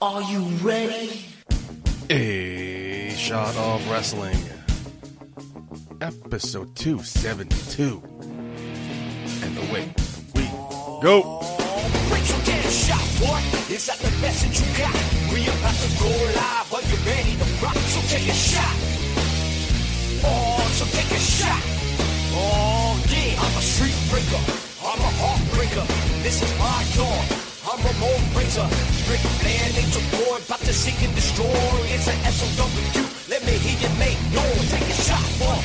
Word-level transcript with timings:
Are 0.00 0.22
you 0.22 0.42
ready? 0.62 1.24
A 2.08 3.10
shot 3.16 3.56
of 3.56 3.90
wrestling. 3.90 4.38
Episode 6.00 6.76
272. 6.76 8.00
And 9.42 9.58
away 9.58 9.92
we 10.36 10.44
go. 11.02 11.42
Break 12.10 12.22
so 12.22 12.38
get 12.46 12.64
a 12.64 12.70
shot, 12.70 13.02
what? 13.18 13.42
Is 13.68 13.86
that 13.86 13.98
the 13.98 14.10
that 14.22 14.54
you 14.54 14.66
got? 14.78 14.94
We 15.34 15.42
about 15.50 15.74
to 15.74 15.90
go 15.98 16.10
live, 16.38 16.72
are 16.74 16.82
you 16.86 16.98
ready 17.02 17.34
to 17.34 17.64
rock? 17.64 17.74
So 17.74 18.00
take 18.06 18.28
a 18.28 18.38
shot. 18.38 18.76
Oh, 20.22 20.62
so 20.78 20.84
take 20.94 21.10
a 21.10 21.18
shot. 21.18 21.62
Oh, 22.38 23.04
yeah. 23.08 23.42
I'm 23.42 23.58
a 23.58 23.62
street 23.62 23.98
breaker. 24.12 24.44
I'm 24.78 25.00
a 25.00 25.10
heartbreaker. 25.18 26.22
This 26.22 26.40
is 26.40 26.56
my 26.56 26.84
dawn. 26.94 27.47
I'm 27.70 27.78
a 27.80 27.82
Ramon 27.84 28.34
Razor. 28.34 28.64
Ric 29.12 29.20
Flair, 29.20 29.68
Nature 29.76 30.00
Boy, 30.16 30.38
about 30.40 30.60
to 30.60 30.72
seek 30.72 31.02
and 31.04 31.14
destroy. 31.14 31.44
It's 31.92 32.08
an 32.08 32.16
SOW. 32.32 32.64
Let 33.28 33.44
me 33.44 33.52
hear 33.60 33.76
you 33.76 33.94
make 33.98 34.16
noise. 34.32 34.70
Take 34.72 34.88
a 34.88 34.96
shot, 35.04 35.20
what? 35.36 35.60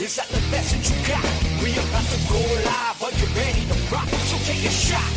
Is 0.00 0.16
that 0.16 0.26
the 0.30 0.40
that 0.50 0.82
you 0.82 0.96
got? 1.06 1.22
We 1.62 1.70
about 1.78 2.02
to 2.10 2.18
go 2.26 2.42
live, 2.66 3.02
are 3.04 3.14
you 3.14 3.26
ready 3.38 3.62
to 3.70 3.94
rock? 3.94 4.08
So 4.26 4.36
take 4.50 4.66
a 4.66 4.70
shot. 4.70 5.12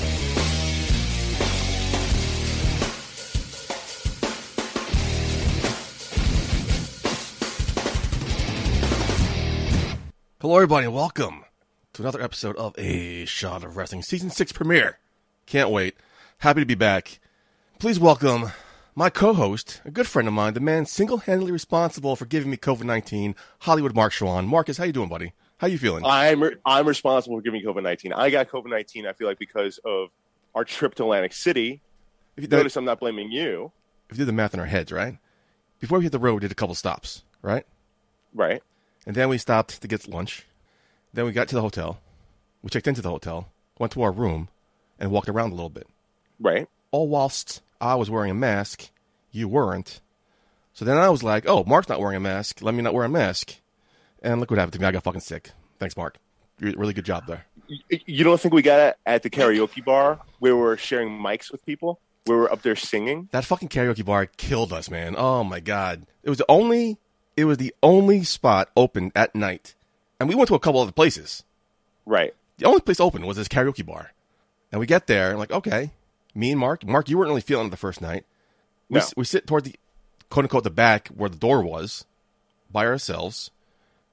Hello, 10.39 10.55
everybody, 10.57 10.85
and 10.85 10.93
welcome 10.93 11.45
to 11.93 12.03
another 12.03 12.21
episode 12.21 12.55
of 12.57 12.75
A 12.77 13.25
Shot 13.25 13.63
of 13.63 13.75
Wrestling 13.75 14.03
Season 14.03 14.29
6 14.29 14.51
premiere. 14.51 14.99
Can't 15.47 15.71
wait. 15.71 15.95
Happy 16.41 16.59
to 16.59 16.67
be 16.67 16.75
back. 16.75 17.19
Please 17.79 17.99
welcome 17.99 18.51
my 18.93 19.09
co 19.09 19.33
host, 19.33 19.81
a 19.85 19.89
good 19.89 20.05
friend 20.05 20.27
of 20.27 20.35
mine, 20.35 20.53
the 20.53 20.59
man 20.59 20.85
single 20.85 21.17
handedly 21.17 21.51
responsible 21.51 22.15
for 22.15 22.25
giving 22.25 22.51
me 22.51 22.57
COVID 22.57 22.83
19, 22.83 23.35
Hollywood 23.61 23.95
Mark 23.95 24.13
Schwann. 24.13 24.45
Marcus, 24.45 24.77
how 24.77 24.83
you 24.83 24.91
doing, 24.91 25.09
buddy? 25.09 25.33
How 25.57 25.65
you 25.65 25.79
feeling? 25.79 26.05
I'm 26.05 26.43
I'm 26.63 26.87
responsible 26.87 27.37
for 27.37 27.41
giving 27.41 27.63
COVID 27.63 27.81
nineteen. 27.81 28.13
I 28.13 28.29
got 28.29 28.49
COVID 28.49 28.69
nineteen. 28.69 29.07
I 29.07 29.13
feel 29.13 29.27
like 29.27 29.39
because 29.39 29.79
of 29.79 30.09
our 30.53 30.63
trip 30.63 30.93
to 30.95 31.03
Atlantic 31.03 31.33
City. 31.33 31.81
if, 32.35 32.43
you 32.43 32.47
Notice 32.47 32.75
I'm 32.75 32.85
not 32.85 32.99
blaming 32.99 33.31
you, 33.31 33.71
if 34.07 34.15
you 34.15 34.21
do 34.21 34.25
the 34.25 34.31
math 34.31 34.53
in 34.53 34.59
our 34.59 34.67
heads, 34.67 34.91
right? 34.91 35.17
Before 35.79 35.97
we 35.97 36.03
hit 36.03 36.11
the 36.11 36.19
road, 36.19 36.35
we 36.35 36.39
did 36.41 36.51
a 36.51 36.55
couple 36.55 36.75
stops, 36.75 37.23
right? 37.41 37.65
right? 38.35 38.61
And 39.07 39.15
then 39.15 39.27
we 39.29 39.39
stopped 39.39 39.81
to 39.81 39.87
get 39.87 40.07
lunch. 40.07 40.45
Then 41.13 41.25
we 41.25 41.31
got 41.31 41.47
to 41.47 41.55
the 41.55 41.61
hotel. 41.61 41.99
We 42.61 42.69
checked 42.69 42.87
into 42.87 43.01
the 43.01 43.09
hotel, 43.09 43.49
went 43.79 43.91
to 43.93 44.03
our 44.03 44.11
room, 44.11 44.49
and 44.99 45.09
walked 45.09 45.29
around 45.29 45.51
a 45.51 45.55
little 45.55 45.71
bit. 45.71 45.87
Right. 46.39 46.67
All 46.91 47.07
whilst 47.07 47.61
I 47.81 47.95
was 47.95 48.09
wearing 48.09 48.31
a 48.31 48.35
mask, 48.35 48.89
you 49.31 49.47
weren't. 49.47 50.01
So 50.73 50.85
then 50.85 50.97
I 50.97 51.09
was 51.09 51.23
like, 51.23 51.45
oh, 51.47 51.63
Mark's 51.65 51.89
not 51.89 51.99
wearing 51.99 52.17
a 52.17 52.21
mask. 52.21 52.61
Let 52.61 52.73
me 52.75 52.81
not 52.83 52.93
wear 52.93 53.05
a 53.05 53.09
mask. 53.09 53.55
And 54.21 54.39
look 54.39 54.49
what 54.51 54.59
happened 54.59 54.73
to 54.73 54.79
me. 54.79 54.85
I 54.85 54.91
got 54.91 55.03
fucking 55.03 55.21
sick. 55.21 55.51
Thanks, 55.79 55.97
Mark. 55.97 56.17
You- 56.59 56.73
Really 56.77 56.93
good 56.93 57.05
job 57.05 57.25
there. 57.27 57.45
You 57.89 58.23
don't 58.23 58.39
think 58.39 58.53
we 58.53 58.61
got 58.61 58.79
it 58.79 58.97
at 59.05 59.23
the 59.23 59.29
karaoke 59.29 59.83
bar 59.83 60.19
where 60.39 60.55
we 60.55 60.61
were 60.61 60.77
sharing 60.77 61.09
mics 61.09 61.51
with 61.51 61.65
people? 61.65 61.99
Where 62.25 62.37
we 62.37 62.41
were 62.43 62.51
up 62.51 62.61
there 62.61 62.75
singing? 62.75 63.27
That 63.31 63.43
fucking 63.45 63.69
karaoke 63.69 64.05
bar 64.05 64.25
killed 64.25 64.71
us, 64.71 64.89
man. 64.89 65.15
Oh 65.17 65.43
my 65.43 65.59
god. 65.59 66.05
It 66.23 66.29
was 66.29 66.37
the 66.39 66.45
only 66.49 66.97
it 67.35 67.45
was 67.45 67.57
the 67.57 67.73
only 67.83 68.23
spot 68.23 68.69
open 68.77 69.11
at 69.15 69.35
night. 69.35 69.75
And 70.19 70.27
we 70.29 70.35
went 70.35 70.47
to 70.47 70.55
a 70.55 70.59
couple 70.59 70.79
other 70.81 70.91
places. 70.91 71.43
Right. 72.05 72.33
The 72.57 72.65
only 72.65 72.79
place 72.81 72.99
open 72.99 73.25
was 73.25 73.37
this 73.37 73.47
karaoke 73.47 73.85
bar. 73.85 74.13
And 74.71 74.79
we 74.79 74.87
get 74.87 75.07
there 75.07 75.29
and 75.29 75.39
like, 75.39 75.51
okay. 75.51 75.91
Me 76.37 76.51
and 76.51 76.59
Mark, 76.59 76.85
Mark, 76.85 77.09
you 77.09 77.17
weren't 77.17 77.29
really 77.29 77.41
feeling 77.41 77.67
it 77.67 77.71
the 77.71 77.77
first 77.77 77.99
night. 77.99 78.23
We, 78.89 78.95
No. 78.95 79.01
s- 79.01 79.13
we 79.17 79.25
sit 79.25 79.47
toward 79.47 79.63
the 79.63 79.75
quote 80.29 80.45
unquote 80.45 80.63
the 80.63 80.69
back 80.69 81.07
where 81.09 81.29
the 81.29 81.37
door 81.37 81.61
was 81.63 82.05
by 82.71 82.85
ourselves. 82.85 83.49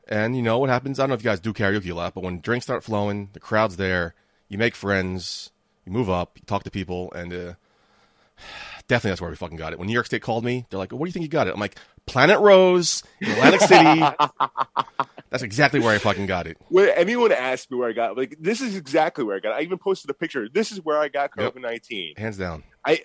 And 0.08 0.34
you 0.36 0.42
know 0.42 0.58
what 0.58 0.70
happens? 0.70 0.98
I 0.98 1.03
don't 1.03 1.11
know 1.11 1.14
if 1.16 1.22
you 1.22 1.31
guys 1.31 1.41
do 1.41 1.53
karaoke 1.53 1.91
a 1.91 1.94
lot, 1.94 2.14
but 2.14 2.22
when 2.25 2.41
drinks 2.41 2.65
start 2.66 2.82
flowing, 2.84 3.28
the 3.32 3.41
crowd's 3.41 3.76
there, 3.76 4.15
you 4.49 4.59
make 4.59 4.75
friends, 4.75 5.50
you 5.84 5.93
move 5.93 6.09
up, 6.10 6.32
you 6.37 6.43
talk 6.47 6.62
to 6.65 6.71
people, 6.71 7.12
and 7.12 7.32
uh, 7.32 7.53
definitely 8.88 9.10
that's 9.12 9.20
where 9.20 9.31
we 9.31 9.37
fucking 9.37 9.56
got 9.56 9.72
it. 9.72 9.78
When 9.78 9.87
New 9.88 9.94
York 9.94 10.06
State 10.06 10.22
called 10.22 10.44
me, 10.44 10.66
they're 10.70 10.78
like, 10.78 10.93
"What 10.93 11.00
do 11.00 11.06
you 11.06 11.12
think 11.12 11.22
you 11.25 11.28
got 11.28 11.47
it?" 11.47 11.54
I'm 11.54 11.60
like, 11.60 11.76
"Planet 12.06 12.38
Rose, 12.41 13.03
Atlantic 13.22 13.60
City." 13.62 14.03
that's 15.34 15.43
exactly 15.43 15.81
where 15.81 15.93
I 15.93 15.99
fucking 15.99 16.27
got 16.27 16.47
it. 16.47 16.56
When 16.69 16.89
anyone 16.91 17.33
asked 17.33 17.69
me 17.69 17.77
where 17.77 17.89
I 17.89 17.93
got 17.93 18.17
like 18.17 18.37
this 18.39 18.61
is 18.61 18.77
exactly 18.77 19.25
where 19.25 19.34
I 19.34 19.41
got 19.41 19.50
it. 19.50 19.55
I 19.56 19.61
even 19.62 19.78
posted 19.78 20.09
a 20.09 20.15
picture. 20.15 20.49
This 20.49 20.71
is 20.71 20.78
where 20.84 20.97
I 20.97 21.09
got 21.09 21.33
COVID 21.33 21.61
nineteen. 21.61 22.15
Hands 22.17 22.37
down. 22.37 22.62
I 22.87 23.03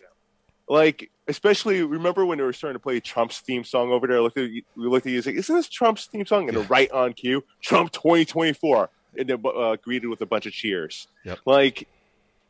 like 0.68 1.10
especially 1.28 1.82
remember 1.82 2.24
when 2.28 2.38
they 2.38 2.44
were 2.44 2.54
starting 2.54 2.76
to 2.76 2.84
play 2.84 3.00
Trump's 3.00 3.40
theme 3.40 3.64
song 3.64 3.92
over 3.92 4.06
there? 4.06 4.22
Looked 4.22 4.38
at 4.38 4.48
we 4.52 4.64
looked 4.76 5.08
at 5.08 5.10
you 5.10 5.18
and 5.18 5.24
said, 5.24 5.34
"Isn't 5.34 5.56
this 5.56 5.70
Trump's 5.70 6.06
theme 6.06 6.28
song?" 6.28 6.44
And 6.48 6.54
Yeah. 6.54 6.60
they're 6.60 6.68
right 6.70 6.92
on 6.92 7.14
cue, 7.14 7.44
Trump 7.64 7.92
twenty 7.92 8.26
twenty 8.26 8.54
four, 8.54 8.92
and 9.18 9.28
then 9.28 9.44
uh, 9.44 9.78
greeted 9.78 10.08
with 10.10 10.22
a 10.22 10.28
bunch 10.28 10.46
of 10.46 10.54
cheers. 10.54 11.08
Yep. 11.26 11.40
Like, 11.48 11.88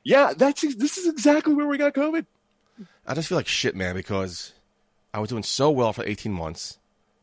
yeah, 0.04 0.34
that's 0.36 0.62
this 0.76 0.98
is 0.98 1.08
exactly 1.08 1.54
where 1.54 1.68
we 1.68 1.78
got 1.78 1.94
COVID. 1.94 2.26
I 3.08 3.14
just 3.14 3.30
feel 3.30 3.38
like 3.38 3.48
shit, 3.48 3.78
man, 3.78 3.96
because 3.96 4.52
I 5.14 5.20
was 5.20 5.30
doing 5.30 5.44
so 5.44 5.70
well 5.70 5.94
for 5.94 6.04
18 6.04 6.34
months. 6.34 6.79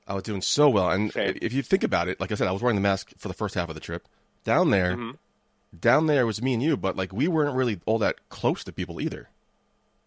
I 0.07 0.15
was 0.15 0.23
doing 0.23 0.41
so 0.43 0.69
well. 0.69 0.91
And 0.91 1.13
Same. 1.13 1.37
if 1.43 1.53
you 1.53 1.63
think 1.63 1.83
about 1.85 2.09
it, 2.09 2.21
like 2.21 2.31
I 2.33 2.35
said, 2.37 2.47
I 2.49 2.53
was 2.53 2.63
wearing 2.63 2.77
the 2.77 2.81
mask 2.83 3.13
for 3.19 3.29
the 3.29 3.35
first 3.35 3.55
half 3.55 3.69
of 3.69 3.75
the 3.75 3.81
trip. 3.81 4.07
Down 4.45 4.71
there, 4.71 4.97
Mhm. 4.97 5.17
down 5.79 6.07
there 6.07 6.25
was 6.27 6.41
me 6.41 6.55
and 6.55 6.63
you, 6.63 6.77
but 6.77 6.97
like 6.97 7.13
we 7.13 7.27
weren't 7.29 7.57
really 7.57 7.81
all 7.87 7.99
that 7.99 8.17
close 8.29 8.63
to 8.65 8.73
people 8.73 9.01
either. 9.01 9.29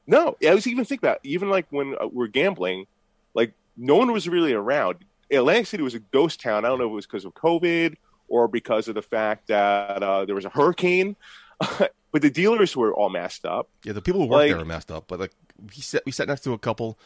No, 0.08 0.38
I 0.46 0.54
was 0.54 0.66
even 0.68 0.86
think 0.86 1.02
about 1.02 1.18
it. 1.24 1.28
even 1.28 1.50
like 1.50 1.68
when 1.70 1.96
uh, 2.00 2.08
we're 2.08 2.28
gambling, 2.28 2.88
like 3.34 3.54
no 3.78 3.96
one 3.96 4.12
was 4.12 4.28
really 4.28 4.54
around. 4.54 4.98
Atlantic 5.32 5.68
City 5.68 5.84
was 5.84 5.94
a 5.94 6.00
ghost 6.00 6.42
town. 6.42 6.66
I 6.66 6.70
don't 6.70 6.80
know 6.80 6.86
if 6.86 6.92
it 6.92 6.96
was 6.96 7.06
because 7.06 7.26
of 7.26 7.34
COVID 7.36 7.96
or 8.28 8.48
because 8.48 8.88
of 8.88 8.96
the 8.96 9.02
fact 9.04 9.48
that 9.48 10.02
uh, 10.02 10.26
there 10.26 10.34
was 10.36 10.46
a 10.46 10.50
hurricane, 10.50 11.16
but 11.59 12.22
the 12.22 12.30
dealers 12.32 12.76
were 12.76 12.94
all 12.94 13.09
masked 13.09 13.46
up. 13.46 13.70
Yeah, 13.84 13.94
the 13.94 14.02
people 14.02 14.22
who 14.22 14.28
worked 14.28 14.40
Like- 14.44 14.50
there 14.50 14.58
were 14.58 14.66
messed 14.66 14.92
up, 14.92 15.06
but 15.08 15.20
like 15.20 15.32
we 15.76 15.82
sat, 15.82 16.04
we 16.06 16.12
sat 16.12 16.28
next 16.28 16.42
to 16.46 16.54
a 16.54 16.58
couple 16.58 16.98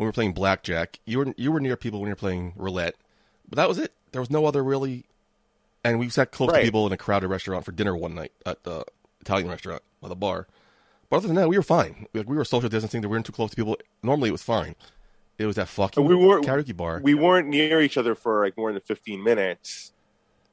when 0.00 0.06
we 0.06 0.08
were 0.08 0.12
playing 0.14 0.32
blackjack. 0.32 0.98
You 1.04 1.18
were 1.18 1.34
you 1.36 1.52
were 1.52 1.60
near 1.60 1.76
people 1.76 2.00
when 2.00 2.06
you 2.08 2.12
were 2.12 2.16
playing 2.16 2.54
roulette, 2.56 2.94
but 3.46 3.56
that 3.56 3.68
was 3.68 3.76
it. 3.76 3.92
There 4.12 4.22
was 4.22 4.30
no 4.30 4.46
other 4.46 4.64
really, 4.64 5.04
and 5.84 5.98
we 5.98 6.08
sat 6.08 6.32
close 6.32 6.50
to 6.50 6.62
people 6.62 6.86
in 6.86 6.92
a 6.94 6.96
crowded 6.96 7.28
restaurant 7.28 7.66
for 7.66 7.72
dinner 7.72 7.94
one 7.94 8.14
night 8.14 8.32
at 8.46 8.64
the 8.64 8.86
Italian 9.20 9.50
restaurant 9.50 9.82
by 10.00 10.08
the 10.08 10.16
bar. 10.16 10.46
But 11.10 11.16
other 11.18 11.26
than 11.26 11.36
that, 11.36 11.50
we 11.50 11.58
were 11.58 11.62
fine. 11.62 12.06
Like, 12.14 12.26
we 12.26 12.34
were 12.34 12.46
social 12.46 12.70
distancing. 12.70 13.02
We 13.02 13.08
weren't 13.08 13.26
too 13.26 13.32
close 13.32 13.50
to 13.50 13.56
people. 13.56 13.76
Normally, 14.02 14.30
it 14.30 14.32
was 14.32 14.42
fine. 14.42 14.74
It 15.36 15.44
was 15.44 15.56
that 15.56 15.68
fucking 15.68 16.02
we 16.02 16.14
weren't- 16.14 16.46
karaoke 16.46 16.74
bar. 16.74 17.00
We 17.02 17.12
weren't 17.12 17.48
near 17.48 17.82
each 17.82 17.98
other 17.98 18.14
for 18.14 18.42
like 18.42 18.56
more 18.56 18.72
than 18.72 18.80
fifteen 18.80 19.22
minutes, 19.22 19.92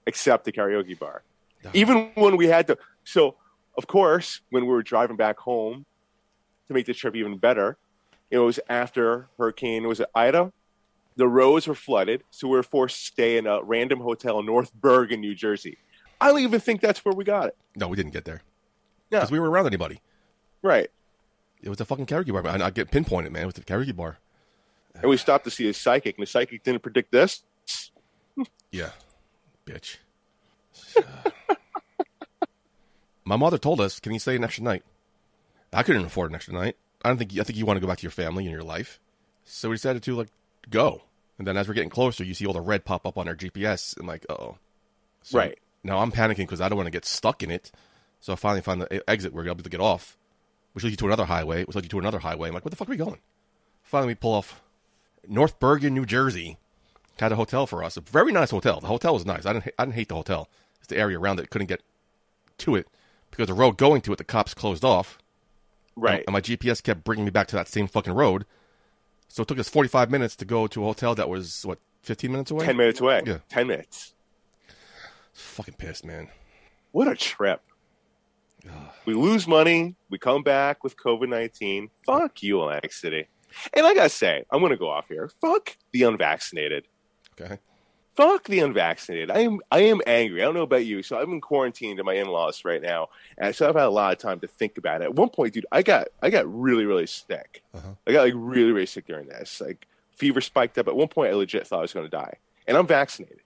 except 0.06 0.44
the 0.44 0.52
karaoke 0.52 1.00
bar. 1.00 1.24
Ah. 1.66 1.70
Even 1.74 2.12
when 2.16 2.36
we 2.36 2.48
had 2.48 2.68
to, 2.68 2.78
so 3.06 3.36
of 3.78 3.88
course, 3.88 4.42
when 4.50 4.66
we 4.66 4.74
were 4.74 4.84
driving 4.84 5.16
back 5.16 5.40
home 5.40 5.86
to 6.68 6.74
make 6.74 6.86
the 6.86 6.94
trip 6.94 7.16
even 7.16 7.38
better, 7.38 7.78
it 8.32 8.40
was 8.40 8.60
after 8.70 9.28
Hurricane 9.38 9.88
was 9.88 10.00
it 10.00 10.10
Ida. 10.16 10.52
The 11.16 11.28
roads 11.28 11.68
were 11.68 11.76
flooded, 11.76 12.24
so 12.30 12.48
we 12.48 12.56
were 12.58 12.64
forced 12.64 12.98
to 13.00 13.06
stay 13.08 13.38
in 13.38 13.48
a 13.48 13.64
random 13.64 14.00
hotel 14.00 14.40
in 14.40 14.46
North 14.46 14.72
Bergen, 14.82 15.22
New 15.22 15.34
Jersey. 15.36 15.78
I 16.22 16.28
don't 16.30 16.40
even 16.40 16.60
think 16.60 16.82
that's 16.82 17.04
where 17.06 17.14
we 17.14 17.24
got 17.24 17.48
it. 17.48 17.58
no, 17.76 17.88
we 17.88 17.96
didn't 17.96 18.14
get 18.14 18.26
there 18.26 18.42
Yeah. 19.12 19.20
because 19.20 19.32
we 19.32 19.40
were 19.40 19.50
around 19.50 19.66
anybody. 19.68 20.02
Right. 20.62 20.90
It 21.62 21.70
was 21.70 21.80
a 21.82 21.86
fucking 21.86 22.06
karaoke 22.06 22.32
bar. 22.34 22.46
I, 22.48 22.66
I 22.66 22.70
get 22.70 22.92
pinpointed, 22.92 23.32
man. 23.32 23.44
It 23.44 23.46
was 23.48 23.56
the 23.56 23.62
karaoke 23.64 23.96
bar. 23.96 24.18
And 24.96 25.10
we 25.10 25.18
stopped 25.18 25.44
to 25.46 25.52
see 25.52 25.68
a 25.70 25.74
psychic, 25.74 26.18
and 26.18 26.24
the 26.24 26.30
psychic 26.30 26.64
didn't 26.64 26.82
predict 26.84 27.12
this. 27.12 27.44
Yeah, 28.72 28.90
bitch. 29.66 29.98
My 33.26 33.36
mother 33.36 33.58
told 33.58 33.82
us, 33.82 34.00
"Can 34.00 34.14
you 34.14 34.20
stay 34.20 34.36
an 34.36 34.44
extra 34.44 34.64
night?" 34.64 34.84
I 35.74 35.84
couldn't 35.84 36.06
afford 36.06 36.32
an 36.32 36.36
extra 36.36 36.54
night. 36.54 36.76
I 37.04 37.10
don't 37.10 37.18
think. 37.18 37.38
I 37.40 37.44
think 37.44 37.58
you 37.58 37.66
want 37.66 37.78
to 37.78 37.82
go 37.82 37.88
back 37.88 38.00
to 38.00 38.04
your 38.04 38.12
family 38.12 38.46
and 38.46 38.52
your 38.52 38.64
life, 38.64 39.00
so 39.44 39.70
we 39.70 39.76
decided 39.76 40.04
to 40.04 40.16
like 40.16 40.30
go. 40.70 41.04
And 41.38 41.46
then 41.46 41.56
as 41.56 41.68
we're 41.68 41.76
getting 41.76 41.92
closer, 41.92 42.24
you 42.24 42.34
see 42.34 42.48
all 42.48 42.54
the 42.54 42.62
red 42.62 42.84
pop 42.84 43.06
up 43.06 43.18
on 43.18 43.28
our 43.28 43.36
GPS, 43.36 43.96
and 43.98 44.08
like, 44.08 44.26
oh, 44.30 44.58
Right. 45.34 45.60
Now 45.84 46.00
I'm 46.00 46.12
panicking 46.12 46.38
because 46.38 46.62
I 46.62 46.70
don't 46.70 46.78
want 46.78 46.88
to 46.88 46.92
get 46.92 47.06
stuck 47.06 47.44
in 47.44 47.52
it. 47.52 47.72
So 48.20 48.34
I 48.34 48.36
finally 48.36 48.62
find 48.62 48.82
the 48.82 49.10
exit 49.10 49.34
where 49.34 49.44
we're 49.44 49.52
able 49.52 49.64
to 49.64 49.70
get 49.70 49.80
off, 49.80 50.18
which 50.74 50.84
leads 50.84 50.94
you 50.94 50.98
to 50.98 51.06
another 51.06 51.26
highway, 51.26 51.64
which 51.66 51.76
leads 51.76 51.86
you 51.86 51.90
to 51.90 52.00
another 52.00 52.20
highway. 52.20 52.48
I'm 52.48 52.54
like, 52.54 52.66
where 52.66 52.70
the 52.70 52.76
fuck 52.76 52.88
are 52.88 52.92
we 52.92 52.98
going? 52.98 53.20
Finally, 53.84 54.12
we 54.12 54.16
pull 54.16 54.34
off 54.34 54.62
North 55.28 55.60
Bergen, 55.60 55.94
New 55.94 56.06
Jersey. 56.06 56.58
Had 57.20 57.32
a 57.32 57.36
hotel 57.36 57.66
for 57.66 57.84
us, 57.84 57.98
a 57.98 58.02
very 58.02 58.32
nice 58.32 58.52
hotel. 58.52 58.80
The 58.80 58.88
hotel 58.88 59.14
was 59.14 59.26
nice. 59.26 59.46
I 59.46 59.54
didn't, 59.54 59.74
I 59.80 59.86
didn't 59.86 59.96
hate 59.96 60.10
the 60.10 60.16
hotel. 60.16 60.50
It's 60.80 60.88
the 60.88 60.98
area 60.98 61.18
around 61.18 61.40
it. 61.40 61.50
Couldn't 61.50 61.68
get 61.68 61.82
to 62.60 62.76
it 62.76 62.88
because 63.32 63.48
the 63.48 63.56
road 63.56 63.78
going 63.78 64.02
to 64.02 64.14
it, 64.14 64.18
the 64.18 64.24
cops 64.24 64.54
closed 64.54 64.86
off. 64.86 65.18
Right. 65.98 66.24
And 66.28 66.34
my 66.34 66.42
GPS 66.42 66.82
kept 66.82 67.04
bringing 67.04 67.26
me 67.26 67.32
back 67.32 67.48
to 67.48 67.56
that 67.56 67.68
same 67.68 67.88
fucking 67.88 68.14
road. 68.14 68.46
So 69.28 69.42
it 69.42 69.48
took 69.48 69.60
us 69.60 69.68
45 69.68 70.10
minutes 70.10 70.36
to 70.38 70.46
go 70.46 70.68
to 70.68 70.84
a 70.84 70.86
hotel 70.86 71.16
that 71.16 71.28
was, 71.28 71.66
what, 71.66 71.80
15 72.04 72.32
minutes 72.32 72.52
away? 72.52 72.66
10 72.66 72.78
minutes 72.78 73.02
away. 73.02 73.24
Yeah. 73.26 73.40
10 73.50 73.68
minutes. 73.68 74.14
Fucking 75.34 75.74
pissed, 75.74 76.06
man. 76.06 76.30
What 76.92 77.08
a 77.08 77.16
trip. 77.16 77.62
We 79.06 79.14
lose 79.14 79.48
money. 79.48 79.96
We 80.10 80.18
come 80.18 80.44
back 80.44 80.84
with 80.84 80.98
COVID 80.98 81.30
19. 81.30 81.90
Fuck 82.06 82.44
you, 82.44 82.62
Atlantic 82.62 82.92
City. 82.92 83.28
And 83.74 83.86
I 83.86 83.94
gotta 83.94 84.10
say, 84.10 84.44
I'm 84.52 84.62
gonna 84.62 84.78
go 84.78 84.90
off 84.90 85.08
here. 85.08 85.30
Fuck 85.42 85.78
the 85.92 86.04
unvaccinated. 86.04 86.86
Okay. 87.40 87.60
Fuck 88.18 88.46
the 88.46 88.60
unvaccinated. 88.60 89.30
I 89.30 89.42
am 89.42 89.60
I 89.72 89.82
am 89.82 90.02
angry. 90.08 90.42
I 90.42 90.46
don't 90.46 90.56
know 90.56 90.64
about 90.64 90.86
you. 90.86 91.04
So 91.04 91.20
I'm 91.20 91.32
in 91.34 91.40
quarantine 91.40 91.98
to 91.98 92.04
my 92.04 92.16
in-laws 92.16 92.66
right 92.66 92.82
now, 92.82 93.10
and 93.38 93.56
so 93.56 93.70
I've 93.70 93.76
had 93.76 93.86
a 93.86 93.92
lot 93.92 94.12
of 94.12 94.18
time 94.18 94.40
to 94.40 94.48
think 94.48 94.80
about 94.80 95.02
it. 95.02 95.06
At 95.06 95.14
one 95.14 95.30
point, 95.30 95.54
dude, 95.54 95.68
I 95.72 95.84
got 95.84 96.08
I 96.20 96.32
got 96.32 96.52
really 96.52 96.86
really 96.86 97.06
sick. 97.06 97.62
Uh-huh. 97.76 97.92
I 98.08 98.12
got 98.12 98.24
like 98.24 98.34
really 98.36 98.72
really 98.72 98.88
sick 98.88 99.06
during 99.06 99.28
this. 99.28 99.62
Like 99.62 99.88
fever 100.16 100.42
spiked 100.42 100.80
up. 100.80 100.88
At 100.88 100.96
one 100.96 101.10
point, 101.10 101.32
I 101.32 101.36
legit 101.36 101.68
thought 101.68 101.78
I 101.78 101.82
was 101.84 101.94
gonna 101.94 102.10
die, 102.10 102.38
and 102.68 102.76
I'm 102.76 102.88
vaccinated. 102.88 103.42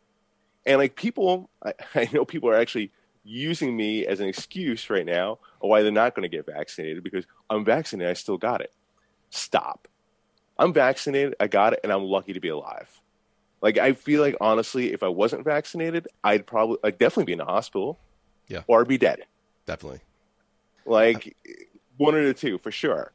And 0.66 0.78
like 0.78 0.96
people, 0.96 1.50
I, 1.62 1.74
I 1.96 2.10
know 2.14 2.24
people 2.24 2.50
are 2.50 2.56
actually 2.56 2.92
using 3.26 3.76
me 3.76 4.06
as 4.08 4.22
an 4.22 4.30
excuse 4.30 4.90
right 4.90 5.06
now 5.06 5.34
of 5.62 5.70
why 5.70 5.82
they're 5.82 5.92
not 5.92 6.16
going 6.16 6.24
to 6.24 6.36
get 6.36 6.46
vaccinated 6.46 7.04
because 7.04 7.26
I'm 7.50 7.64
vaccinated. 7.64 8.10
I 8.10 8.14
still 8.14 8.38
got 8.38 8.62
it. 8.62 8.74
Stop. 9.30 9.88
I'm 10.58 10.74
vaccinated. 10.74 11.36
I 11.40 11.48
got 11.48 11.74
it, 11.74 11.82
and 11.84 11.92
I'm 11.92 12.04
lucky 12.04 12.34
to 12.34 12.40
be 12.40 12.50
alive. 12.50 13.02
Like 13.62 13.78
I 13.78 13.94
feel 13.94 14.22
like 14.22 14.36
honestly, 14.42 14.92
if 14.94 15.04
I 15.04 15.08
wasn't 15.08 15.44
vaccinated, 15.46 16.08
I'd 16.24 16.46
probably 16.48 16.78
I'd 16.84 16.98
definitely 16.98 17.26
be 17.26 17.34
in 17.34 17.38
the 17.40 17.46
hospital. 17.46 18.00
Yeah. 18.48 18.64
Or 18.68 18.84
be 18.86 18.98
dead. 18.98 19.26
Definitely. 19.66 20.02
Like 20.86 21.36
one 21.98 22.16
of 22.16 22.26
the 22.26 22.34
two 22.34 22.58
for 22.58 22.72
sure. 22.72 23.12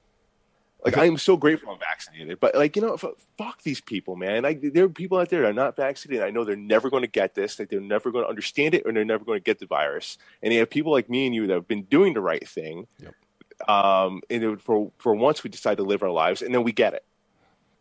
Like 0.85 0.97
I'm 0.97 1.19
so 1.19 1.37
grateful 1.37 1.73
I'm 1.73 1.81
vaccinated, 1.81 2.39
but 2.39 2.55
like 2.55 2.77
you 2.77 2.83
know, 2.83 2.95
f- 2.95 3.05
fuck 3.37 3.61
these 3.63 3.81
people, 3.81 4.15
man. 4.15 4.45
Like 4.45 4.61
there 4.73 4.85
are 4.85 4.89
people 4.89 5.19
out 5.19 5.31
there 5.31 5.41
that 5.43 5.49
are 5.49 5.53
not 5.53 5.75
vaccinated. 5.75 6.25
I 6.25 6.31
know 6.31 6.45
they're 6.45 6.55
never 6.55 6.91
going 6.91 7.03
to 7.03 7.09
get 7.09 7.35
this. 7.35 7.59
Like 7.59 7.71
they're 7.71 7.81
never 7.81 8.13
going 8.13 8.25
to 8.25 8.29
understand 8.29 8.73
it, 8.75 8.85
or 8.87 8.93
they're 8.93 9.05
never 9.05 9.25
going 9.25 9.39
to 9.39 9.43
get 9.43 9.59
the 9.59 9.67
virus. 9.67 10.17
And 10.45 10.53
you 10.53 10.61
have 10.61 10.71
people 10.71 10.93
like 10.93 11.11
me 11.11 11.27
and 11.27 11.35
you 11.35 11.49
that 11.49 11.55
have 11.55 11.67
been 11.67 11.83
doing 11.85 12.15
the 12.15 12.21
right 12.21 12.47
thing. 12.49 12.87
Yep. 13.01 13.69
Um, 13.69 14.21
and 14.31 14.45
it- 14.45 14.61
for 14.61 14.93
for 14.99 15.13
once 15.15 15.43
we 15.43 15.51
decide 15.51 15.79
to 15.79 15.83
live 15.83 16.05
our 16.05 16.11
lives, 16.11 16.41
and 16.41 16.55
then 16.55 16.63
we 16.63 16.71
get 16.71 16.95
it. 16.95 17.05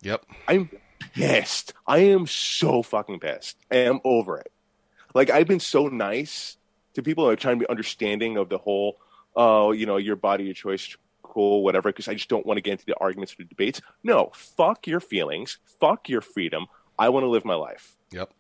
Yep. 0.02 0.26
I'm 0.48 0.70
pissed. 1.13 1.74
I 1.86 2.00
am 2.00 2.28
so 2.28 2.81
fucking 2.81 3.19
pissed. 3.19 3.57
I 3.72 3.78
am 3.78 4.00
over 4.04 4.38
it. 4.38 4.52
Like 5.13 5.30
I've 5.30 5.48
been 5.48 5.60
so 5.60 5.88
nice 5.88 6.57
to 6.94 7.04
people 7.04 7.28
are 7.28 7.36
trying 7.36 7.60
to 7.60 7.66
be 7.66 7.69
understanding 7.69 8.38
of 8.38 8.50
the 8.50 8.57
whole, 8.57 8.98
oh, 9.36 9.72
you 9.72 9.86
know, 9.86 9.98
your 9.98 10.16
body, 10.16 10.46
your 10.46 10.54
choice, 10.54 10.96
cool, 11.24 11.63
whatever. 11.63 11.90
Because 11.90 12.07
I 12.07 12.13
just 12.13 12.30
don't 12.30 12.46
want 12.46 12.57
to 12.57 12.62
get 12.62 12.74
into 12.74 12.86
the 12.86 12.98
arguments 13.00 13.34
or 13.34 13.38
the 13.38 13.44
debates. 13.46 13.81
No, 14.04 14.31
fuck 14.34 14.88
your 14.88 15.00
feelings. 15.00 15.57
Fuck 15.80 16.10
your 16.10 16.22
freedom. 16.22 16.68
I 16.98 17.10
want 17.10 17.24
to 17.24 17.28
live 17.28 17.46
my 17.46 17.56
life. 17.56 17.96
Yep. 18.12 18.31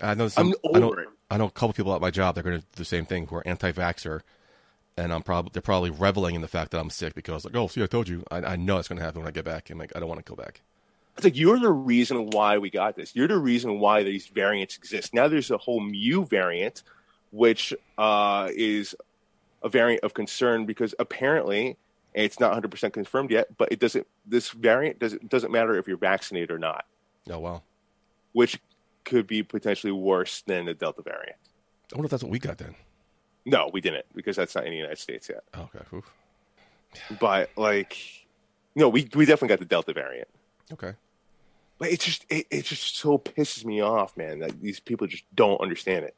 I 0.00 0.14
know. 0.14 0.24
I'm 0.24 0.30
Some, 0.30 0.54
I 0.74 0.78
know. 0.78 0.90
over 0.90 1.00
it. 1.02 1.08
I 1.30 1.36
know 1.36 1.46
a 1.46 1.50
couple 1.50 1.74
people 1.74 1.94
at 1.94 2.00
my 2.00 2.10
job. 2.10 2.34
They're 2.34 2.44
going 2.44 2.60
to 2.60 2.62
do 2.62 2.68
the 2.76 2.84
same 2.84 3.04
thing. 3.04 3.26
Who 3.26 3.36
are 3.36 3.46
anti-vaxxer, 3.46 4.22
and 4.96 5.12
I'm 5.12 5.22
probably 5.22 5.50
they're 5.52 5.60
probably 5.60 5.90
reveling 5.90 6.34
in 6.34 6.40
the 6.40 6.48
fact 6.48 6.70
that 6.70 6.80
I'm 6.80 6.88
sick 6.88 7.14
because 7.14 7.44
like, 7.44 7.54
oh, 7.56 7.66
see, 7.68 7.82
I 7.82 7.86
told 7.86 8.08
you. 8.08 8.24
I, 8.30 8.38
I 8.38 8.56
know 8.56 8.78
it's 8.78 8.88
going 8.88 8.98
to 8.98 9.04
happen 9.04 9.20
when 9.20 9.28
I 9.28 9.32
get 9.32 9.44
back. 9.44 9.68
I'm 9.70 9.78
like, 9.78 9.92
I 9.94 10.00
don't 10.00 10.08
want 10.08 10.24
to 10.24 10.30
go 10.30 10.36
back. 10.36 10.62
It's 11.18 11.24
like 11.24 11.36
you're 11.36 11.58
the 11.58 11.72
reason 11.72 12.26
why 12.30 12.58
we 12.58 12.70
got 12.70 12.94
this. 12.94 13.14
You're 13.14 13.26
the 13.28 13.38
reason 13.38 13.80
why 13.80 14.04
these 14.04 14.28
variants 14.28 14.76
exist. 14.76 15.12
Now 15.12 15.26
there's 15.26 15.50
a 15.50 15.58
whole 15.58 15.80
mu 15.80 16.24
variant, 16.24 16.84
which 17.32 17.74
uh, 17.98 18.48
is 18.54 18.94
a 19.62 19.68
variant 19.68 20.04
of 20.04 20.14
concern 20.14 20.64
because 20.64 20.94
apparently 21.00 21.76
it's 22.14 22.38
not 22.38 22.50
100 22.50 22.70
percent 22.70 22.94
confirmed 22.94 23.32
yet. 23.32 23.48
But 23.58 23.72
it 23.72 23.80
doesn't. 23.80 24.06
This 24.26 24.50
variant 24.50 25.00
doesn't 25.00 25.28
doesn't 25.28 25.50
matter 25.50 25.76
if 25.76 25.88
you're 25.88 25.96
vaccinated 25.96 26.52
or 26.52 26.58
not, 26.60 26.84
Oh 27.28 27.40
wow. 27.40 27.62
which 28.32 28.60
could 29.04 29.26
be 29.26 29.42
potentially 29.42 29.92
worse 29.92 30.42
than 30.42 30.66
the 30.66 30.74
Delta 30.74 31.02
variant. 31.02 31.36
I 31.92 31.96
wonder 31.96 32.06
if 32.06 32.10
that's 32.12 32.22
what 32.22 32.30
we 32.30 32.38
got 32.38 32.58
then. 32.58 32.76
No, 33.44 33.70
we 33.72 33.80
didn't 33.80 34.06
because 34.14 34.36
that's 34.36 34.54
not 34.54 34.64
in 34.66 34.70
the 34.70 34.76
United 34.76 34.98
States 34.98 35.28
yet. 35.28 35.42
Oh, 35.54 35.68
okay. 35.74 35.84
Oof. 35.96 36.08
But 37.18 37.50
like, 37.56 37.96
no, 38.76 38.88
we 38.88 39.08
we 39.16 39.24
definitely 39.24 39.48
got 39.48 39.58
the 39.58 39.64
Delta 39.64 39.92
variant. 39.92 40.28
Okay. 40.72 40.92
But 41.78 41.90
it 41.90 42.00
just 42.00 42.24
it, 42.28 42.46
it 42.50 42.64
just 42.64 42.96
so 42.96 43.18
pisses 43.18 43.64
me 43.64 43.80
off, 43.80 44.16
man. 44.16 44.40
That 44.40 44.60
these 44.60 44.80
people 44.80 45.06
just 45.06 45.24
don't 45.34 45.60
understand 45.60 46.04
it. 46.04 46.16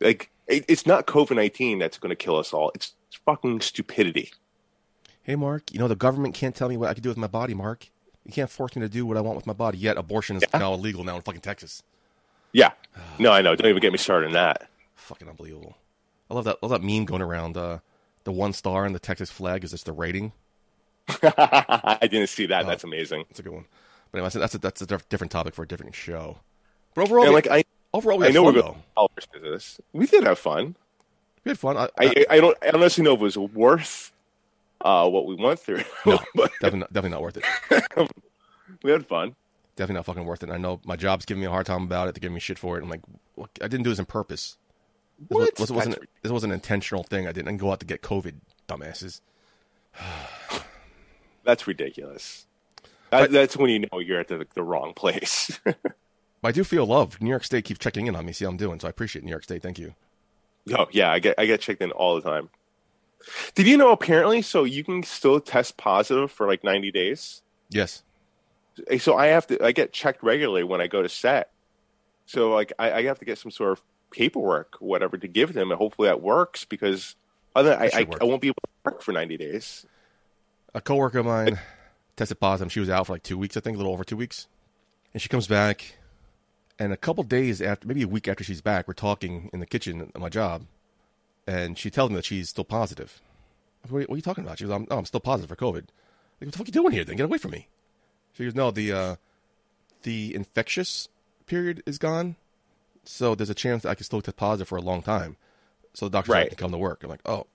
Like 0.00 0.30
it, 0.46 0.64
it's 0.68 0.86
not 0.86 1.06
COVID 1.06 1.36
nineteen 1.36 1.78
that's 1.78 1.98
going 1.98 2.10
to 2.10 2.16
kill 2.16 2.36
us 2.36 2.52
all. 2.52 2.70
It's 2.74 2.94
fucking 3.26 3.60
stupidity. 3.60 4.32
Hey, 5.22 5.36
Mark. 5.36 5.72
You 5.72 5.78
know 5.78 5.88
the 5.88 5.96
government 5.96 6.34
can't 6.34 6.54
tell 6.54 6.68
me 6.70 6.76
what 6.78 6.88
I 6.88 6.94
can 6.94 7.02
do 7.02 7.10
with 7.10 7.18
my 7.18 7.26
body, 7.26 7.52
Mark. 7.54 7.86
You 8.24 8.32
can't 8.32 8.50
force 8.50 8.76
me 8.76 8.80
to 8.82 8.88
do 8.88 9.04
what 9.06 9.16
I 9.16 9.20
want 9.20 9.36
with 9.36 9.46
my 9.46 9.52
body. 9.52 9.78
Yet 9.78 9.96
abortion 9.98 10.36
is 10.36 10.44
Yeah. 10.52 10.58
now 10.58 10.72
illegal 10.74 11.04
now 11.04 11.16
in 11.16 11.22
fucking 11.22 11.40
Texas. 11.42 11.82
Yeah. 12.52 12.72
No, 13.18 13.30
I 13.32 13.42
know. 13.42 13.54
Don't 13.56 13.68
even 13.68 13.80
get 13.82 13.92
me 13.92 13.98
started 13.98 14.28
on 14.28 14.32
that. 14.34 14.68
Fucking 14.94 15.28
unbelievable. 15.28 15.76
I 16.30 16.34
love 16.34 16.44
that. 16.44 16.56
I 16.62 16.66
love 16.66 16.80
that 16.80 16.86
meme 16.86 17.04
going 17.04 17.22
around. 17.22 17.56
Uh, 17.56 17.78
the 18.24 18.32
one 18.32 18.52
star 18.52 18.86
in 18.86 18.92
the 18.92 18.98
Texas 18.98 19.30
flag 19.30 19.64
is 19.64 19.70
just 19.72 19.86
the 19.86 19.92
rating. 19.92 20.32
I 21.22 21.98
didn't 22.02 22.28
see 22.28 22.46
that. 22.46 22.64
Oh. 22.64 22.68
That's 22.68 22.84
amazing. 22.84 23.24
That's 23.28 23.40
a 23.40 23.42
good 23.42 23.52
one. 23.52 23.64
But 24.10 24.18
anyway, 24.18 24.30
that's 24.34 24.54
a, 24.54 24.58
that's 24.58 24.82
a 24.82 24.86
different 24.86 25.30
topic 25.30 25.54
for 25.54 25.62
a 25.62 25.68
different 25.68 25.94
show. 25.94 26.38
But 26.94 27.02
overall, 27.02 27.24
And 27.24 27.30
we, 27.30 27.34
like 27.36 27.48
I, 27.48 27.64
overall, 27.92 28.18
we 28.18 28.24
I 28.24 28.28
had 28.28 28.34
know 28.34 28.44
fun 28.44 28.54
we're 28.54 28.62
going 28.62 29.08
to 29.32 29.38
this. 29.40 29.80
We 29.92 30.06
did 30.06 30.24
have 30.24 30.38
fun. 30.38 30.76
We 31.44 31.50
had 31.50 31.58
fun. 31.58 31.76
I, 31.76 31.88
I, 31.98 32.26
I, 32.30 32.40
don't 32.40 32.56
I 32.62 32.70
honestly 32.74 33.04
know 33.04 33.14
if 33.14 33.20
it 33.20 33.22
was 33.22 33.38
worth 33.38 34.12
uh, 34.80 35.08
what 35.08 35.26
we 35.26 35.34
went 35.34 35.60
through, 35.60 35.82
no, 36.06 36.18
but 36.34 36.50
definitely, 36.60 36.80
not, 36.80 36.92
definitely 36.92 37.10
not 37.10 37.22
worth 37.22 37.36
it. 37.36 38.10
we 38.82 38.90
had 38.90 39.06
fun. 39.06 39.34
Definitely 39.76 39.98
not 39.98 40.06
fucking 40.06 40.24
worth 40.24 40.42
it. 40.42 40.50
I 40.50 40.56
know 40.56 40.80
my 40.84 40.96
job's 40.96 41.24
giving 41.24 41.40
me 41.40 41.46
a 41.46 41.50
hard 41.50 41.66
time 41.66 41.84
about 41.84 42.08
it. 42.08 42.14
They're 42.14 42.20
giving 42.20 42.34
me 42.34 42.40
shit 42.40 42.58
for 42.58 42.78
it. 42.78 42.82
I'm 42.82 42.90
like, 42.90 43.02
well, 43.36 43.48
I 43.62 43.68
didn't 43.68 43.84
do 43.84 43.90
this 43.90 44.00
on 44.00 44.06
purpose. 44.06 44.56
This 45.20 45.28
What? 45.28 45.60
Was, 45.60 45.70
wasn't 45.70 45.94
That's- 45.96 46.08
this 46.22 46.32
wasn't 46.32 46.52
an 46.52 46.54
intentional 46.56 47.04
thing. 47.04 47.28
I 47.28 47.32
didn't 47.32 47.56
go 47.58 47.70
out 47.70 47.80
to 47.80 47.86
get 47.86 48.02
COVID, 48.02 48.34
dumbasses. 48.66 49.20
That's 51.44 51.66
ridiculous. 51.66 52.46
That, 53.10 53.30
that's 53.30 53.56
when 53.56 53.70
you 53.70 53.80
know 53.80 53.98
you're 53.98 54.20
at 54.20 54.28
the, 54.28 54.46
the 54.54 54.62
wrong 54.62 54.94
place. 54.94 55.58
I 56.44 56.52
do 56.52 56.64
feel 56.64 56.86
loved. 56.86 57.20
New 57.20 57.30
York 57.30 57.44
State 57.44 57.64
keeps 57.64 57.80
checking 57.80 58.06
in 58.06 58.14
on 58.14 58.24
me, 58.24 58.32
see 58.32 58.44
how 58.44 58.50
I'm 58.50 58.56
doing. 58.56 58.78
So 58.80 58.86
I 58.86 58.90
appreciate 58.90 59.24
New 59.24 59.30
York 59.30 59.44
State. 59.44 59.62
Thank 59.62 59.78
you. 59.78 59.94
oh 60.76 60.86
yeah, 60.92 61.10
I 61.10 61.18
get 61.18 61.34
I 61.38 61.46
get 61.46 61.60
checked 61.60 61.82
in 61.82 61.90
all 61.90 62.14
the 62.14 62.22
time. 62.22 62.50
Did 63.54 63.66
you 63.66 63.76
know 63.76 63.90
apparently 63.90 64.42
so 64.42 64.64
you 64.64 64.84
can 64.84 65.02
still 65.02 65.40
test 65.40 65.76
positive 65.76 66.30
for 66.30 66.46
like 66.46 66.62
90 66.62 66.92
days? 66.92 67.42
Yes. 67.70 68.02
So 68.98 69.16
I 69.16 69.26
have 69.26 69.46
to 69.48 69.64
I 69.64 69.72
get 69.72 69.92
checked 69.92 70.22
regularly 70.22 70.62
when 70.62 70.80
I 70.80 70.86
go 70.86 71.02
to 71.02 71.08
set. 71.08 71.50
So 72.26 72.52
like 72.52 72.72
I, 72.78 72.92
I 72.92 73.02
have 73.04 73.18
to 73.18 73.24
get 73.24 73.38
some 73.38 73.50
sort 73.50 73.72
of 73.72 73.82
paperwork, 74.10 74.76
whatever, 74.78 75.18
to 75.18 75.28
give 75.28 75.52
them, 75.54 75.70
and 75.70 75.78
hopefully 75.78 76.08
that 76.08 76.22
works 76.22 76.64
because 76.64 77.16
other 77.56 77.70
than 77.70 77.82
I, 77.82 77.90
I. 77.92 78.06
I 78.20 78.24
won't 78.24 78.40
be 78.40 78.48
able 78.48 78.62
to 78.64 78.70
work 78.84 79.02
for 79.02 79.12
90 79.12 79.36
days. 79.36 79.86
A 80.74 80.80
coworker 80.80 81.18
of 81.18 81.26
mine 81.26 81.58
tested 82.18 82.38
positive. 82.40 82.70
She 82.72 82.80
was 82.80 82.90
out 82.90 83.06
for 83.06 83.14
like 83.14 83.22
two 83.22 83.38
weeks, 83.38 83.56
I 83.56 83.60
think, 83.60 83.76
a 83.76 83.78
little 83.78 83.92
over 83.92 84.04
two 84.04 84.16
weeks. 84.16 84.46
And 85.14 85.22
she 85.22 85.28
comes 85.30 85.46
back, 85.46 85.96
and 86.78 86.92
a 86.92 86.96
couple 86.96 87.24
days 87.24 87.62
after, 87.62 87.88
maybe 87.88 88.02
a 88.02 88.08
week 88.08 88.28
after 88.28 88.44
she's 88.44 88.60
back, 88.60 88.86
we're 88.86 88.94
talking 88.94 89.48
in 89.52 89.60
the 89.60 89.66
kitchen 89.66 90.12
at 90.14 90.20
my 90.20 90.28
job, 90.28 90.66
and 91.46 91.78
she 91.78 91.90
tells 91.90 92.10
me 92.10 92.16
that 92.16 92.26
she's 92.26 92.50
still 92.50 92.64
positive. 92.64 93.22
Like, 93.84 93.92
What, 93.92 94.08
what 94.10 94.14
are 94.14 94.16
you 94.16 94.22
talking 94.22 94.44
about? 94.44 94.58
She 94.58 94.64
goes, 94.64 94.74
I'm, 94.74 94.86
"No, 94.90 94.98
I'm 94.98 95.06
still 95.06 95.20
positive 95.20 95.48
for 95.48 95.56
COVID." 95.56 95.74
Like, 96.40 96.46
what 96.46 96.52
the 96.52 96.58
fuck 96.58 96.66
are 96.66 96.68
you 96.68 96.72
doing 96.72 96.92
here? 96.92 97.04
Then 97.04 97.16
get 97.16 97.24
away 97.24 97.38
from 97.38 97.52
me. 97.52 97.68
She 98.34 98.44
goes, 98.44 98.54
"No, 98.54 98.70
the 98.70 98.92
uh, 98.92 99.16
the 100.02 100.34
infectious 100.34 101.08
period 101.46 101.82
is 101.86 101.96
gone, 101.98 102.36
so 103.04 103.34
there's 103.34 103.50
a 103.50 103.54
chance 103.54 103.82
that 103.84 103.88
I 103.90 103.94
can 103.94 104.04
still 104.04 104.20
test 104.20 104.36
positive 104.36 104.68
for 104.68 104.76
a 104.76 104.82
long 104.82 105.00
time. 105.02 105.36
So 105.94 106.06
the 106.06 106.10
doctor 106.10 106.32
said 106.32 106.38
Right. 106.38 106.48
can 106.50 106.56
come 106.58 106.72
to 106.72 106.78
work." 106.78 107.02
I'm 107.02 107.08
like, 107.10 107.22
"Oh, 107.26 107.46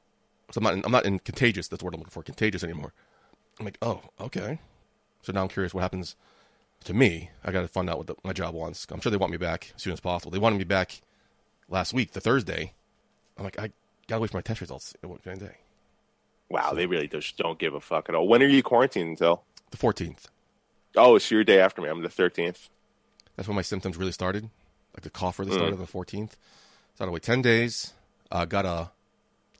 so 0.52 0.58
I'm 0.58 0.64
not 0.64 0.74
in, 0.74 0.86
I'm 0.86 0.92
not 0.92 1.06
in 1.06 1.20
contagious. 1.20 1.68
That's 1.68 1.80
the 1.82 1.86
word 1.86 1.94
I'm 1.94 2.00
looking 2.00 2.12
for. 2.12 2.24
Contagious 2.24 2.64
anymore." 2.64 2.94
I'm 3.60 3.66
like, 3.66 3.78
"Oh, 3.82 4.02
okay." 4.20 4.60
So 5.22 5.32
now 5.32 5.44
I'm 5.44 5.48
curious 5.50 5.74
what 5.74 5.82
happens 5.82 6.16
to 6.84 6.94
me. 6.94 7.30
I 7.46 7.52
got 7.52 7.62
to 7.62 7.68
find 7.68 7.90
out 7.90 7.98
what 7.98 8.08
the, 8.08 8.16
my 8.24 8.34
job 8.34 8.54
wants. 8.54 8.86
I'm 8.92 9.00
sure 9.00 9.10
they 9.10 9.18
want 9.18 9.32
me 9.32 9.38
back 9.38 9.72
as 9.76 9.82
soon 9.82 9.94
as 9.94 10.00
possible. 10.00 10.32
They 10.32 10.40
wanted 10.40 10.58
me 10.58 10.66
back 10.66 11.02
last 11.70 11.94
week, 11.94 12.12
the 12.12 12.20
Thursday. 12.22 12.74
I'm 13.38 13.44
like, 13.46 13.58
I 13.60 13.72
gotta 14.08 14.22
wait 14.22 14.32
for 14.32 14.38
my 14.38 14.42
test 14.42 14.62
results. 14.62 14.94
What 15.02 15.24
can 15.24 15.32
I 15.32 15.36
day? 15.36 15.58
Wow, 16.50 16.74
they 16.74 16.86
really 16.86 17.08
just 17.08 17.38
don't 17.38 17.58
give 17.58 17.74
a 17.74 17.80
fuck 17.80 18.10
at 18.10 18.16
all. 18.16 18.28
When 18.28 18.44
are 18.44 18.48
you 18.48 18.62
quarantined 18.62 19.10
until? 19.12 19.44
The 19.72 19.78
14th. 19.78 20.26
Oh, 20.96 21.16
it's 21.16 21.32
your 21.32 21.44
day 21.44 21.60
after 21.60 21.82
me. 21.82 21.90
I'm 21.90 22.02
the 22.04 22.10
13th. 22.10 22.70
That's 23.36 23.48
when 23.48 23.56
my 23.56 23.64
symptoms 23.64 23.98
really 23.98 24.12
started. 24.12 24.50
Like 24.94 25.02
the 25.02 25.10
cough 25.10 25.40
really 25.40 25.52
Mm. 25.52 25.56
started 25.56 25.74
on 25.74 25.80
the 25.80 25.88
14th. 25.88 26.32
So 26.32 27.00
I 27.00 27.04
had 27.04 27.06
to 27.06 27.12
wait 27.12 27.24
10 27.24 27.42
days. 27.42 27.94
Uh, 28.32 28.46
got 28.46 28.66
a 28.66 28.92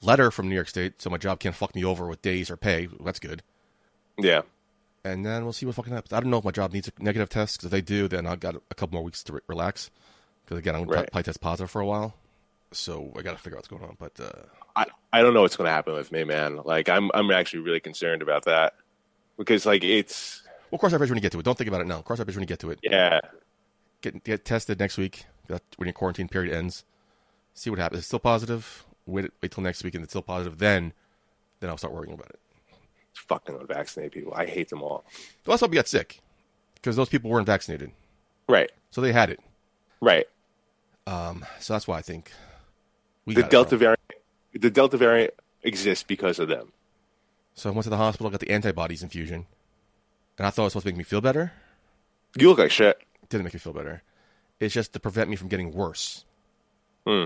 letter 0.02 0.30
from 0.30 0.50
New 0.50 0.56
York 0.56 0.68
State, 0.68 1.02
so 1.02 1.10
my 1.10 1.18
job 1.18 1.40
can't 1.40 1.56
fuck 1.56 1.74
me 1.74 1.84
over 1.84 2.06
with 2.06 2.22
days 2.22 2.52
or 2.52 2.58
pay. 2.58 2.88
That's 3.04 3.20
good. 3.20 3.42
Yeah. 4.18 4.42
And 5.06 5.26
then 5.26 5.44
we'll 5.44 5.54
see 5.54 5.66
what 5.66 5.76
fucking 5.76 5.92
happens. 5.94 6.14
I 6.14 6.20
don't 6.22 6.30
know 6.30 6.38
if 6.38 6.46
my 6.46 6.52
job 6.52 6.72
needs 6.74 6.88
a 6.88 7.04
negative 7.04 7.30
test, 7.30 7.58
because 7.58 7.66
if 7.66 7.72
they 7.72 7.82
do, 7.82 8.08
then 8.08 8.26
I've 8.26 8.40
got 8.40 8.56
a 8.56 8.76
couple 8.76 8.96
more 8.96 9.04
weeks 9.04 9.22
to 9.24 9.34
re- 9.34 9.42
relax. 9.48 9.90
Because 10.46 10.60
again, 10.60 10.76
I'm 10.76 10.86
going 10.86 10.98
Right. 11.00 11.06
to 11.06 11.12
probably 11.12 11.24
test 11.24 11.42
positive 11.42 11.70
for 11.70 11.82
a 11.82 11.86
while. 11.86 12.14
So 12.72 13.12
I 13.18 13.22
got 13.22 13.32
to 13.36 13.38
figure 13.38 13.58
out 13.58 13.60
what's 13.60 13.68
going 13.68 13.84
on. 13.84 13.98
But 14.00 14.20
uh, 14.20 14.32
I, 14.76 14.86
I 15.12 15.22
don't 15.22 15.34
know 15.34 15.42
what's 15.42 15.56
going 15.58 15.68
to 15.68 15.72
happen 15.72 15.94
with 15.94 16.12
me, 16.12 16.24
man. 16.24 16.58
Like 16.64 16.90
I'm 16.90 17.12
I'm 17.14 17.30
actually 17.32 17.60
really 17.60 17.80
concerned 17.80 18.22
about 18.22 18.46
that 18.46 18.74
because 19.38 19.66
like 19.66 19.84
it's 19.84 20.42
Well, 20.72 20.80
cross 20.80 20.92
that 20.92 20.98
bridge 20.98 21.10
when 21.10 21.18
you 21.18 21.22
get 21.22 21.32
to 21.34 21.40
it. 21.40 21.44
Don't 21.46 21.58
think 21.58 21.68
about 21.68 21.82
it 21.82 21.88
now. 21.88 22.02
Cross 22.02 22.20
that 22.20 22.26
bridge 22.26 22.36
when 22.36 22.44
you 22.44 22.48
get 22.48 22.60
to 22.60 22.72
it. 22.72 22.80
yeah 22.82 23.20
Get 24.02 24.24
get 24.24 24.44
tested 24.46 24.80
next 24.80 24.98
week. 24.98 25.26
When 25.48 25.60
your 25.88 25.94
quarantine 25.94 26.28
period 26.30 26.54
ends. 26.54 26.84
See 27.54 27.70
what 27.70 27.78
happens. 27.78 27.98
If 27.98 28.02
it's 28.02 28.08
still 28.08 28.20
positive. 28.20 28.86
Wait 29.06 29.30
wait 29.42 29.52
till 29.52 29.64
next 29.64 29.84
week, 29.84 29.94
and 29.96 30.04
it's 30.04 30.12
still 30.14 30.22
positive. 30.24 30.58
Then, 30.58 30.94
then 31.60 31.70
I'll 31.70 31.78
start 31.78 31.94
worrying 31.94 32.14
about 32.14 32.30
it. 32.30 32.40
Fucking 33.14 33.56
unvaccinated 33.60 34.12
people. 34.12 34.34
I 34.36 34.46
hate 34.46 34.70
them 34.70 34.82
all. 34.82 35.06
That's 35.46 35.62
why 35.62 35.68
we 35.68 35.76
got 35.76 35.88
sick 35.88 36.22
because 36.76 36.96
those 36.96 37.10
people 37.10 37.30
weren't 37.30 37.48
vaccinated, 37.48 37.92
Right, 38.50 38.72
so 38.92 39.00
they 39.02 39.12
had 39.14 39.30
it. 39.30 39.40
right. 40.02 40.26
Um, 41.06 41.46
so 41.60 41.74
that's 41.74 41.88
why 41.88 41.98
I 41.98 42.02
think 42.02 42.32
we 43.26 43.34
The 43.34 43.42
got 43.42 43.52
Delta 43.52 43.78
variant, 43.78 44.00
the 44.54 44.70
Delta 44.70 44.98
variant 44.98 45.34
exists 45.64 46.04
because 46.04 46.40
of 46.40 46.48
them. 46.48 46.72
So 47.56 47.70
I 47.70 47.74
went 47.74 47.84
to 47.84 47.90
the 47.90 47.98
hospital, 47.98 48.30
got 48.30 48.40
the 48.40 48.50
antibodies 48.52 49.04
infusion, 49.04 49.46
and 50.38 50.48
I 50.48 50.50
thought 50.50 50.64
it 50.64 50.66
was 50.66 50.74
supposed 50.74 50.86
to 50.86 50.92
make 50.92 50.98
me 50.98 51.04
feel 51.04 51.22
better. 51.22 51.52
You 52.38 52.50
look 52.50 52.58
like 52.60 52.72
shit. 52.72 52.98
It 53.22 53.30
didn't 53.30 53.44
make 53.44 53.54
me 53.54 53.60
feel 53.60 53.74
better. 53.74 54.02
It's 54.60 54.74
just 54.74 54.94
to 54.94 55.00
prevent 55.00 55.30
me 55.30 55.36
from 55.36 55.50
getting 55.50 55.72
worse. 55.72 56.24
Hmm. 57.06 57.26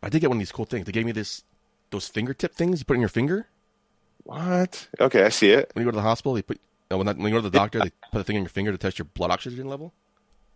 But 0.00 0.06
I 0.06 0.08
did 0.10 0.20
get 0.20 0.28
one 0.30 0.36
of 0.36 0.40
these 0.40 0.52
cool 0.52 0.64
things. 0.66 0.84
They 0.86 0.92
gave 0.92 1.06
me 1.06 1.12
this 1.12 1.42
those 1.90 2.08
fingertip 2.08 2.54
things 2.54 2.78
you 2.80 2.84
put 2.84 2.94
in 2.94 3.00
your 3.00 3.08
finger 3.08 3.46
What? 4.24 4.88
Okay, 5.00 5.22
I 5.24 5.28
see 5.28 5.50
it. 5.50 5.70
when 5.74 5.82
you 5.84 5.86
go 5.86 5.92
to 5.92 5.96
the 5.96 6.02
hospital. 6.02 6.34
They 6.34 6.42
put 6.42 6.60
no, 6.90 6.98
when, 6.98 7.06
that, 7.06 7.16
when 7.16 7.26
you 7.26 7.32
go 7.32 7.38
to 7.42 7.48
the 7.50 7.56
doctor, 7.56 7.78
they 7.80 7.90
put 8.12 8.20
a 8.20 8.24
thing 8.24 8.36
in 8.36 8.42
your 8.42 8.48
finger 8.50 8.72
to 8.72 8.78
test 8.78 8.98
your 8.98 9.06
blood 9.06 9.30
oxygen 9.30 9.68
level. 9.68 9.92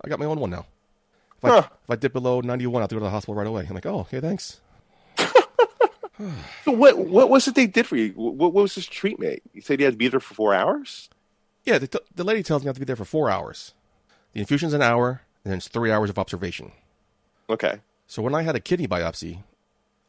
I 0.04 0.08
got 0.08 0.18
my 0.18 0.26
own 0.26 0.38
one 0.40 0.50
now. 0.50 0.66
If 1.38 1.44
I, 1.44 1.48
Huh. 1.48 1.68
if 1.84 1.90
I 1.90 1.96
dip 1.96 2.12
below 2.12 2.40
ninety 2.40 2.66
one, 2.66 2.80
I 2.80 2.84
have 2.84 2.88
to 2.90 2.94
go 2.96 3.00
to 3.00 3.04
the 3.04 3.10
hospital 3.10 3.34
right 3.34 3.46
away. 3.46 3.66
I'm 3.68 3.74
like, 3.74 3.86
oh, 3.86 4.00
okay, 4.00 4.20
thanks. 4.20 4.60
So 6.64 6.72
what? 6.72 6.98
What 6.98 7.30
was 7.30 7.46
it 7.46 7.54
they 7.54 7.68
did 7.68 7.86
for 7.86 7.94
you? 7.96 8.10
What, 8.16 8.34
what 8.34 8.52
was 8.52 8.74
this 8.74 8.86
treatment? 8.86 9.40
You 9.54 9.60
said 9.62 9.78
you 9.78 9.84
had 9.86 9.94
to 9.94 9.98
be 9.98 10.08
there 10.08 10.18
for 10.18 10.34
four 10.34 10.52
hours. 10.52 11.08
Yeah, 11.64 11.78
the, 11.78 11.86
t- 11.86 11.98
the 12.14 12.24
lady 12.24 12.42
tells 12.42 12.62
me 12.62 12.66
I 12.66 12.70
have 12.70 12.74
to 12.76 12.80
be 12.80 12.86
there 12.86 12.96
for 12.96 13.04
four 13.04 13.30
hours. 13.30 13.72
The 14.32 14.40
infusion's 14.40 14.72
an 14.72 14.82
hour, 14.82 15.22
and 15.44 15.52
then 15.52 15.58
it's 15.58 15.68
three 15.68 15.92
hours 15.92 16.10
of 16.10 16.18
observation. 16.18 16.72
Okay. 17.48 17.78
So 18.08 18.20
when 18.22 18.34
I 18.34 18.42
had 18.42 18.56
a 18.56 18.60
kidney 18.60 18.88
biopsy, 18.88 19.42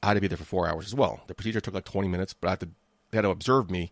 I 0.02 0.08
had 0.08 0.14
to 0.16 0.22
be 0.22 0.28
there 0.28 0.38
for 0.38 0.46
four 0.46 0.68
hours 0.68 0.88
as 0.88 0.96
well. 0.96 1.20
The 1.28 1.36
procedure 1.36 1.62
took 1.62 1.76
like 1.76 1.86
20 1.86 2.08
minutes, 2.08 2.34
but 2.34 2.48
I 2.48 2.52
had 2.54 2.60
to, 2.62 2.70
they 3.12 3.18
had 3.18 3.24
to 3.24 3.30
observe 3.30 3.70
me, 3.70 3.92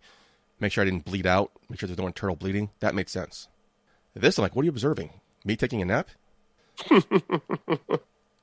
make 0.59 0.71
sure 0.71 0.81
I 0.81 0.85
didn't 0.85 1.05
bleed 1.05 1.25
out, 1.25 1.51
make 1.69 1.79
sure 1.79 1.87
there's 1.87 1.97
no 1.97 2.07
internal 2.07 2.35
bleeding. 2.35 2.69
That 2.79 2.95
made 2.95 3.09
sense. 3.09 3.47
This, 4.13 4.37
I'm 4.37 4.43
like, 4.43 4.55
what 4.55 4.63
are 4.63 4.65
you 4.65 4.71
observing? 4.71 5.11
Me 5.45 5.55
taking 5.55 5.81
a 5.81 5.85
nap? 5.85 6.09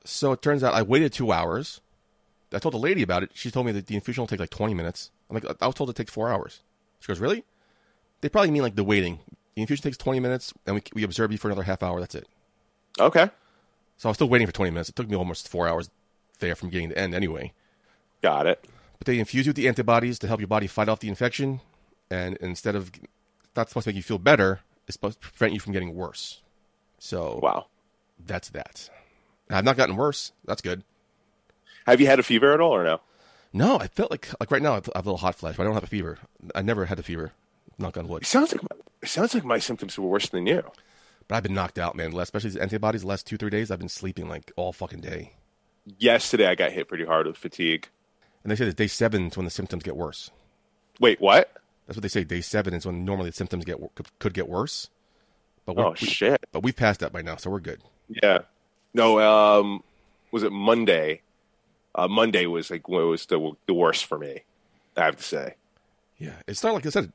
so 0.05 0.31
it 0.31 0.41
turns 0.41 0.63
out 0.63 0.73
I 0.73 0.81
waited 0.81 1.13
two 1.13 1.31
hours. 1.31 1.81
I 2.53 2.59
told 2.59 2.73
the 2.73 2.79
lady 2.79 3.01
about 3.01 3.23
it. 3.23 3.31
She 3.33 3.51
told 3.51 3.65
me 3.65 3.71
that 3.73 3.87
the 3.87 3.95
infusion 3.95 4.21
will 4.21 4.27
take 4.27 4.39
like 4.39 4.49
20 4.49 4.73
minutes. 4.73 5.11
I'm 5.29 5.35
like, 5.35 5.45
I 5.61 5.65
was 5.65 5.75
told 5.75 5.89
it 5.89 5.95
takes 5.95 6.13
four 6.13 6.31
hours. 6.31 6.61
She 6.99 7.07
goes, 7.07 7.19
really? 7.19 7.43
They 8.21 8.29
probably 8.29 8.51
mean 8.51 8.61
like 8.61 8.75
the 8.75 8.83
waiting. 8.83 9.19
The 9.55 9.61
infusion 9.61 9.83
takes 9.83 9.97
20 9.97 10.19
minutes, 10.19 10.53
and 10.65 10.75
we, 10.75 10.81
we 10.93 11.03
observe 11.03 11.31
you 11.31 11.37
for 11.37 11.47
another 11.47 11.63
half 11.63 11.83
hour. 11.83 11.99
That's 11.99 12.15
it. 12.15 12.27
Okay. 12.99 13.29
So 13.97 14.07
I 14.07 14.11
was 14.11 14.17
still 14.17 14.29
waiting 14.29 14.47
for 14.47 14.53
20 14.53 14.71
minutes. 14.71 14.89
It 14.89 14.95
took 14.95 15.09
me 15.09 15.15
almost 15.15 15.49
four 15.49 15.67
hours 15.67 15.89
there 16.39 16.55
from 16.55 16.69
beginning 16.69 16.89
to 16.89 16.97
end 16.97 17.13
anyway. 17.13 17.53
Got 18.21 18.47
it. 18.47 18.65
But 19.05 19.11
they 19.11 19.19
infuse 19.19 19.45
you 19.45 19.51
with 19.51 19.55
the 19.57 19.67
antibodies 19.67 20.17
to 20.19 20.27
help 20.27 20.39
your 20.39 20.47
body 20.47 20.65
fight 20.65 20.89
off 20.89 20.99
the 20.99 21.09
infection. 21.09 21.61
And 22.09 22.37
instead 22.37 22.75
of 22.75 22.91
that's 23.53 23.69
supposed 23.69 23.83
to 23.83 23.89
make 23.89 23.95
you 23.97 24.01
feel 24.01 24.17
better, 24.17 24.61
it's 24.87 24.95
supposed 24.95 25.21
to 25.21 25.27
prevent 25.29 25.53
you 25.53 25.59
from 25.59 25.73
getting 25.73 25.93
worse. 25.93 26.41
So 26.97 27.39
Wow. 27.43 27.67
that's 28.25 28.49
that. 28.49 28.89
I've 29.49 29.63
not 29.63 29.77
gotten 29.77 29.95
worse. 29.95 30.31
That's 30.45 30.61
good. 30.63 30.83
Have 31.85 32.01
you 32.01 32.07
had 32.07 32.17
a 32.19 32.23
fever 32.23 32.51
at 32.51 32.59
all 32.61 32.73
or 32.73 32.83
no? 32.83 32.99
No, 33.53 33.77
I 33.77 33.87
felt 33.87 34.09
like 34.09 34.27
like 34.39 34.49
right 34.49 34.61
now 34.61 34.71
I 34.71 34.75
have 34.75 34.87
a 34.87 34.97
little 34.97 35.17
hot 35.17 35.35
flash, 35.35 35.55
but 35.55 35.61
I 35.63 35.65
don't 35.65 35.75
have 35.75 35.83
a 35.83 35.87
fever. 35.87 36.17
I 36.55 36.63
never 36.63 36.85
had 36.85 36.97
a 36.97 37.03
fever. 37.03 37.31
Knock 37.77 37.97
on 37.97 38.07
wood. 38.07 38.23
It 38.23 38.27
sounds 38.27 38.53
like 38.53 38.63
my, 38.63 38.77
it 39.03 39.07
sounds 39.09 39.35
like 39.35 39.45
my 39.45 39.59
symptoms 39.59 39.99
were 39.99 40.07
worse 40.07 40.29
than 40.29 40.47
you. 40.47 40.63
But 41.27 41.35
I've 41.35 41.43
been 41.43 41.53
knocked 41.53 41.77
out, 41.77 41.95
man. 41.95 42.15
Especially 42.17 42.49
these 42.49 42.57
antibodies. 42.59 43.01
The 43.01 43.07
last 43.07 43.27
two 43.27 43.37
three 43.37 43.51
days, 43.51 43.69
I've 43.69 43.79
been 43.79 43.87
sleeping 43.87 44.27
like 44.27 44.51
all 44.55 44.73
fucking 44.73 45.01
day. 45.01 45.33
Yesterday 45.99 46.47
I 46.47 46.55
got 46.55 46.71
hit 46.71 46.87
pretty 46.87 47.05
hard 47.05 47.27
with 47.27 47.37
fatigue. 47.37 47.87
And 48.45 48.51
they 48.51 48.55
say 48.55 48.65
that 48.65 48.77
day 48.77 48.85
seven 48.85 49.25
is 49.25 49.35
when 49.37 49.45
the 49.45 49.49
symptoms 49.49 49.81
get 49.81 49.95
worse. 49.97 50.29
Wait, 50.99 51.19
what? 51.19 51.51
That's 51.87 51.97
what 51.97 52.03
they 52.03 52.09
say. 52.09 52.23
Day 52.23 52.41
seven 52.41 52.75
is 52.75 52.85
when 52.85 53.03
normally 53.03 53.31
the 53.31 53.35
symptoms 53.35 53.65
get 53.65 53.77
could, 53.95 54.19
could 54.19 54.33
get 54.35 54.47
worse. 54.47 54.87
But 55.65 55.79
Oh 55.79 55.95
we, 55.99 56.05
shit. 56.05 56.45
but 56.51 56.61
we've 56.61 56.75
passed 56.75 56.99
that 56.99 57.11
by 57.11 57.23
now, 57.23 57.37
so 57.37 57.49
we're 57.49 57.59
good. 57.59 57.81
Yeah. 58.21 58.39
No, 58.93 59.19
um 59.19 59.83
was 60.31 60.43
it 60.43 60.51
Monday? 60.51 61.21
Uh 61.95 62.07
Monday 62.07 62.45
was 62.45 62.69
like 62.69 62.87
when 62.87 63.01
it 63.01 63.05
was 63.05 63.25
the 63.25 63.51
the 63.65 63.73
worst 63.73 64.05
for 64.05 64.19
me. 64.19 64.41
I 64.95 65.05
have 65.05 65.15
to 65.15 65.23
say. 65.23 65.55
Yeah, 66.19 66.35
it's 66.47 66.63
not 66.63 66.75
like 66.75 66.85
I 66.85 66.89
said. 66.89 67.11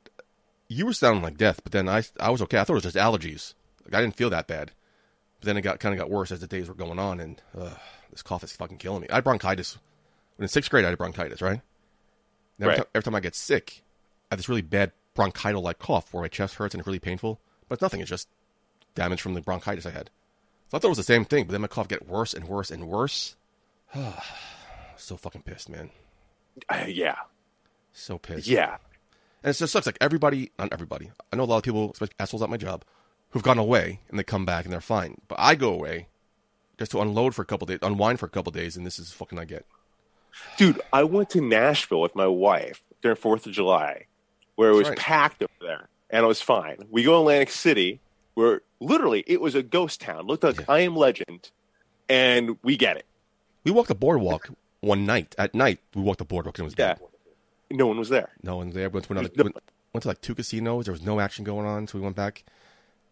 You 0.67 0.85
were 0.87 0.93
sounding 0.93 1.23
like 1.23 1.37
death, 1.37 1.61
but 1.63 1.71
then 1.71 1.89
I 1.89 2.03
I 2.19 2.31
was 2.31 2.43
okay. 2.43 2.59
I 2.59 2.65
thought 2.65 2.73
it 2.75 2.85
was 2.85 2.93
just 2.93 2.97
allergies. 2.97 3.55
Like 3.85 3.95
I 3.95 4.01
didn't 4.01 4.17
feel 4.17 4.31
that 4.31 4.49
bad, 4.49 4.73
but 5.39 5.47
then 5.47 5.57
it 5.57 5.63
got 5.63 5.79
kind 5.79 5.95
of 5.95 6.01
got 6.01 6.11
worse 6.11 6.33
as 6.33 6.41
the 6.41 6.49
days 6.49 6.67
were 6.69 6.75
going 6.75 6.99
on, 6.99 7.21
and 7.21 7.41
uh, 7.57 7.75
this 8.11 8.23
cough 8.23 8.43
is 8.43 8.53
fucking 8.53 8.79
killing 8.79 9.03
me. 9.03 9.09
I 9.11 9.17
had 9.17 9.25
bronchitis. 9.25 9.79
When 10.41 10.45
in 10.47 10.49
sixth 10.49 10.71
grade, 10.71 10.87
I 10.87 10.89
had 10.89 10.97
bronchitis, 10.97 11.43
right? 11.43 11.61
And 11.61 11.61
every, 12.61 12.69
Right. 12.69 12.77
time, 12.79 12.87
every 12.95 13.03
time 13.05 13.15
I 13.15 13.21
get 13.21 13.35
sick, 13.35 13.83
I 14.31 14.35
have 14.35 14.39
this 14.39 14.49
really 14.49 14.63
bad 14.63 14.93
bronchital 15.13 15.61
like 15.61 15.79
cough 15.79 16.15
where 16.15 16.23
my 16.23 16.29
chest 16.29 16.55
hurts 16.55 16.75
and 16.75 16.81
it's 16.81 16.87
really 16.87 16.99
painful. 16.99 17.39
But 17.69 17.75
it's 17.75 17.83
nothing. 17.83 18.01
It's 18.01 18.09
just 18.09 18.27
damage 18.95 19.21
from 19.21 19.35
the 19.35 19.43
bronchitis 19.43 19.85
I 19.85 19.91
had. 19.91 20.09
So 20.71 20.79
I 20.79 20.81
thought 20.81 20.87
it 20.87 20.89
was 20.89 20.97
the 20.97 21.05
same 21.05 21.27
thing, 21.27 21.45
but 21.45 21.53
then 21.53 21.61
my 21.61 21.67
cough 21.67 21.89
get 21.89 22.09
worse 22.09 22.33
and 22.33 22.49
worse 22.49 22.71
and 22.71 22.89
worse. 22.89 23.37
so 24.97 25.19
fucking 25.19 25.43
pissed, 25.43 25.69
man. 25.69 25.91
Uh, 26.71 26.87
yeah. 26.89 27.17
So 27.93 28.17
pissed. 28.17 28.47
Yeah. 28.47 28.79
And 29.43 29.51
it 29.55 29.59
just 29.59 29.75
sucks. 29.75 29.85
Like 29.85 29.99
everybody, 30.01 30.53
not 30.59 30.73
everybody. 30.73 31.11
I 31.31 31.37
know 31.37 31.43
a 31.43 31.45
lot 31.45 31.59
of 31.59 31.65
people, 31.65 31.91
especially 31.93 32.15
assholes 32.19 32.43
at 32.43 32.49
my 32.49 32.57
job, 32.57 32.83
who've 33.31 33.43
gone 33.43 33.59
away 33.59 34.01
and 34.09 34.19
they 34.19 34.25
come 34.25 34.47
back 34.47 34.65
and 34.65 34.73
they're 34.73 34.81
fine. 34.81 35.21
But 35.29 35.39
I 35.39 35.55
go 35.55 35.75
away 35.75 36.09
just 36.79 36.93
to 36.93 37.01
unload 37.01 37.35
for 37.35 37.43
a 37.43 37.47
couple 37.47 37.67
days, 37.67 37.79
unwind 37.83 38.21
for 38.21 38.27
a 38.27 38.31
couple 38.31 38.53
days, 38.53 38.75
and 38.75 38.87
this 38.87 38.99
is 38.99 39.13
fucking 39.13 39.39
I 39.39 39.45
get. 39.45 39.67
Dude, 40.57 40.81
I 40.93 41.05
went 41.05 41.31
to 41.31 41.41
Nashville 41.41 42.01
with 42.01 42.15
my 42.15 42.27
wife 42.27 42.83
during 43.03 43.17
Fourth 43.17 43.47
of 43.47 43.53
July, 43.53 44.07
where 44.57 44.71
it 44.71 44.75
was 44.75 44.89
right. 44.89 44.99
packed 44.99 45.43
over 45.43 45.51
there, 45.61 45.89
and 46.11 46.25
it 46.25 46.27
was 46.29 46.41
fine. 46.41 46.77
We 46.91 47.03
go 47.03 47.13
to 47.13 47.19
Atlantic 47.21 47.51
City, 47.51 48.01
where 48.35 48.63
literally 48.81 49.25
it 49.27 49.41
was 49.41 49.55
a 49.55 49.63
ghost 49.63 50.01
town. 50.01 50.27
Looked 50.27 50.45
like 50.45 50.59
Yeah. 50.61 50.65
I 50.69 50.81
Am 50.81 50.97
Legend, 50.97 51.51
and 52.09 52.59
we 52.63 52.77
get 52.77 52.97
it. 52.97 53.07
We 53.65 53.71
walked 53.71 53.89
the 53.89 53.95
boardwalk 53.95 54.49
one 54.81 55.05
night. 55.07 55.35
At 55.39 55.55
night, 55.55 55.81
we 55.95 56.03
walked 56.03 56.19
the 56.19 56.25
boardwalk 56.25 56.59
and 56.59 56.65
it 56.65 56.67
was 56.67 56.75
Yeah, 56.79 56.95
dead. 56.95 57.01
no 57.71 57.87
one 57.87 57.99
was 57.99 58.09
there. 58.09 58.31
No 58.43 58.57
one 58.57 58.69
was 58.69 58.75
there. 58.77 58.89
Went 58.89 59.07
to 59.07 59.13
another. 59.13 59.31
No- 59.37 59.45
Went, 59.45 59.57
went 59.93 60.03
to 60.03 60.09
like 60.09 60.21
two 60.21 60.35
casinos. 60.35 60.87
There 60.87 60.93
was 60.93 61.03
no 61.03 61.21
action 61.21 61.45
going 61.45 61.67
on, 61.67 61.87
so 61.87 61.99
we 61.99 62.05
went 62.05 62.17
back. 62.17 62.45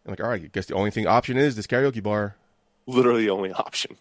I'm 0.07 0.13
like, 0.13 0.21
all 0.23 0.29
right, 0.31 0.43
I 0.43 0.47
guess 0.47 0.67
the 0.67 0.75
only 0.75 0.91
thing 0.91 1.07
option 1.07 1.37
is 1.37 1.57
this 1.57 1.67
karaoke 1.67 2.03
bar. 2.03 2.37
Literally 2.87 3.23
the 3.25 3.31
only 3.31 3.53
option. 3.67 3.97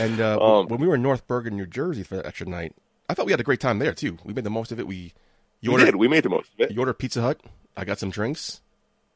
And 0.00 0.20
uh, 0.20 0.38
Um, 0.40 0.68
when 0.68 0.80
we 0.80 0.86
were 0.86 0.94
in 0.94 1.02
North 1.02 1.26
Bergen, 1.26 1.56
New 1.56 1.66
Jersey 1.66 2.02
for 2.02 2.16
that 2.16 2.26
extra 2.26 2.46
night, 2.46 2.74
I 3.08 3.14
thought 3.14 3.26
we 3.26 3.32
had 3.32 3.40
a 3.40 3.44
great 3.44 3.60
time 3.60 3.78
there 3.78 3.92
too. 3.92 4.18
We 4.24 4.32
made 4.32 4.44
the 4.44 4.50
most 4.50 4.72
of 4.72 4.80
it. 4.80 4.86
We 4.86 5.12
you 5.60 5.70
We 5.70 5.74
ordered 5.74 5.84
did. 5.86 5.96
We 5.96 6.08
made 6.08 6.24
the 6.24 6.28
most 6.30 6.50
of 6.54 6.60
it. 6.60 6.72
you 6.72 6.80
ordered 6.80 6.94
Pizza 6.94 7.20
Hut. 7.20 7.40
I 7.76 7.84
got 7.84 7.98
some 7.98 8.10
drinks, 8.10 8.60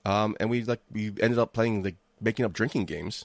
um, 0.05 0.37
and 0.41 0.49
we 0.51 0.63
like 0.65 0.81
we 0.93 1.09
ended 1.21 1.39
up 1.39 1.53
playing 1.53 1.83
like 1.83 1.97
making 2.21 2.45
up 2.45 2.53
drinking 2.53 2.85
games. 2.87 3.25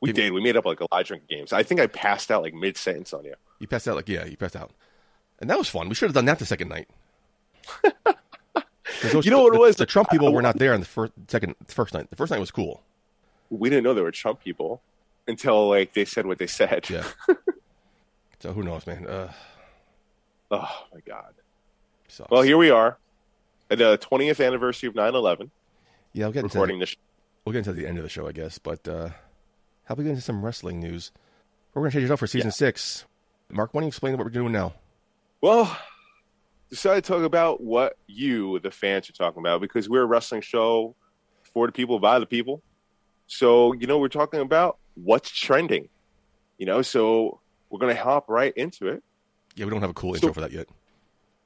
We 0.00 0.08
Give- 0.08 0.16
did. 0.16 0.32
We 0.32 0.42
made 0.42 0.56
up 0.56 0.64
like 0.66 0.80
a 0.80 0.86
lot 0.90 1.00
of 1.00 1.06
drinking 1.06 1.28
games. 1.30 1.52
I 1.52 1.62
think 1.62 1.80
I 1.80 1.86
passed 1.86 2.30
out 2.30 2.42
like 2.42 2.54
mid 2.54 2.76
sentence 2.76 3.12
on 3.14 3.24
you. 3.24 3.34
You 3.58 3.66
passed 3.66 3.86
out 3.88 3.96
like 3.96 4.08
yeah, 4.08 4.24
you 4.24 4.36
passed 4.36 4.56
out, 4.56 4.72
and 5.40 5.48
that 5.50 5.58
was 5.58 5.68
fun. 5.68 5.88
We 5.88 5.94
should 5.94 6.06
have 6.08 6.14
done 6.14 6.26
that 6.26 6.38
the 6.38 6.46
second 6.46 6.68
night. 6.68 6.88
those- 9.12 9.24
You 9.24 9.30
know 9.30 9.42
what 9.42 9.54
it 9.54 9.58
was? 9.60 9.76
The 9.76 9.86
Trump 9.86 10.10
people 10.10 10.32
were 10.32 10.42
not 10.42 10.58
there 10.58 10.72
on 10.74 10.80
the 10.80 10.86
first, 10.86 11.12
second, 11.28 11.54
first 11.68 11.94
night. 11.94 12.10
The 12.10 12.16
first 12.16 12.30
night 12.30 12.40
was 12.40 12.50
cool. 12.50 12.82
We 13.50 13.70
didn't 13.70 13.84
know 13.84 13.94
they 13.94 14.00
were 14.02 14.10
Trump 14.10 14.40
people 14.42 14.80
until 15.28 15.68
like 15.68 15.92
they 15.94 16.04
said 16.04 16.26
what 16.26 16.38
they 16.38 16.46
said. 16.46 16.88
Yeah. 16.90 17.04
so 18.40 18.52
who 18.52 18.62
knows, 18.62 18.86
man? 18.86 19.06
Uh, 19.06 19.32
Oh 20.50 20.84
my 20.94 21.00
god. 21.06 21.34
sucks. 22.08 22.30
Well, 22.30 22.42
here 22.42 22.56
we 22.56 22.70
are 22.70 22.98
at 23.70 23.78
the 23.78 23.98
20th 23.98 24.44
anniversary 24.46 24.88
of 24.88 24.94
9/11. 24.94 25.50
yeah, 26.12 26.26
we'll 26.26 26.32
get 26.32 26.44
into 26.44 26.78
this. 26.78 26.94
we'll 27.44 27.52
get 27.52 27.58
into 27.66 27.72
the 27.72 27.86
end 27.86 27.98
of 27.98 28.04
the 28.04 28.08
show, 28.08 28.28
I 28.28 28.32
guess. 28.32 28.58
But 28.58 28.86
uh, 28.86 29.08
how 29.08 29.14
about 29.94 29.98
we 29.98 30.04
get 30.04 30.10
into 30.10 30.22
some 30.22 30.44
wrestling 30.44 30.78
news? 30.80 31.10
We're 31.74 31.82
gonna 31.82 31.90
change 31.92 32.04
it 32.04 32.10
up 32.12 32.18
for 32.20 32.26
season 32.28 32.48
Yeah. 32.48 32.52
six. 32.52 33.04
Mark, 33.50 33.74
why 33.74 33.80
don't 33.80 33.86
you 33.86 33.88
explain 33.88 34.16
what 34.16 34.24
we're 34.24 34.30
doing 34.30 34.52
now? 34.52 34.74
Well, 35.40 35.76
decided 36.70 37.04
to 37.04 37.08
talk 37.12 37.22
about 37.22 37.60
what 37.60 37.96
you, 38.06 38.58
the 38.60 38.70
fans, 38.70 39.08
are 39.10 39.12
talking 39.12 39.40
about 39.40 39.60
because 39.60 39.88
we're 39.88 40.02
a 40.02 40.06
wrestling 40.06 40.40
show 40.40 40.94
for 41.52 41.66
the 41.66 41.72
people, 41.72 41.98
by 42.00 42.18
the 42.18 42.26
people. 42.26 42.62
So, 43.26 43.72
you 43.74 43.86
know, 43.86 43.98
we're 43.98 44.08
talking 44.08 44.40
about 44.40 44.78
what's 44.96 45.30
trending. 45.30 45.88
You 46.58 46.66
know, 46.66 46.82
so 46.82 47.40
we're 47.70 47.78
going 47.78 47.94
to 47.94 48.02
hop 48.02 48.28
right 48.28 48.52
into 48.56 48.88
it. 48.88 49.02
Yeah, 49.54 49.64
we 49.66 49.70
don't 49.70 49.80
have 49.80 49.90
a 49.90 49.94
cool 49.94 50.12
So- 50.14 50.16
intro 50.16 50.32
for 50.32 50.40
that 50.40 50.52
yet. 50.52 50.66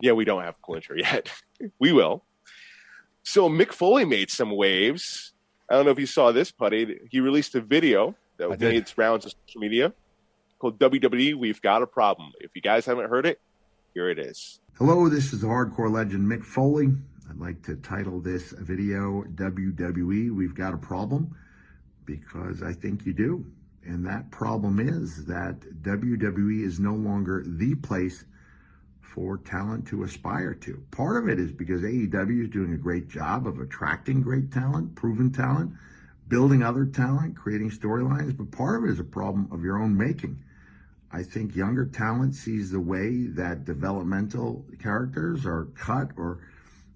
Yeah, 0.01 0.13
we 0.13 0.25
don't 0.25 0.43
have 0.43 0.55
a 0.55 0.59
cool 0.63 0.77
intro 0.77 0.97
yet. 0.97 1.31
we 1.79 1.93
will. 1.93 2.25
So, 3.23 3.51
Mick 3.51 3.73
Foley 3.73 4.07
made 4.07 4.31
some 4.31 4.57
waves. 4.57 5.33
I 5.69 5.75
don't 5.75 5.85
know 5.85 5.91
if 5.91 5.99
you 5.99 6.07
saw 6.07 6.33
this, 6.33 6.51
Putty. 6.51 7.01
He 7.11 7.21
released 7.21 7.55
a 7.55 7.61
video 7.61 8.09
I 8.43 8.47
that 8.49 8.59
did. 8.59 8.69
made 8.71 8.77
its 8.79 8.97
rounds 8.97 9.27
of 9.27 9.35
social 9.47 9.61
media 9.61 9.93
called 10.59 10.79
WWE 10.79 11.35
We've 11.35 11.61
Got 11.61 11.83
a 11.83 11.87
Problem. 11.87 12.33
If 12.41 12.53
you 12.57 12.63
guys 12.63 12.87
haven't 12.87 13.11
heard 13.11 13.27
it, 13.27 13.41
here 13.93 14.09
it 14.09 14.19
is. 14.19 14.61
Hello, 14.79 15.09
this 15.11 15.35
is 15.35 15.43
the 15.43 15.47
hardcore 15.49 15.91
legend 15.93 16.27
Mick 16.27 16.45
Foley. 16.45 16.89
I'd 17.29 17.37
like 17.39 17.63
to 17.67 17.77
title 17.77 18.21
this 18.21 18.53
video 18.53 19.23
WWE 19.35 20.35
We've 20.35 20.55
Got 20.55 20.73
a 20.73 20.79
Problem 20.79 21.37
because 22.11 22.63
I 22.63 22.73
think 22.73 23.07
you 23.07 23.13
do. 23.13 23.45
And 23.85 24.05
that 24.07 24.31
problem 24.31 24.81
is 24.81 25.25
that 25.27 25.61
WWE 25.83 26.65
is 26.65 26.81
no 26.81 26.95
longer 26.95 27.45
the 27.47 27.77
place 27.77 28.25
for 29.01 29.39
talent 29.39 29.87
to 29.89 30.03
aspire 30.03 30.55
to. 30.55 30.83
Part 30.91 31.23
of 31.23 31.29
it 31.29 31.39
is 31.39 31.53
because 31.53 31.83
AEW 31.83 32.45
is 32.45 32.51
doing 32.51 32.73
a 32.73 32.77
great 32.77 33.09
job 33.09 33.47
of 33.47 33.61
attracting 33.61 34.23
great 34.23 34.53
talent, 34.53 34.95
proven 34.95 35.33
talent, 35.33 35.73
building 36.29 36.63
other 36.63 36.85
talent, 36.85 37.37
creating 37.37 37.71
storylines, 37.71 38.37
but 38.37 38.51
part 38.51 38.79
of 38.79 38.89
it 38.89 38.93
is 38.93 39.01
a 39.01 39.05
problem 39.05 39.49
of 39.51 39.63
your 39.63 39.79
own 39.79 39.97
making. 39.97 40.43
I 41.13 41.23
think 41.23 41.57
younger 41.57 41.87
talent 41.87 42.35
sees 42.35 42.71
the 42.71 42.81
way 42.81 43.27
that 43.27 43.65
developmental 43.65 44.65
characters 44.81 45.45
are 45.45 45.67
cut 45.77 46.11
or 46.17 46.41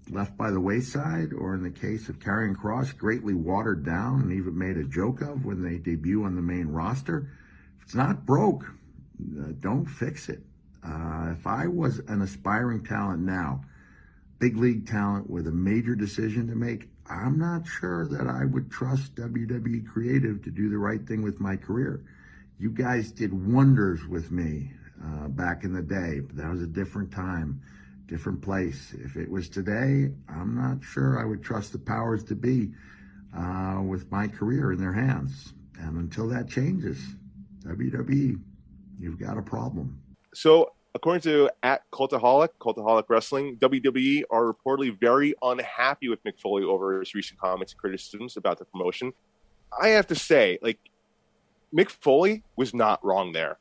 left 0.09 0.37
by 0.37 0.51
the 0.51 0.59
wayside, 0.59 1.33
or 1.33 1.55
in 1.55 1.63
the 1.63 1.69
case 1.69 2.09
of 2.09 2.19
Karrion 2.19 2.55
Kross, 2.55 2.95
greatly 2.95 3.33
watered 3.33 3.85
down 3.85 4.21
and 4.21 4.31
even 4.31 4.57
made 4.57 4.77
a 4.77 4.83
joke 4.83 5.21
of 5.21 5.45
when 5.45 5.63
they 5.63 5.77
debut 5.77 6.23
on 6.23 6.35
the 6.35 6.41
main 6.41 6.67
roster. 6.67 7.29
If 7.77 7.85
it's 7.85 7.95
not 7.95 8.25
broke, 8.25 8.65
uh, 8.65 9.53
don't 9.59 9.85
fix 9.85 10.29
it. 10.29 10.41
Uh, 10.83 11.31
if 11.31 11.47
I 11.47 11.67
was 11.67 11.99
an 12.07 12.21
aspiring 12.21 12.83
talent 12.83 13.21
now, 13.21 13.63
big 14.39 14.57
league 14.57 14.87
talent 14.87 15.29
with 15.29 15.47
a 15.47 15.51
major 15.51 15.95
decision 15.95 16.47
to 16.47 16.55
make, 16.55 16.89
I'm 17.09 17.37
not 17.37 17.67
sure 17.67 18.07
that 18.07 18.27
I 18.27 18.45
would 18.45 18.69
trust 18.69 19.15
WWE 19.15 19.87
Creative 19.87 20.43
to 20.43 20.51
do 20.51 20.69
the 20.69 20.77
right 20.77 21.05
thing 21.07 21.23
with 21.23 21.39
my 21.39 21.55
career. 21.55 22.03
You 22.59 22.69
guys 22.69 23.11
did 23.11 23.33
wonders 23.33 24.05
with 24.07 24.31
me 24.31 24.71
uh, 25.03 25.27
back 25.29 25.63
in 25.63 25.73
the 25.73 25.81
day, 25.81 26.19
but 26.19 26.37
that 26.37 26.49
was 26.49 26.61
a 26.61 26.67
different 26.67 27.11
time, 27.11 27.61
different 28.07 28.41
place. 28.41 28.93
If 29.03 29.15
it 29.15 29.29
was 29.29 29.49
today, 29.49 30.11
I'm 30.29 30.55
not 30.55 30.83
sure 30.83 31.19
I 31.19 31.25
would 31.25 31.43
trust 31.43 31.71
the 31.71 31.79
powers 31.79 32.23
to 32.25 32.35
be 32.35 32.71
uh, 33.35 33.81
with 33.85 34.11
my 34.11 34.27
career 34.27 34.71
in 34.71 34.79
their 34.79 34.93
hands. 34.93 35.53
And 35.79 35.97
until 35.97 36.27
that 36.29 36.47
changes, 36.47 36.99
WWE, 37.65 38.39
you've 38.99 39.19
got 39.19 39.37
a 39.37 39.41
problem. 39.41 39.99
So, 40.33 40.73
according 40.93 41.21
to 41.21 41.49
at 41.63 41.89
Cultaholic, 41.91 42.49
Cultaholic 42.59 43.05
Wrestling, 43.09 43.57
WWE 43.57 44.23
are 44.29 44.53
reportedly 44.53 44.97
very 44.97 45.33
unhappy 45.41 46.07
with 46.09 46.23
Mick 46.23 46.39
Foley 46.39 46.63
over 46.63 46.99
his 46.99 47.13
recent 47.13 47.39
comments 47.39 47.73
and 47.73 47.79
criticisms 47.79 48.37
about 48.37 48.59
the 48.59 48.65
promotion. 48.65 49.13
I 49.81 49.89
have 49.89 50.07
to 50.07 50.15
say, 50.15 50.57
like, 50.61 50.79
Mick 51.75 51.89
Foley 51.89 52.43
was 52.55 52.73
not 52.73 53.03
wrong 53.03 53.33
there. 53.33 53.57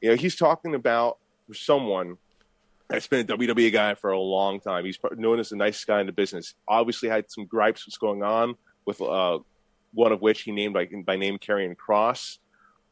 You 0.00 0.10
know, 0.10 0.16
he's 0.16 0.34
talking 0.34 0.74
about 0.74 1.18
someone 1.52 2.16
that's 2.92 3.06
been 3.06 3.20
a 3.20 3.36
WWE 3.36 3.72
guy 3.72 3.94
for 3.94 4.10
a 4.10 4.20
long 4.20 4.60
time. 4.60 4.84
He's 4.84 4.98
known 5.16 5.40
as 5.40 5.52
a 5.52 5.56
nice 5.56 5.82
guy 5.84 6.00
in 6.00 6.06
the 6.06 6.12
business. 6.12 6.54
Obviously, 6.68 7.08
had 7.08 7.30
some 7.30 7.46
gripes 7.46 7.86
what's 7.86 7.96
going 7.96 8.22
on 8.22 8.54
with 8.84 9.00
uh, 9.00 9.38
one 9.94 10.12
of 10.12 10.20
which 10.20 10.42
he 10.42 10.52
named 10.52 10.74
by, 10.74 10.88
by 11.06 11.16
name 11.16 11.38
Karrion 11.38 11.74
Kross. 11.74 12.38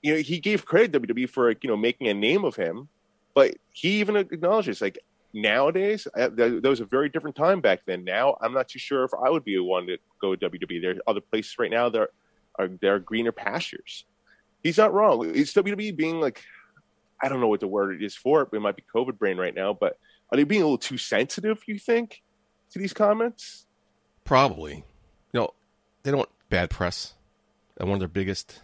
You 0.03 0.15
know, 0.15 0.21
he 0.21 0.41
gave 0.41 0.65
credit 0.65 0.93
to 0.93 1.01
WWE 1.01 1.29
for 1.29 1.51
you 1.51 1.69
know 1.69 1.77
making 1.77 2.09
a 2.09 2.15
name 2.15 2.45
of 2.45 2.57
him, 2.57 2.89
but 3.35 3.55
he 3.73 4.01
even 4.01 4.17
acknowledges 4.17 4.81
like 4.81 4.99
nowadays 5.33 6.09
uh, 6.17 6.31
there 6.33 6.61
was 6.63 6.81
a 6.81 6.87
very 6.87 7.09
different 7.11 7.37
time 7.37 7.61
back 7.61 7.81
then. 7.87 8.03
Now 8.05 8.37
I'm 8.41 8.55
not 8.55 8.69
too 8.69 8.79
sure 8.79 9.05
if 9.05 9.11
I 9.15 9.29
would 9.29 9.45
be 9.45 9.59
one 9.59 9.87
to 9.89 9.99
go 10.21 10.35
to 10.35 10.51
WWE. 10.51 10.81
There 10.81 10.93
are 10.93 11.03
other 11.07 11.21
places 11.21 11.57
right 11.59 11.71
now 11.71 11.91
there 11.91 12.09
are 12.59 12.69
there 12.81 12.95
are 12.95 12.99
greener 12.99 13.33
pastures. 13.33 14.05
He's 14.63 14.79
not 14.79 14.93
wrong. 14.93 15.31
It's 15.35 15.53
WWE 15.53 15.95
being 15.97 16.21
like 16.21 16.43
I 17.23 17.29
don't 17.29 17.41
know 17.41 17.49
what 17.49 17.61
the 17.61 17.69
word 17.69 18.03
is 18.03 18.15
for 18.15 18.43
it. 18.43 18.49
It 18.53 18.61
might 18.61 18.77
be 18.77 18.85
COVID 18.95 19.19
brain 19.19 19.37
right 19.37 19.55
now, 19.55 19.73
but 19.73 19.99
are 20.31 20.37
they 20.37 20.45
being 20.45 20.63
a 20.63 20.65
little 20.65 20.79
too 20.79 20.99
sensitive? 20.99 21.63
You 21.67 21.79
think 21.79 22.23
to 22.71 22.79
these 22.79 22.93
comments? 22.93 23.67
Probably. 24.25 24.85
You 25.33 25.41
know, 25.41 25.51
they 26.03 26.11
don't 26.11 26.19
want 26.19 26.31
bad 26.49 26.71
press, 26.71 27.15
and 27.79 27.89
one 27.89 27.97
of 27.97 28.01
their 28.01 28.09
biggest 28.09 28.63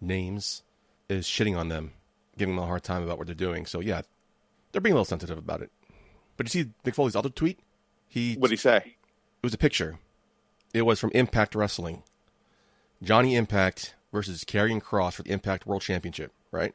names 0.00 0.62
is 1.08 1.26
shitting 1.26 1.56
on 1.56 1.68
them, 1.68 1.92
giving 2.36 2.54
them 2.54 2.64
a 2.64 2.66
hard 2.66 2.82
time 2.82 3.02
about 3.02 3.18
what 3.18 3.26
they're 3.26 3.34
doing. 3.34 3.66
So 3.66 3.80
yeah, 3.80 4.02
they're 4.72 4.80
being 4.80 4.92
a 4.92 4.96
little 4.96 5.04
sensitive 5.04 5.38
about 5.38 5.62
it. 5.62 5.70
But 6.36 6.46
you 6.46 6.64
see 6.64 6.70
Mick 6.84 6.94
Foley's 6.94 7.16
other 7.16 7.30
tweet? 7.30 7.58
He 8.06 8.34
what 8.34 8.48
did 8.48 8.58
he 8.58 8.62
say? 8.62 8.76
It 8.76 9.46
was 9.46 9.54
a 9.54 9.58
picture. 9.58 9.98
It 10.74 10.82
was 10.82 11.00
from 11.00 11.10
Impact 11.14 11.54
Wrestling. 11.54 12.02
Johnny 13.02 13.36
Impact 13.36 13.94
versus 14.12 14.44
Karrion 14.44 14.82
Kross 14.82 15.14
for 15.14 15.22
the 15.22 15.32
Impact 15.32 15.66
World 15.66 15.82
Championship, 15.82 16.32
right? 16.50 16.74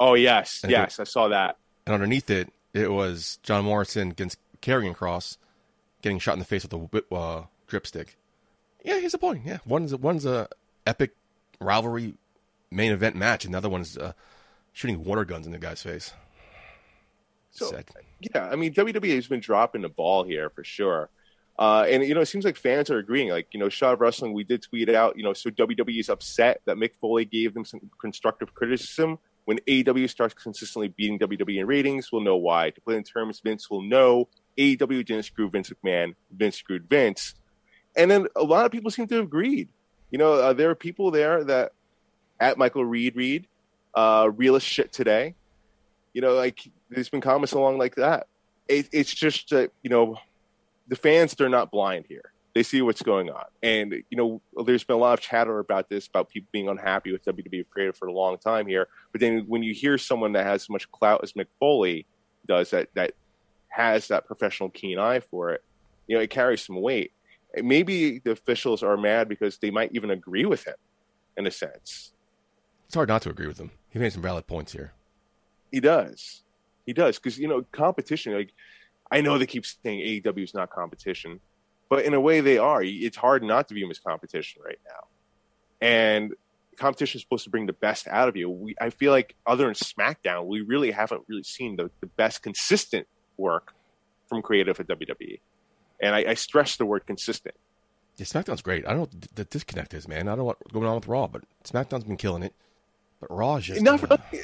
Oh 0.00 0.14
yes, 0.14 0.60
And 0.62 0.72
yes, 0.72 0.98
I 0.98 1.04
saw 1.04 1.28
that. 1.28 1.58
And 1.86 1.94
underneath 1.94 2.30
it, 2.30 2.50
it 2.72 2.90
was 2.90 3.38
John 3.42 3.66
Morrison 3.66 4.10
against 4.10 4.38
Karrion 4.62 4.96
Kross, 4.96 5.36
getting 6.00 6.18
shot 6.18 6.32
in 6.32 6.38
the 6.38 6.46
face 6.46 6.62
with 6.62 6.72
a 6.72 6.78
whip, 6.78 7.12
uh, 7.12 7.42
drip 7.66 7.86
stick. 7.86 8.16
Yeah, 8.82 8.98
here's 8.98 9.12
the 9.12 9.18
point. 9.18 9.42
Yeah, 9.44 9.58
one's 9.66 9.94
one's 9.94 10.24
a 10.24 10.48
epic 10.86 11.14
rivalry 11.60 12.14
main 12.70 12.92
event 12.92 13.14
match, 13.14 13.44
and 13.44 13.52
the 13.52 13.58
other 13.58 13.68
one's 13.68 13.98
uh, 13.98 14.14
shooting 14.72 15.04
water 15.04 15.26
guns 15.26 15.44
in 15.44 15.52
the 15.52 15.58
guy's 15.58 15.82
face. 15.82 16.14
So 17.50 17.70
Sad. 17.70 17.84
yeah, 18.20 18.48
I 18.50 18.56
mean 18.56 18.72
WWE 18.72 19.14
has 19.16 19.26
been 19.26 19.40
dropping 19.40 19.82
the 19.82 19.88
ball 19.88 20.24
here 20.24 20.48
for 20.50 20.64
sure. 20.64 21.10
Uh, 21.58 21.84
and 21.90 22.02
you 22.02 22.14
know, 22.14 22.22
it 22.22 22.26
seems 22.26 22.46
like 22.46 22.56
fans 22.56 22.90
are 22.90 22.96
agreeing. 22.96 23.28
Like 23.28 23.48
you 23.52 23.60
know, 23.60 23.66
of 23.66 24.00
Wrestling, 24.00 24.32
we 24.32 24.44
did 24.44 24.62
tweet 24.62 24.88
it 24.88 24.94
out. 24.94 25.18
You 25.18 25.24
know, 25.24 25.34
so 25.34 25.50
WWE 25.50 26.00
is 26.00 26.08
upset 26.08 26.62
that 26.64 26.78
Mick 26.78 26.92
Foley 27.00 27.26
gave 27.26 27.52
them 27.52 27.66
some 27.66 27.90
constructive 28.00 28.54
criticism. 28.54 29.18
When 29.44 29.58
AEW 29.66 30.08
starts 30.08 30.34
consistently 30.34 30.88
beating 30.88 31.18
WWE 31.18 31.60
in 31.60 31.66
ratings, 31.66 32.12
we'll 32.12 32.22
know 32.22 32.36
why. 32.36 32.70
To 32.70 32.80
put 32.80 32.94
in 32.94 33.02
terms, 33.02 33.40
Vince 33.40 33.68
will 33.70 33.82
know 33.82 34.28
AEW 34.58 35.04
didn't 35.04 35.24
screw 35.24 35.50
Vince 35.50 35.70
McMahon. 35.70 36.14
Vince 36.30 36.56
screwed 36.56 36.88
Vince. 36.88 37.34
And 37.96 38.10
then 38.10 38.26
a 38.36 38.42
lot 38.42 38.66
of 38.66 38.72
people 38.72 38.90
seem 38.90 39.06
to 39.08 39.16
have 39.16 39.24
agreed. 39.24 39.68
You 40.10 40.18
know, 40.18 40.34
uh, 40.34 40.52
there 40.52 40.70
are 40.70 40.74
people 40.74 41.10
there 41.10 41.44
that 41.44 41.72
at 42.38 42.58
Michael 42.58 42.84
Reed 42.84 43.16
Reed, 43.16 43.46
uh, 43.94 44.30
realist 44.34 44.66
shit 44.66 44.92
today. 44.92 45.34
You 46.12 46.20
know, 46.20 46.34
like 46.34 46.60
there's 46.88 47.08
been 47.08 47.20
comments 47.20 47.52
along 47.52 47.78
like 47.78 47.96
that. 47.96 48.26
It, 48.68 48.88
it's 48.92 49.12
just 49.12 49.52
uh, 49.52 49.68
you 49.82 49.90
know, 49.90 50.16
the 50.88 50.96
fans 50.96 51.34
they're 51.34 51.48
not 51.48 51.70
blind 51.70 52.06
here. 52.08 52.32
They 52.54 52.64
see 52.64 52.82
what's 52.82 53.02
going 53.02 53.30
on, 53.30 53.44
and 53.62 54.02
you 54.10 54.16
know, 54.16 54.42
there's 54.64 54.82
been 54.82 54.96
a 54.96 54.98
lot 54.98 55.16
of 55.16 55.20
chatter 55.20 55.60
about 55.60 55.88
this, 55.88 56.08
about 56.08 56.30
people 56.30 56.48
being 56.50 56.68
unhappy 56.68 57.12
with 57.12 57.24
WWE 57.24 57.68
creative 57.70 57.96
for 57.96 58.08
a 58.08 58.12
long 58.12 58.38
time 58.38 58.66
here. 58.66 58.88
But 59.12 59.20
then 59.20 59.44
when 59.46 59.62
you 59.62 59.72
hear 59.72 59.98
someone 59.98 60.32
that 60.32 60.44
has 60.44 60.62
as 60.62 60.70
much 60.70 60.90
clout 60.90 61.20
as 61.22 61.34
Mick 61.34 61.46
Foley 61.60 62.06
does, 62.46 62.70
that 62.70 62.88
that 62.94 63.12
has 63.68 64.08
that 64.08 64.26
professional 64.26 64.68
keen 64.68 64.98
eye 64.98 65.20
for 65.20 65.50
it, 65.50 65.62
you 66.08 66.16
know, 66.16 66.22
it 66.22 66.30
carries 66.30 66.62
some 66.62 66.80
weight. 66.80 67.12
Maybe 67.62 68.18
the 68.18 68.32
officials 68.32 68.82
are 68.82 68.96
mad 68.96 69.28
because 69.28 69.58
they 69.58 69.70
might 69.70 69.92
even 69.92 70.10
agree 70.10 70.44
with 70.44 70.66
him, 70.66 70.74
in 71.36 71.46
a 71.46 71.52
sense. 71.52 72.12
It's 72.86 72.96
hard 72.96 73.08
not 73.08 73.22
to 73.22 73.30
agree 73.30 73.46
with 73.46 73.58
him. 73.58 73.70
He 73.90 74.00
made 74.00 74.12
some 74.12 74.22
valid 74.22 74.48
points 74.48 74.72
here. 74.72 74.92
He 75.70 75.78
does. 75.78 76.42
He 76.84 76.92
does 76.92 77.16
because 77.16 77.38
you 77.38 77.46
know 77.46 77.64
competition. 77.70 78.34
Like 78.34 78.52
I 79.10 79.20
know 79.20 79.38
they 79.38 79.46
keep 79.46 79.64
saying 79.64 80.00
AEW 80.00 80.42
is 80.42 80.54
not 80.54 80.70
competition, 80.70 81.38
but 81.90 82.04
in 82.04 82.14
a 82.14 82.20
way 82.20 82.40
they 82.40 82.56
are. 82.56 82.82
It's 82.82 83.16
hard 83.16 83.42
not 83.42 83.68
to 83.68 83.74
view 83.74 83.84
them 83.84 83.90
as 83.90 83.98
competition 83.98 84.62
right 84.64 84.78
now. 84.88 85.86
And 85.86 86.34
competition 86.78 87.18
is 87.18 87.22
supposed 87.22 87.44
to 87.44 87.50
bring 87.50 87.66
the 87.66 87.74
best 87.74 88.06
out 88.08 88.28
of 88.28 88.36
you. 88.36 88.48
We, 88.48 88.76
I 88.80 88.88
feel 88.90 89.12
like 89.12 89.34
other 89.46 89.66
than 89.66 89.74
SmackDown, 89.74 90.46
we 90.46 90.62
really 90.62 90.92
haven't 90.92 91.22
really 91.26 91.42
seen 91.42 91.76
the, 91.76 91.90
the 92.00 92.06
best 92.06 92.42
consistent 92.42 93.06
work 93.36 93.74
from 94.28 94.40
creative 94.40 94.78
at 94.78 94.86
WWE. 94.86 95.40
And 96.00 96.14
I, 96.14 96.30
I 96.30 96.34
stress 96.34 96.76
the 96.76 96.86
word 96.86 97.06
consistent. 97.06 97.56
Yeah, 98.16 98.24
SmackDown's 98.24 98.62
great. 98.62 98.86
I 98.86 98.90
don't 98.90 98.96
know 98.96 99.02
what 99.02 99.34
the 99.34 99.44
disconnect 99.44 99.92
is, 99.92 100.06
man. 100.06 100.28
I 100.28 100.32
don't 100.32 100.38
know 100.38 100.44
what's 100.44 100.72
going 100.72 100.86
on 100.86 100.94
with 100.94 101.08
Raw, 101.08 101.26
but 101.26 101.42
SmackDown's 101.64 102.04
been 102.04 102.16
killing 102.16 102.44
it. 102.44 102.54
But 103.20 103.30
Raw 103.30 103.56
is 103.56 103.64
just 103.64 103.82
not 103.82 103.98
for 103.98 104.06
nothing. 104.06 104.40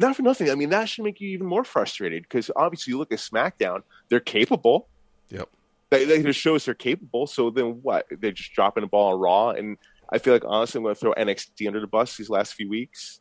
Not 0.00 0.16
for 0.16 0.22
nothing. 0.22 0.50
I 0.50 0.54
mean, 0.54 0.70
that 0.70 0.88
should 0.88 1.04
make 1.04 1.20
you 1.20 1.30
even 1.30 1.46
more 1.46 1.64
frustrated 1.64 2.22
because 2.22 2.50
obviously 2.56 2.92
you 2.92 2.98
look 2.98 3.12
at 3.12 3.18
SmackDown, 3.18 3.82
they're 4.08 4.20
capable. 4.20 4.88
Yep. 5.30 5.48
They, 5.90 6.04
they 6.04 6.22
just 6.22 6.40
shows 6.40 6.64
they're 6.64 6.74
capable. 6.74 7.26
So 7.26 7.50
then 7.50 7.80
what? 7.82 8.06
They're 8.10 8.32
just 8.32 8.52
dropping 8.52 8.82
the 8.82 8.88
ball 8.88 9.14
on 9.14 9.20
Raw, 9.20 9.50
and 9.50 9.78
I 10.10 10.18
feel 10.18 10.32
like 10.32 10.44
honestly, 10.46 10.78
I'm 10.78 10.84
going 10.84 10.94
to 10.94 11.00
throw 11.00 11.14
NXT 11.14 11.66
under 11.66 11.80
the 11.80 11.86
bus 11.86 12.16
these 12.16 12.30
last 12.30 12.54
few 12.54 12.68
weeks. 12.68 13.20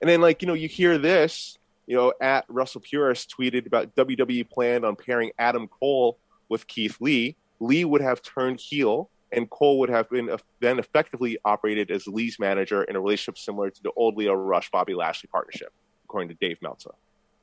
And 0.00 0.08
then 0.10 0.20
like 0.20 0.42
you 0.42 0.48
know, 0.48 0.54
you 0.54 0.68
hear 0.68 0.98
this. 0.98 1.58
You 1.86 1.96
know, 1.96 2.12
at 2.20 2.44
Russell 2.48 2.80
Purist 2.80 3.32
tweeted 3.38 3.66
about 3.66 3.94
WWE 3.94 4.50
planned 4.50 4.84
on 4.84 4.96
pairing 4.96 5.30
Adam 5.38 5.68
Cole 5.68 6.18
with 6.48 6.66
Keith 6.66 6.96
Lee. 7.00 7.36
Lee 7.60 7.84
would 7.84 8.00
have 8.00 8.22
turned 8.22 8.60
heel, 8.60 9.08
and 9.32 9.48
Cole 9.48 9.78
would 9.78 9.88
have 9.88 10.10
been 10.10 10.28
uh, 10.28 10.38
then 10.60 10.78
effectively 10.80 11.38
operated 11.44 11.92
as 11.92 12.06
Lee's 12.08 12.38
manager 12.38 12.82
in 12.84 12.96
a 12.96 13.00
relationship 13.00 13.38
similar 13.38 13.70
to 13.70 13.82
the 13.82 13.92
old 13.96 14.16
Lio 14.16 14.34
Rush 14.34 14.70
Bobby 14.70 14.94
Lashley 14.94 15.28
partnership, 15.30 15.72
according 16.04 16.28
to 16.28 16.34
Dave 16.34 16.60
Meltzer. 16.60 16.90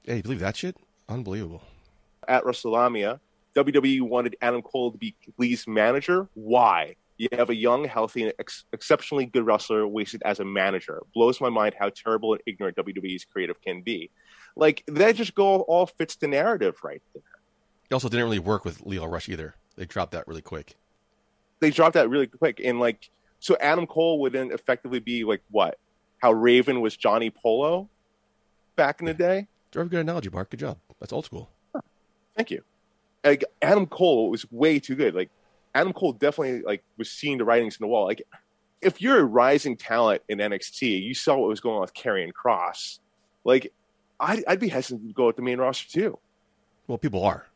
Hey, 0.03 0.17
you 0.17 0.23
believe 0.23 0.39
that 0.39 0.57
shit? 0.57 0.75
Unbelievable. 1.07 1.63
At 2.27 2.43
WrestleMania, 2.43 3.19
WWE 3.55 4.01
wanted 4.01 4.35
Adam 4.41 4.61
Cole 4.61 4.91
to 4.91 4.97
be 4.97 5.15
Lee's 5.37 5.67
manager. 5.67 6.27
Why? 6.33 6.95
You 7.17 7.29
have 7.33 7.49
a 7.49 7.55
young, 7.55 7.85
healthy, 7.85 8.23
and 8.23 8.33
ex- 8.39 8.65
exceptionally 8.73 9.25
good 9.27 9.45
wrestler 9.45 9.87
wasted 9.87 10.21
as 10.25 10.39
a 10.39 10.45
manager. 10.45 11.01
Blows 11.13 11.39
my 11.39 11.49
mind 11.49 11.75
how 11.77 11.89
terrible 11.89 12.33
and 12.33 12.41
ignorant 12.45 12.75
WWE's 12.77 13.25
creative 13.25 13.61
can 13.61 13.81
be. 13.81 14.09
Like 14.55 14.83
that 14.87 15.15
just 15.15 15.35
go 15.35 15.61
all 15.61 15.85
fits 15.85 16.15
the 16.15 16.27
narrative 16.27 16.77
right 16.83 17.01
there. 17.13 17.23
It 17.89 17.93
also 17.93 18.09
didn't 18.09 18.25
really 18.25 18.39
work 18.39 18.65
with 18.65 18.81
Lio 18.81 19.05
Rush 19.05 19.29
either. 19.29 19.55
They 19.75 19.85
dropped 19.85 20.11
that 20.13 20.27
really 20.27 20.41
quick. 20.41 20.75
They 21.59 21.69
dropped 21.69 21.93
that 21.93 22.09
really 22.09 22.27
quick, 22.27 22.59
and 22.63 22.79
like 22.79 23.09
so, 23.39 23.57
Adam 23.59 23.85
Cole 23.85 24.19
would 24.21 24.31
then 24.31 24.51
effectively 24.51 24.99
be 24.99 25.23
like 25.23 25.41
what? 25.51 25.77
How 26.19 26.31
Raven 26.31 26.81
was 26.81 26.95
Johnny 26.95 27.29
Polo 27.29 27.89
back 28.75 29.01
in 29.01 29.05
the 29.05 29.13
day. 29.13 29.47
Very 29.73 29.89
good 29.89 29.99
analogy, 29.99 30.29
Mark. 30.29 30.49
Good 30.49 30.61
job. 30.61 30.77
That's 30.99 31.11
old 31.11 31.25
school. 31.25 31.49
Thank 32.35 32.51
you. 32.51 32.63
Like 33.23 33.43
Adam 33.61 33.85
Cole 33.85 34.29
was 34.29 34.49
way 34.51 34.79
too 34.79 34.95
good. 34.95 35.15
Like 35.15 35.29
Adam 35.75 35.93
Cole 35.93 36.13
definitely 36.13 36.61
like 36.61 36.83
was 36.97 37.09
seeing 37.09 37.37
the 37.37 37.45
writings 37.45 37.75
in 37.77 37.83
the 37.83 37.87
wall. 37.87 38.05
Like 38.05 38.21
if 38.81 39.01
you're 39.01 39.19
a 39.19 39.23
rising 39.23 39.77
talent 39.77 40.21
in 40.27 40.39
NXT, 40.39 41.01
you 41.03 41.13
saw 41.13 41.37
what 41.37 41.47
was 41.49 41.59
going 41.61 41.75
on 41.75 41.81
with 41.81 41.93
Karrion 41.93 42.31
Kross. 42.33 42.99
Like 43.43 43.71
I'd, 44.19 44.43
I'd 44.47 44.59
be 44.59 44.67
hesitant 44.67 45.07
to 45.07 45.13
go 45.13 45.27
with 45.27 45.35
the 45.37 45.41
main 45.41 45.57
roster 45.59 45.89
too. 45.89 46.19
Well, 46.87 46.97
people 46.97 47.23
are. 47.23 47.47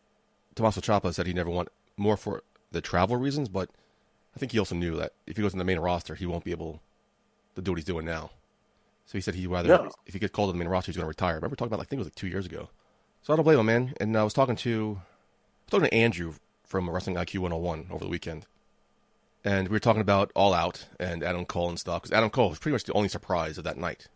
Tommaso 0.56 0.82
Ciampa 0.82 1.14
said 1.14 1.28
he 1.28 1.34
never 1.34 1.50
want 1.50 1.70
more 1.98 2.18
for 2.18 2.44
the 2.72 2.82
travel 2.82 3.16
reasons, 3.18 3.50
but 3.50 3.70
I 4.36 4.40
think 4.40 4.52
he 4.52 4.60
also 4.60 4.76
knew 4.76 4.96
that 4.98 5.14
if 5.26 5.36
he 5.38 5.42
goes 5.44 5.54
in 5.54 5.60
the 5.60 5.66
main 5.66 5.80
roster, 5.80 6.16
he 6.16 6.26
won't 6.26 6.44
be 6.44 6.52
able 6.52 6.82
to 7.56 7.62
do 7.62 7.72
what 7.72 7.78
he's 7.78 7.86
doing 7.86 8.06
now. 8.06 8.32
So 9.06 9.18
he 9.18 9.22
said 9.22 9.36
he'd 9.36 9.48
rather, 9.48 9.70
No. 9.70 9.92
if 10.06 10.14
he 10.14 10.20
gets 10.20 10.32
called 10.34 10.50
to 10.50 10.54
the 10.54 10.60
main 10.60 10.68
roster, 10.68 10.92
he's 10.92 10.98
going 10.98 11.06
to 11.06 11.08
retire. 11.10 11.36
Remember 11.36 11.56
talking 11.56 11.70
about, 11.70 11.80
like, 11.80 11.88
I 11.88 11.90
think 11.90 11.98
it 12.00 12.02
was 12.02 12.08
like 12.08 12.16
two 12.16 12.28
years 12.28 12.46
ago. 12.46 12.70
So 13.22 13.32
I 13.34 13.36
don't 13.36 13.46
blame 13.46 13.60
him, 13.60 13.66
man. 13.66 13.94
And 14.02 14.18
I 14.18 14.24
was 14.24 14.34
talking 14.34 14.56
to, 14.58 15.00
I 15.00 15.17
was 15.68 15.82
talking 15.82 15.90
to 15.90 15.96
Andrew 15.96 16.34
from 16.66 16.90
Wrestling 16.90 17.18
IQ 17.18 17.40
101 17.40 17.88
over 17.92 18.04
the 18.04 18.10
weekend. 18.10 18.46
And 19.44 19.68
we 19.68 19.74
were 19.74 19.80
talking 19.80 20.02
about 20.02 20.32
All 20.36 20.54
Out 20.54 20.88
and 21.00 21.24
Adam 21.24 21.46
Cole 21.46 21.70
and 21.70 21.80
stuff, 21.80 22.02
because 22.02 22.16
Adam 22.16 22.30
Cole 22.30 22.50
was 22.50 22.60
pretty 22.60 22.74
much 22.74 22.86
the 22.86 22.94
only 22.94 23.10
surprise 23.10 23.58
of 23.58 23.64
that 23.66 23.78
night. 23.78 24.08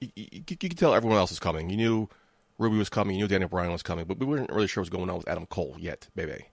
You, 0.00 0.08
you, 0.14 0.28
you 0.48 0.56
could 0.56 0.78
tell 0.78 0.94
everyone 0.94 1.18
else 1.18 1.30
was 1.30 1.38
coming. 1.38 1.70
You 1.70 1.76
knew 1.76 2.08
Ruby 2.58 2.78
was 2.78 2.88
coming, 2.88 3.16
you 3.16 3.22
knew 3.22 3.28
Daniel 3.28 3.48
Bryan 3.48 3.72
was 3.72 3.82
coming, 3.82 4.04
but 4.06 4.18
we 4.18 4.26
weren't 4.26 4.50
really 4.50 4.66
sure 4.66 4.80
what 4.80 4.90
was 4.90 4.98
going 4.98 5.10
on 5.10 5.18
with 5.18 5.28
Adam 5.28 5.46
Cole 5.46 5.76
yet, 5.78 6.08
baby. 6.14 6.46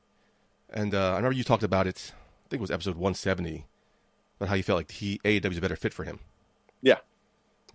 And 0.70 0.94
uh, 0.94 1.12
I 1.12 1.16
remember 1.18 1.34
you 1.34 1.44
talked 1.44 1.64
about 1.64 1.88
it, 1.88 2.12
I 2.46 2.50
think 2.50 2.60
it 2.60 2.62
was 2.62 2.72
episode 2.72 2.96
170, 2.96 3.66
about 4.38 4.50
how 4.50 4.56
you 4.56 4.64
felt 4.64 4.78
like 4.78 4.92
he 4.92 5.20
AEW 5.24 5.52
is 5.52 5.58
a 5.58 5.62
better 5.62 5.76
fit 5.76 5.94
for 5.94 6.04
him. 6.04 6.20
Yeah. 6.82 6.98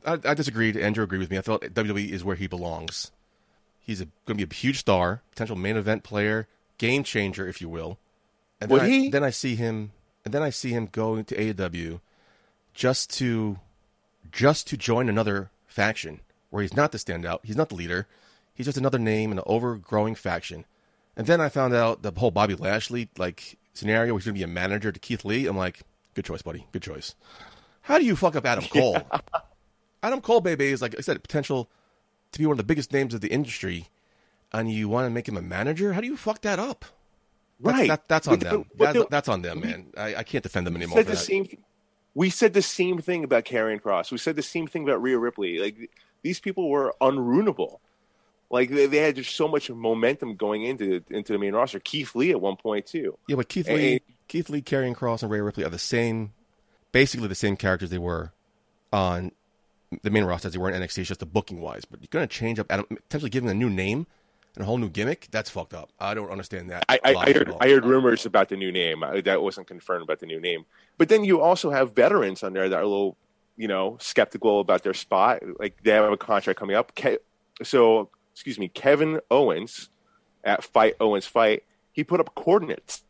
I, 0.05 0.19
I 0.25 0.35
disagreed. 0.35 0.77
Andrew 0.77 1.05
agreed 1.05 1.19
with 1.19 1.31
me. 1.31 1.39
I 1.39 1.43
felt 1.43 1.63
WWE 1.63 2.11
is 2.11 2.25
where 2.25 2.37
he 2.37 2.47
belongs. 2.47 3.13
He's 3.89 4.01
going 4.01 4.37
to 4.39 4.47
be 4.47 4.55
a 4.55 4.55
huge 4.55 4.81
star, 4.81 5.23
potential 5.31 5.57
main 5.57 5.79
event 5.79 6.03
player, 6.03 6.47
game 6.77 7.03
changer, 7.03 7.49
if 7.49 7.63
you 7.63 7.71
will. 7.71 7.99
And 8.61 8.71
then, 8.71 8.75
Would 8.77 8.83
I, 8.83 8.89
he? 8.89 9.09
then 9.09 9.25
I 9.25 9.31
see 9.31 9.55
him, 9.57 9.93
and 10.27 10.35
then 10.35 10.43
I 10.43 10.51
see 10.51 10.73
him 10.73 10.91
going 10.93 11.25
to 11.25 11.35
AEW 11.35 12.01
just 12.75 13.09
to, 13.17 13.59
just 14.31 14.67
to 14.67 14.77
join 14.77 15.09
another 15.09 15.51
faction 15.67 16.21
where 16.51 16.61
he's 16.61 16.77
not 16.77 16.93
the 16.93 16.99
standout, 16.99 17.39
he's 17.45 17.57
not 17.57 17.71
the 17.71 17.77
leader, 17.77 18.07
he's 18.53 18.67
just 18.67 18.77
another 18.77 18.99
name 18.99 19.33
in 19.33 19.39
an 19.39 19.45
overgrowing 19.47 20.15
faction. 20.15 20.67
And 21.17 21.27
then 21.27 21.41
I 21.41 21.49
found 21.49 21.75
out 21.75 22.03
the 22.03 22.13
whole 22.15 22.31
Bobby 22.31 22.57
Lashley 22.57 23.09
like 23.17 23.57
scenario 23.73 24.13
where 24.13 24.19
he's 24.19 24.27
going 24.27 24.35
to 24.35 24.39
be 24.39 24.45
a 24.45 24.47
manager 24.49 24.93
to 24.93 25.01
Keith 25.01 25.25
Lee. 25.25 25.47
I'm 25.47 25.57
like, 25.57 25.81
good 26.13 26.27
choice, 26.27 26.43
buddy, 26.43 26.67
good 26.73 26.83
choice. 26.83 27.15
How 27.81 27.99
do 27.99 28.05
you 28.05 28.17
fuck 28.17 28.37
up 28.37 28.45
Adam 28.45 28.65
Cole? 28.71 28.99
Adam 30.03 30.21
Cole, 30.21 30.43
baby, 30.43 30.67
is 30.67 30.83
like 30.83 30.95
I 30.99 31.01
said, 31.01 31.23
potential 31.23 31.71
to 32.33 32.39
be 32.39 32.47
one 32.47 32.53
of 32.53 32.59
the 32.59 32.65
biggest 32.65 32.93
names 32.93 33.15
of 33.15 33.21
the 33.21 33.29
industry, 33.29 33.89
and 34.53 34.71
you 34.71 34.89
want 34.89 35.07
to 35.07 35.11
make 35.11 35.29
him 35.29 35.37
a 35.37 35.43
manager? 35.43 35.93
How 35.93 36.01
do 36.01 36.07
you 36.07 36.17
fuck 36.17 36.43
that 36.43 36.59
up? 36.59 36.85
That's, 37.61 37.79
Right. 37.79 37.89
That, 37.89 38.09
that's 38.09 38.29
on 38.29 38.39
But- 38.39 38.51
them. 38.51 38.65
but 38.77 38.85
That- 38.93 38.99
the- 39.01 39.07
that's 39.11 39.29
on 39.29 39.43
them, 39.43 39.61
man. 39.61 39.87
I, 39.97 40.17
I 40.17 40.23
can't 40.23 40.43
defend 40.43 40.67
them 40.67 40.77
anymore. 40.77 40.99
said 40.99 41.07
the 41.07 41.17
same. 41.17 41.49
We 42.15 42.31
said 42.31 42.53
the 42.55 42.63
same 42.63 42.99
thing 43.01 43.23
about 43.25 43.45
Karrion 43.45 43.81
Kross. 43.81 44.11
We 44.11 44.19
said 44.19 44.37
the 44.37 44.43
same 44.43 44.67
thing 44.67 44.83
about 44.85 45.01
Rhea 45.03 45.19
Ripley. 45.19 45.59
Like 45.59 45.91
these 46.23 46.41
people 46.41 46.69
were 46.69 46.95
unruinable. 47.01 47.79
Like 48.51 48.71
they, 48.71 48.87
they 48.87 48.97
had 48.99 49.17
just 49.17 49.37
so 49.37 49.47
much 49.47 49.71
momentum 49.71 50.35
going 50.37 50.65
into 50.65 51.03
into 51.11 51.33
the 51.33 51.39
main 51.39 51.55
roster. 51.55 51.79
Keith 51.81 52.15
Lee 52.15 52.31
at 52.31 52.41
one 52.41 52.57
point 52.57 52.87
too. 52.87 53.19
Yeah, 53.29 53.37
but 53.37 53.49
Keith 53.49 53.67
Hey. 53.67 53.77
Lee, 53.77 54.01
Keith 54.27 54.49
Lee, 54.51 54.63
Karrion 54.63 54.95
Kross, 54.97 55.23
and 55.23 55.31
Rhea 55.31 55.43
Ripley 55.43 55.65
are 55.65 55.69
the 55.71 55.79
same, 55.79 56.33
basically 56.93 57.29
the 57.29 57.35
same 57.35 57.57
characters 57.57 57.91
they 57.91 57.99
were 57.99 58.33
on 58.93 59.33
the 60.03 60.11
main 60.11 60.25
roster 60.25 60.49
as 60.49 60.55
they 60.55 60.59
were 60.59 60.71
in 60.71 60.81
NXT. 60.81 61.05
Just 61.05 61.21
the 61.21 61.27
booking 61.27 61.61
wise. 61.61 61.85
But 61.85 62.01
you're 62.01 62.09
going 62.11 62.27
to 62.27 62.33
change 62.33 62.59
up, 62.59 62.67
Adam, 62.71 62.87
potentially 62.89 63.31
giving 63.31 63.49
a 63.49 63.55
new 63.55 63.71
name 63.71 64.07
and 64.55 64.63
a 64.63 64.67
whole 64.67 64.79
new 64.79 64.89
gimmick. 64.89 65.29
That's 65.31 65.51
fucked 65.51 65.75
up. 65.75 65.91
I 65.99 66.15
don't 66.15 66.31
understand 66.31 66.71
that. 66.71 66.85
I, 66.89 67.01
I, 67.05 67.15
I 67.15 67.33
heard. 67.33 67.55
I 67.61 67.69
heard 67.69 67.85
rumors 67.85 68.27
about 68.27 68.49
the 68.49 68.57
new 68.57 68.73
name. 68.73 69.05
That 69.25 69.43
wasn't 69.43 69.67
confirmed 69.67 70.03
about 70.03 70.21
the 70.21 70.27
new 70.27 70.41
name. 70.41 70.65
But 70.97 71.09
then 71.09 71.25
you 71.25 71.41
also 71.41 71.71
have 71.71 71.95
veterans 71.95 72.43
on 72.43 72.53
there 72.53 72.69
that 72.69 72.77
are 72.77 72.83
a 72.83 72.89
little, 72.89 73.17
you 73.57 73.69
know, 73.69 73.97
skeptical 74.01 74.61
about 74.61 74.83
their 74.83 74.95
spot. 74.95 75.43
Like 75.59 75.83
they 75.83 75.93
have 75.93 76.11
a 76.11 76.17
contract 76.17 76.59
coming 76.59 76.77
up. 76.77 76.95
Ke- 76.95 77.23
so 77.63 78.11
excuse 78.33 78.59
me, 78.59 78.69
Kevin 78.69 79.21
Owens 79.31 79.91
at 80.45 80.65
Fight 80.65 80.95
Owens 81.01 81.27
Fight. 81.27 81.65
He 81.93 82.05
put 82.05 82.21
up 82.21 82.35
coordinates, 82.35 83.03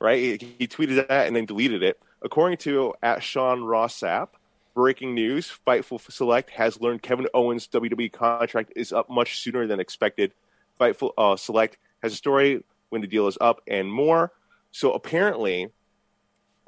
right? 0.00 0.40
He, 0.40 0.54
he 0.58 0.66
tweeted 0.66 1.06
that 1.08 1.26
and 1.26 1.36
then 1.36 1.46
deleted 1.46 1.82
it. 1.82 2.00
According 2.22 2.58
to 2.58 2.94
at 3.02 3.22
Sean 3.22 3.62
Ross 3.62 4.00
Sapp, 4.00 4.30
breaking 4.74 5.14
news: 5.14 5.50
Fightful 5.66 6.00
Select 6.10 6.50
has 6.50 6.80
learned 6.80 7.02
Kevin 7.02 7.28
Owens' 7.34 7.68
WWE 7.68 8.12
contract 8.12 8.72
is 8.76 8.92
up 8.92 9.10
much 9.10 9.40
sooner 9.40 9.66
than 9.66 9.80
expected. 9.80 10.32
Fightful 10.80 11.12
uh, 11.18 11.36
Select 11.36 11.78
has 12.02 12.12
a 12.12 12.16
story 12.16 12.64
when 12.88 13.00
the 13.00 13.06
deal 13.06 13.26
is 13.26 13.38
up 13.40 13.60
and 13.66 13.90
more. 13.90 14.32
So 14.70 14.92
apparently, 14.92 15.68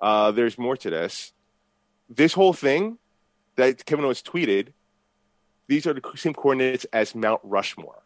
uh, 0.01 0.33
there's 0.33 0.59
more 0.59 0.77
to 0.77 0.91
this. 0.91 1.33
This 2.09 2.33
whole 2.33 2.53
thing 2.53 2.99
that 3.57 3.85
Kevin 3.85 4.05
Owens 4.05 4.23
tweeted, 4.23 4.69
these 5.69 5.87
are 5.87 5.93
the 5.93 6.03
same 6.17 6.35
coordinates 6.35 6.87
as 6.93 7.15
Mount 7.15 7.41
Rushmore. 7.45 8.03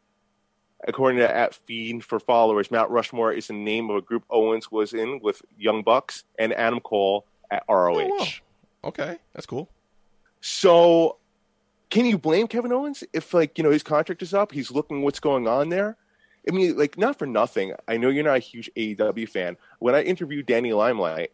According 0.87 1.20
to 1.20 1.35
at 1.35 1.54
Fiend 1.54 2.04
for 2.04 2.20
followers, 2.20 2.70
Mount 2.70 2.90
Rushmore 2.90 3.33
is 3.33 3.46
the 3.46 3.54
name 3.54 3.88
of 3.88 3.96
a 3.96 4.02
group 4.02 4.24
Owens 4.28 4.70
was 4.70 4.92
in 4.92 5.20
with 5.22 5.40
Young 5.57 5.83
Bucks 5.83 6.24
and 6.38 6.52
Adam 6.52 6.80
Cole 6.80 7.24
at 7.50 7.64
ROH. 7.68 8.11
Oh. 8.12 8.26
Okay, 8.88 9.16
that's 9.33 9.46
cool. 9.46 9.70
So, 10.46 11.16
can 11.88 12.04
you 12.04 12.18
blame 12.18 12.48
Kevin 12.48 12.70
Owens 12.70 13.02
if, 13.14 13.33
like, 13.33 13.57
you 13.57 13.64
know, 13.64 13.70
his 13.70 13.83
contract 13.83 14.20
is 14.20 14.35
up? 14.35 14.52
He's 14.52 14.70
looking 14.70 15.00
what's 15.00 15.18
going 15.18 15.48
on 15.48 15.70
there. 15.70 15.96
I 16.46 16.52
mean, 16.52 16.76
like, 16.76 16.98
not 16.98 17.18
for 17.18 17.24
nothing. 17.24 17.72
I 17.88 17.96
know 17.96 18.11
you're 18.11 18.24
not 18.24 18.37
a 18.37 18.40
huge 18.40 18.70
AEW 18.76 19.26
fan. 19.26 19.57
When 19.78 19.94
I 19.94 20.02
interviewed 20.02 20.44
Danny 20.44 20.74
Limelight, 20.74 21.33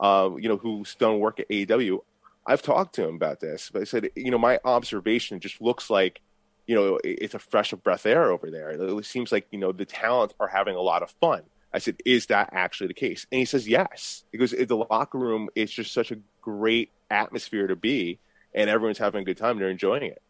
uh, 0.00 0.30
you 0.36 0.48
know, 0.48 0.56
who's 0.56 0.96
done 0.96 1.20
work 1.20 1.38
at 1.38 1.48
AEW, 1.48 2.00
I've 2.48 2.60
talked 2.60 2.96
to 2.96 3.06
him 3.06 3.14
about 3.14 3.38
this. 3.38 3.70
But 3.72 3.82
I 3.82 3.84
said, 3.84 4.10
you 4.16 4.32
know, 4.32 4.38
my 4.38 4.58
observation 4.64 5.38
just 5.38 5.60
looks 5.60 5.88
like, 5.88 6.20
you 6.66 6.74
know, 6.74 6.98
it's 7.04 7.34
a 7.34 7.38
fresh 7.38 7.72
of 7.72 7.84
breath 7.84 8.06
air 8.06 8.32
over 8.32 8.50
there. 8.50 8.70
It 8.70 9.04
seems 9.04 9.30
like, 9.30 9.46
you 9.52 9.60
know, 9.60 9.70
the 9.70 9.84
talent 9.84 10.34
are 10.40 10.48
having 10.48 10.74
a 10.74 10.80
lot 10.80 11.04
of 11.04 11.12
fun. 11.20 11.42
I 11.72 11.78
said, 11.78 11.94
is 12.04 12.26
that 12.26 12.48
actually 12.50 12.88
the 12.88 12.94
case? 12.94 13.24
And 13.30 13.38
he 13.38 13.44
says, 13.44 13.68
yes. 13.68 14.24
Because 14.32 14.50
the 14.50 14.76
locker 14.76 15.18
room 15.18 15.48
is 15.54 15.70
just 15.70 15.94
such 15.94 16.10
a 16.10 16.18
great 16.42 16.90
atmosphere 17.08 17.68
to 17.68 17.76
be, 17.76 18.18
and 18.54 18.70
everyone's 18.70 18.98
having 18.98 19.22
a 19.22 19.24
good 19.24 19.36
time. 19.36 19.58
They're 19.58 19.70
enjoying 19.70 20.04
it. 20.04 20.22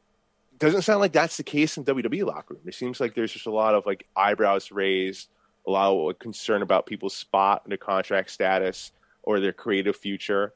Doesn't 0.59 0.83
sound 0.83 1.01
like 1.01 1.13
that's 1.13 1.37
the 1.37 1.45
case 1.45 1.77
in 1.77 1.85
WWE 1.85 2.25
locker 2.25 2.55
room. 2.55 2.63
It 2.67 2.75
seems 2.75 3.01
like 3.01 3.15
there's 3.15 3.33
just 3.33 3.47
a 3.47 3.53
lot 3.53 3.75
of 3.75 3.87
like 3.87 4.07
eyebrows 4.17 4.73
raised, 4.73 5.29
a 5.67 5.71
lot 5.71 5.93
of 5.93 6.07
like, 6.07 6.19
concern 6.19 6.63
about 6.63 6.87
people's 6.87 7.15
spot, 7.15 7.63
and 7.65 7.71
their 7.71 7.79
contract 7.79 8.31
status, 8.31 8.93
or 9.23 9.39
their 9.39 9.53
creative 9.53 9.97
future. 9.97 10.53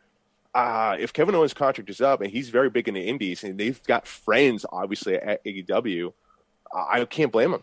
Uh, 0.55 0.97
if 0.99 1.13
Kevin 1.13 1.35
Owens' 1.35 1.55
contract 1.55 1.89
is 1.89 2.01
up 2.01 2.21
and 2.21 2.31
he's 2.31 2.51
very 2.51 2.69
big 2.69 2.87
in 2.87 2.95
the 2.95 3.01
indies 3.01 3.43
and 3.43 3.59
they've 3.59 3.83
got 3.85 4.07
friends 4.07 4.67
obviously 4.71 5.15
at 5.15 5.43
AEW, 5.45 6.13
I 6.75 7.01
I 7.01 7.05
can't 7.05 7.33
blame 7.33 7.55
him. 7.55 7.63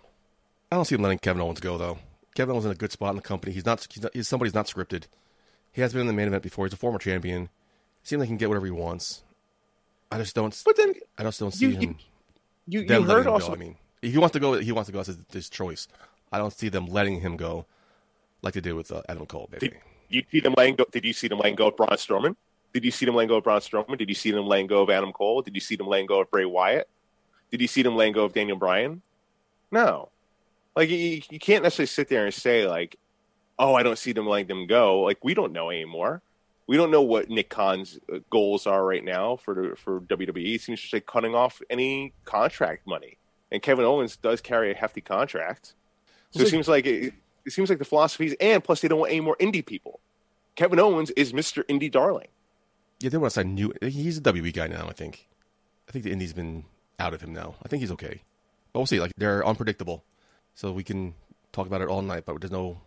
I 0.71 0.75
don't 0.75 0.85
see 0.85 0.95
him 0.95 1.01
letting 1.01 1.19
Kevin 1.19 1.41
Owens 1.41 1.59
go 1.59 1.77
though. 1.77 1.99
Kevin 2.35 2.53
Owens 2.53 2.63
is 2.63 2.67
in 2.67 2.71
a 2.71 2.75
good 2.75 2.91
spot 2.91 3.09
in 3.09 3.15
the 3.17 3.21
company. 3.21 3.51
He's 3.51 3.65
not. 3.65 3.85
He's, 3.91 4.03
not, 4.03 4.13
he's 4.13 4.27
somebody 4.27 4.47
who's 4.47 4.55
not 4.55 4.67
scripted. 4.67 5.03
He 5.71 5.81
has 5.81 5.93
been 5.93 6.01
in 6.01 6.07
the 6.07 6.13
main 6.13 6.27
event 6.27 6.43
before. 6.43 6.65
He's 6.65 6.73
a 6.73 6.77
former 6.77 6.99
champion. 6.99 7.49
Seems 8.03 8.19
like 8.19 8.27
he 8.27 8.31
can 8.31 8.37
get 8.37 8.49
whatever 8.49 8.65
he 8.65 8.71
wants. 8.71 9.23
I 10.11 10.17
just 10.17 10.35
don't. 10.35 10.61
But 10.65 10.75
then 10.75 10.93
I 11.17 11.23
just 11.23 11.39
don't 11.39 11.51
see 11.51 11.67
you, 11.67 11.71
him. 11.73 11.81
you, 11.81 11.95
you, 12.67 12.79
you 12.81 12.87
them 12.87 13.01
letting 13.01 13.15
heard 13.15 13.27
him 13.27 13.33
also 13.33 13.47
go. 13.47 13.53
I 13.53 13.57
mean, 13.57 13.75
if 14.01 14.11
he 14.11 14.17
wants 14.17 14.33
to 14.33 14.39
go, 14.39 14.53
he 14.53 14.71
wants 14.71 14.87
to 14.87 14.91
go. 14.91 14.99
That's 14.99 15.07
his, 15.07 15.17
his 15.31 15.49
choice. 15.49 15.87
I 16.31 16.37
don't 16.37 16.53
see 16.53 16.69
them 16.69 16.87
letting 16.87 17.19
him 17.19 17.37
go, 17.37 17.65
like 18.41 18.53
they 18.53 18.61
did 18.61 18.73
with 18.73 18.91
uh, 18.91 19.01
Adam 19.09 19.25
Cole. 19.25 19.49
Baby. 19.51 19.69
Did 19.69 19.81
you 20.09 20.23
see 20.31 20.39
them 20.39 20.53
letting 20.57 20.75
go? 20.75 20.85
Did 20.91 21.05
you 21.05 21.13
see 21.13 21.27
them 21.27 21.39
letting 21.39 21.55
go 21.55 21.67
of 21.67 21.77
Braun 21.77 21.89
Strowman? 21.89 22.35
Did 22.73 22.85
you 22.85 22.91
see 22.91 23.05
them 23.05 23.15
letting 23.15 23.29
go 23.29 23.37
of 23.37 23.43
Braun 23.43 23.61
Strowman? 23.61 23.97
Did 23.97 24.09
you 24.09 24.15
see 24.15 24.31
them 24.31 24.45
letting 24.45 24.67
go 24.67 24.81
of 24.81 24.89
Adam 24.89 25.11
Cole? 25.11 25.41
Did 25.41 25.55
you 25.55 25.61
see 25.61 25.75
them 25.75 25.87
letting 25.87 26.05
go 26.05 26.21
of 26.21 26.31
Bray 26.31 26.45
Wyatt? 26.45 26.87
Did 27.51 27.61
you 27.61 27.67
see 27.67 27.81
them 27.81 27.95
letting 27.95 28.13
go 28.13 28.25
of 28.25 28.33
Daniel 28.33 28.57
Bryan? 28.57 29.01
No. 29.71 30.09
Like 30.75 30.89
you, 30.89 31.21
you 31.29 31.39
can't 31.39 31.63
necessarily 31.63 31.87
sit 31.87 32.09
there 32.09 32.25
and 32.25 32.33
say 32.33 32.67
like, 32.67 32.95
"Oh, 33.57 33.73
I 33.73 33.83
don't 33.83 33.97
see 33.97 34.13
them 34.13 34.27
letting 34.27 34.47
them 34.47 34.67
go." 34.67 35.01
Like 35.01 35.23
we 35.23 35.33
don't 35.33 35.51
know 35.51 35.69
anymore. 35.69 36.21
We 36.69 36.77
don't 36.77 36.91
know 36.91 37.01
what 37.01 37.31
Nick 37.31 37.49
Khan's 37.49 37.97
uh, 38.13 38.19
goals 38.29 38.67
are 38.67 38.85
right 38.85 39.03
now 39.03 39.37
for 39.37 39.75
for 39.75 40.01
WWE. 40.01 40.53
It 40.53 40.61
seems 40.61 40.79
to 40.83 40.87
say 40.87 40.99
cutting 40.99 41.33
off 41.33 41.63
any 41.67 42.13
contract 42.25 42.85
money, 42.85 43.17
and 43.51 43.59
Kevin 43.59 43.85
Owens 43.85 44.15
does 44.17 44.39
carry 44.39 44.69
a 44.69 44.75
hefty 44.75 45.01
contract. 45.01 45.73
So 46.29 46.43
it 46.43 46.49
seems 46.49 46.67
like 46.67 46.85
it, 46.85 47.15
it 47.43 47.53
seems 47.53 47.71
like 47.71 47.79
the 47.79 47.85
philosophies, 47.85 48.35
and 48.39 48.63
plus 48.63 48.81
they 48.81 48.87
don't 48.87 48.99
want 48.99 49.11
any 49.11 49.19
more 49.19 49.35
indie 49.37 49.65
people. 49.65 49.99
Kevin 50.55 50.79
Owens 50.79 51.09
is 51.17 51.33
Mister 51.33 51.63
Indie 51.63 51.91
Darling. 51.91 52.27
Yeah, 52.99 53.09
they 53.09 53.17
want 53.17 53.31
to 53.33 53.39
sign 53.39 53.55
new. 53.55 53.73
He's 53.81 54.19
a 54.19 54.21
WWE 54.21 54.53
guy 54.53 54.67
now. 54.67 54.87
I 54.87 54.93
think. 54.93 55.27
I 55.87 55.91
think 55.91 56.03
the 56.03 56.11
Indies 56.11 56.33
been 56.33 56.65
out 56.99 57.15
of 57.15 57.21
him 57.21 57.33
now. 57.33 57.55
I 57.65 57.67
think 57.67 57.81
he's 57.81 57.91
okay, 57.93 58.21
but 58.73 58.79
we'll 58.81 58.85
see. 58.85 58.99
Like 58.99 59.13
they're 59.17 59.43
unpredictable, 59.43 60.03
so 60.53 60.71
we 60.71 60.83
can 60.83 61.15
talk 61.51 61.65
about 61.65 61.81
it 61.81 61.87
all 61.87 62.03
night. 62.03 62.25
But 62.27 62.39
there's 62.39 62.51
no. 62.51 62.79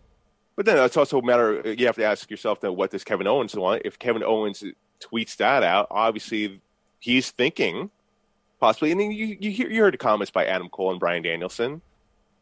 But 0.57 0.67
then 0.67 0.79
it's 0.79 0.97
also 0.97 1.19
a 1.19 1.25
matter. 1.25 1.75
You 1.75 1.87
have 1.87 1.97
to 1.97 2.05
ask 2.05 2.31
yourself 2.31 2.61
then, 2.61 2.77
what 2.77 2.91
does 2.91 3.05
Kevin 3.05 3.27
Owens 3.27 3.55
want? 3.55 3.83
If 3.85 3.99
Kevin 3.99 4.23
Owens 4.23 4.63
tweets 5.01 5.37
that 5.37 5.63
out, 5.63 5.87
obviously 5.91 6.61
he's 7.01 7.31
thinking 7.31 7.91
possibly. 8.61 8.93
And 8.93 9.01
then 9.01 9.11
you 9.13 9.37
you, 9.41 9.51
hear, 9.51 9.69
you 9.71 9.83
heard 9.83 9.95
the 9.95 9.99
comments 9.99 10.31
by 10.31 10.45
Adam 10.47 10.69
Cole 10.69 10.91
and 10.91 11.01
Bryan 11.01 11.23
Danielson. 11.23 11.81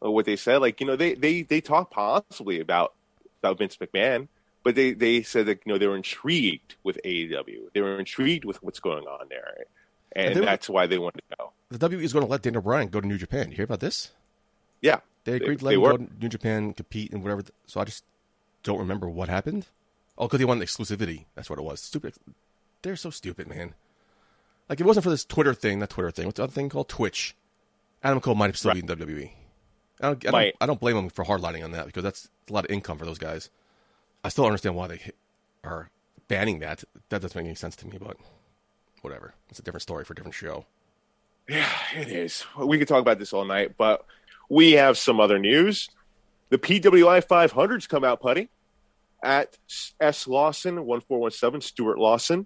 uh, 0.03 0.11
what 0.11 0.25
they 0.25 0.35
said. 0.35 0.57
Like 0.57 0.79
you 0.81 0.87
know, 0.87 0.95
they 0.95 1.13
they 1.15 1.43
they 1.43 1.61
talked 1.61 1.91
possibly 1.93 2.59
about 2.59 2.93
about 3.41 3.57
Vince 3.57 3.77
McMahon, 3.77 4.27
but 4.63 4.75
they 4.75 4.91
they 4.91 5.21
said 5.23 5.45
that 5.45 5.61
you 5.65 5.71
know 5.71 5.77
they 5.79 5.87
were 5.87 5.95
intrigued 5.95 6.75
with 6.83 6.99
AEW. 7.05 7.71
They 7.73 7.81
were 7.81 7.97
intrigued 7.97 8.43
with 8.45 8.61
what's 8.61 8.79
going 8.81 9.05
on 9.07 9.27
there, 9.29 9.53
and, 10.15 10.25
And 10.27 10.35
they 10.35 10.39
were- 10.41 10.45
that's 10.45 10.69
why 10.69 10.85
they 10.85 10.97
wanted 10.97 11.21
to 11.29 11.37
go. 11.37 11.53
The 11.69 11.79
WWE 11.89 12.03
is 12.03 12.11
going 12.11 12.25
to 12.25 12.29
let 12.29 12.41
Daniel 12.41 12.61
Bryan 12.61 12.89
go 12.89 12.99
to 12.99 13.07
New 13.07 13.17
Japan. 13.17 13.49
You 13.49 13.55
hear 13.55 13.63
about 13.65 13.79
this? 13.79 14.11
Yeah, 14.81 14.99
They 15.23 15.33
agreed 15.33 15.59
to 15.59 15.65
let 15.65 15.71
they 15.71 15.75
go 15.77 15.97
to 15.97 16.07
New 16.19 16.29
Japan, 16.29 16.73
compete, 16.73 17.11
and 17.11 17.21
whatever. 17.23 17.43
So 17.67 17.79
I 17.79 17.85
just 17.85 18.03
don't 18.63 18.79
remember 18.79 19.07
what 19.09 19.29
happened. 19.29 19.67
Oh, 20.17 20.25
because 20.27 20.39
they 20.39 20.45
wanted 20.45 20.67
exclusivity. 20.67 21.25
That's 21.35 21.49
what 21.49 21.59
it 21.59 21.63
was. 21.63 21.79
Stupid. 21.79 22.15
They're 22.81 22.95
so 22.95 23.09
stupid, 23.09 23.47
man. 23.47 23.75
Like, 24.69 24.79
it 24.79 24.85
wasn't 24.85 25.03
for 25.03 25.09
this 25.09 25.25
Twitter 25.25 25.53
thing, 25.53 25.79
not 25.79 25.89
Twitter 25.89 26.11
thing, 26.11 26.25
what's 26.25 26.37
the 26.37 26.43
other 26.43 26.51
thing 26.53 26.69
called? 26.69 26.89
Twitch. 26.89 27.35
Adam 28.03 28.19
Cole 28.19 28.35
might 28.35 28.47
have 28.47 28.57
still 28.57 28.69
Right. 28.71 28.85
been 28.85 28.99
in 28.99 29.07
WWE. 29.07 29.31
I 29.99 30.07
don't, 30.07 30.27
I, 30.27 30.31
don't. 30.31 30.55
I 30.61 30.65
don't 30.65 30.79
blame 30.79 30.97
him 30.97 31.09
for 31.09 31.23
hardlining 31.25 31.63
on 31.63 31.71
that 31.71 31.85
because 31.85 32.03
that's 32.03 32.29
a 32.49 32.53
lot 32.53 32.65
of 32.65 32.71
income 32.71 32.97
for 32.97 33.05
those 33.05 33.19
guys. 33.19 33.49
I 34.23 34.29
still 34.29 34.45
understand 34.45 34.75
why 34.75 34.87
they 34.87 35.11
are 35.63 35.89
banning 36.27 36.59
that. 36.59 36.83
That 37.09 37.21
doesn't 37.21 37.35
make 37.35 37.45
any 37.45 37.55
sense 37.55 37.75
to 37.77 37.87
me, 37.87 37.97
but 37.99 38.17
whatever. 39.01 39.35
It's 39.49 39.59
a 39.59 39.63
different 39.63 39.83
story 39.83 40.03
for 40.05 40.13
a 40.13 40.15
different 40.15 40.33
show. 40.35 40.65
Yeah, 41.47 41.69
it 41.95 42.07
is. 42.07 42.45
We 42.57 42.77
could 42.79 42.87
talk 42.87 43.01
about 43.01 43.19
this 43.19 43.33
all 43.33 43.45
night, 43.45 43.75
but 43.77 44.05
we 44.51 44.73
have 44.73 44.97
some 44.97 45.21
other 45.21 45.39
news. 45.39 45.89
The 46.49 46.57
PWI 46.57 47.25
500s 47.25 47.87
come 47.87 48.03
out, 48.03 48.19
Putty, 48.19 48.49
at 49.23 49.57
S. 50.01 50.27
Lawson 50.27 50.85
1417, 50.85 51.61
Stuart 51.61 51.97
Lawson. 51.97 52.45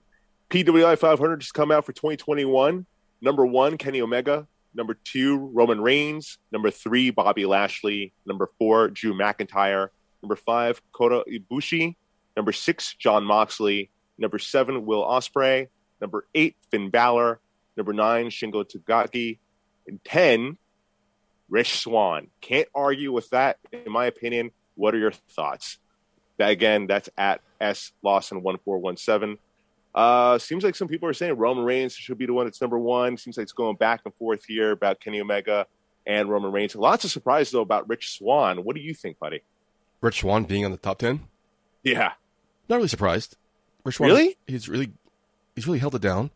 PWI 0.51 0.99
500s 0.99 1.51
come 1.51 1.71
out 1.71 1.83
for 1.83 1.93
2021. 1.93 2.85
Number 3.21 3.45
one, 3.47 3.79
Kenny 3.79 4.01
Omega. 4.01 4.45
Number 4.75 4.93
two, 5.03 5.37
Roman 5.51 5.81
Reigns. 5.81 6.37
Number 6.51 6.69
three, 6.69 7.09
Bobby 7.09 7.47
Lashley. 7.47 8.13
Number 8.27 8.51
four, 8.59 8.89
Drew 8.89 9.15
McIntyre. 9.15 9.87
Number 10.21 10.35
five, 10.35 10.79
Kota 10.91 11.23
Ibushi. 11.27 11.95
Number 12.37 12.51
six, 12.51 12.93
Jon 12.93 13.23
Moxley. 13.23 13.89
Number 14.19 14.37
seven, 14.37 14.85
Will 14.85 15.01
Ospreay. 15.03 15.69
Number 15.99 16.27
eight, 16.35 16.55
Finn 16.69 16.91
Balor. 16.91 17.39
Number 17.75 17.93
nine, 17.93 18.27
Shingo 18.27 18.63
Takagi. 18.63 19.39
And 19.87 20.03
10, 20.03 20.57
Rich 21.49 21.79
Swann. 21.79 22.27
Can't 22.41 22.67
argue 22.73 23.11
with 23.11 23.29
that, 23.29 23.57
in 23.71 23.91
my 23.91 24.05
opinion. 24.05 24.51
What 24.75 24.93
are 24.95 24.97
your 24.97 25.11
thoughts? 25.11 25.77
That, 26.37 26.49
again, 26.49 26.87
that's 26.87 27.09
at 27.17 27.41
S 27.61 27.91
Lawson 28.03 28.41
1417. 28.43 29.37
Uh, 29.93 30.37
seems 30.37 30.63
like 30.63 30.75
some 30.75 30.89
people 30.89 31.07
are 31.07 31.13
saying 31.13 31.37
Roman 31.37 31.63
Reigns 31.63 31.93
should 31.93 32.17
be 32.17 32.25
the 32.25 32.33
one 32.33 32.45
that's 32.45 32.59
number 32.59 32.77
one. 32.77 33.15
Seems 33.17 33.37
like 33.37 33.43
it's 33.43 33.53
going 33.53 33.77
back 33.77 34.01
and 34.03 34.13
forth 34.15 34.43
here 34.45 34.71
about 34.71 34.99
Kenny 34.99 35.21
Omega 35.21 35.67
and 36.05 36.29
Roman 36.29 36.51
Reigns. 36.51 36.75
Lots 36.75 37.05
of 37.05 37.11
surprise, 37.11 37.51
though, 37.51 37.61
about 37.61 37.87
Rich 37.87 38.17
Swann. 38.17 38.63
What 38.65 38.75
do 38.75 38.81
you 38.81 38.93
think, 38.93 39.17
buddy? 39.19 39.41
Rich 40.01 40.19
Swann 40.21 40.43
being 40.43 40.65
on 40.65 40.71
the 40.71 40.77
top 40.77 40.97
10? 40.99 41.21
Yeah. 41.83 42.11
Not 42.67 42.75
really 42.77 42.89
surprised. 42.89 43.37
Rich 43.85 43.95
Swann, 43.95 44.09
Really? 44.09 44.37
He's 44.47 44.67
really, 44.67 44.91
he's 45.55 45.65
really 45.67 45.79
held 45.79 45.95
it 45.95 46.01
down. 46.01 46.31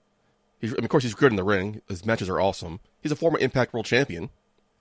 He's, 0.60 0.72
I 0.72 0.76
mean, 0.76 0.86
of 0.86 0.90
course, 0.90 1.04
he's 1.04 1.14
good 1.16 1.32
in 1.32 1.36
the 1.36 1.44
ring. 1.44 1.82
His 1.90 2.06
matches 2.06 2.30
are 2.30 2.40
awesome. 2.40 2.80
He's 3.02 3.12
a 3.12 3.16
former 3.18 3.40
Impact 3.40 3.74
World 3.74 3.86
Champion. 3.86 4.30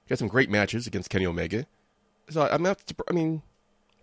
He 0.08 0.12
had 0.12 0.18
some 0.18 0.28
great 0.28 0.48
matches 0.48 0.86
against 0.86 1.10
Kenny 1.10 1.26
Omega. 1.26 1.66
So 2.30 2.48
I'm 2.50 2.62
not. 2.62 2.80
I 3.10 3.12
mean, 3.12 3.42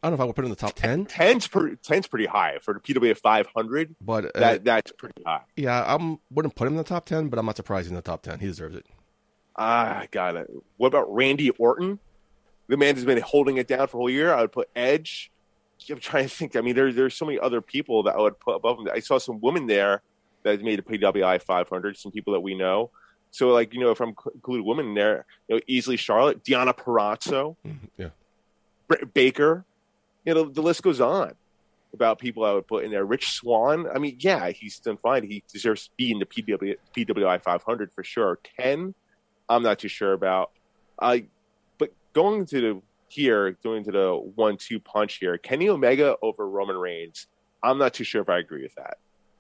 I 0.04 0.08
don't 0.08 0.12
know 0.12 0.16
if 0.16 0.22
I 0.22 0.26
would 0.26 0.36
put 0.36 0.42
him 0.42 0.46
in 0.46 0.52
the 0.52 0.56
top 0.56 0.76
ten, 0.76 1.08
10's, 1.08 1.48
pretty, 1.48 1.78
10's 1.78 2.06
pretty 2.06 2.28
high. 2.28 2.60
For 2.62 2.76
the 2.76 2.80
PWA 2.80 3.18
500, 3.18 3.96
but 4.00 4.26
uh, 4.26 4.40
that, 4.40 4.64
that's 4.64 4.92
pretty 4.92 5.24
high. 5.26 5.42
yeah, 5.56 5.82
I 5.82 6.18
wouldn't 6.30 6.54
put 6.56 6.68
him 6.68 6.74
in 6.74 6.78
the 6.78 6.84
top 6.84 7.06
ten. 7.06 7.30
But 7.30 7.40
I'm 7.40 7.46
not 7.48 7.56
surprised 7.56 7.86
he's 7.86 7.90
in 7.92 7.96
the 7.96 8.04
top 8.04 8.22
ten. 8.22 8.40
He 8.40 8.46
deserves 8.46 8.76
it. 8.76 8.86
Ah, 9.56 10.00
I 10.00 10.08
got 10.12 10.36
it. 10.36 10.48
What 10.78 10.88
about 10.88 11.12
Randy 11.14 11.50
Orton? 11.52 11.98
The 12.68 12.78
man 12.78 12.96
has 12.96 13.06
been 13.06 13.22
holding 13.22 13.58
it 13.58 13.68
down 13.68 13.88
for 13.88 13.98
a 13.98 14.00
whole 14.00 14.10
year. 14.10 14.32
I 14.34 14.42
would 14.42 14.52
put 14.52 14.70
Edge. 14.76 15.32
I'm 15.90 16.00
trying 16.00 16.26
to 16.26 16.30
think. 16.30 16.56
I 16.56 16.62
mean, 16.62 16.76
there, 16.76 16.94
there's 16.94 17.16
so 17.16 17.26
many 17.26 17.40
other 17.40 17.62
people 17.62 18.04
that 18.04 18.16
I 18.16 18.20
would 18.22 18.40
put 18.40 18.56
above 18.56 18.80
him. 18.80 18.90
I 18.94 19.00
saw 19.00 19.18
some 19.18 19.40
women 19.42 19.66
there 19.66 20.04
that 20.44 20.62
made 20.62 20.78
a 20.78 20.82
PWI 20.84 21.42
500, 21.42 21.98
some 21.98 22.12
people 22.12 22.34
that 22.34 22.42
we 22.42 22.54
know. 22.56 22.92
So, 23.36 23.50
like, 23.50 23.74
you 23.74 23.82
know, 23.82 23.92
if 23.92 24.00
I'm 24.00 24.14
cl- 24.14 24.32
include 24.34 24.64
women 24.66 24.86
in 24.88 24.94
there, 24.94 25.26
you 25.50 25.56
know, 25.58 25.62
easily 25.68 25.98
Charlotte, 25.98 26.42
Diana 26.42 26.74
Perazzo, 26.74 27.58
Mhm, 27.68 27.90
Yeah, 27.98 28.10
Baker, 29.14 29.66
you 30.24 30.34
know, 30.34 30.46
the 30.46 30.62
list 30.62 30.82
goes 30.84 31.02
on 31.02 31.34
about 31.94 32.18
people 32.18 32.46
I 32.46 32.54
would 32.54 32.66
put 32.66 32.86
in 32.86 32.92
there. 32.92 33.04
Rich 33.04 33.32
Swann, 33.32 33.88
I 33.94 34.00
mean, 34.00 34.16
yeah, 34.20 34.52
he's 34.52 34.80
done 34.80 34.96
fine. 34.96 35.24
He 35.24 35.44
deserves 35.52 35.88
to 35.88 35.92
be 35.98 36.12
in 36.12 36.20
the 36.20 36.26
PW, 36.26 36.76
PWI 36.96 37.38
500 37.44 37.92
for 37.92 38.06
sure. 38.06 38.40
10, 38.58 38.96
I'm 39.50 39.64
not 39.64 39.80
too 39.80 39.90
sure 39.90 40.14
about. 40.14 40.52
Uh, 40.98 41.18
but 41.78 41.92
going 42.14 42.46
to 42.46 42.62
the 42.62 42.82
here, 43.10 43.52
going 43.64 43.84
to 43.84 43.92
the 43.92 44.16
one-two 44.36 44.80
punch 44.80 45.16
here, 45.18 45.38
Kenny 45.38 45.68
Omega 45.68 46.16
over 46.22 46.48
Roman 46.48 46.78
Reigns. 46.78 47.28
I'm 47.62 47.78
not 47.80 47.94
too 47.94 48.06
sure 48.06 48.22
if 48.22 48.30
I 48.30 48.40
agree 48.40 48.64
with 48.64 48.76
that. 48.76 48.98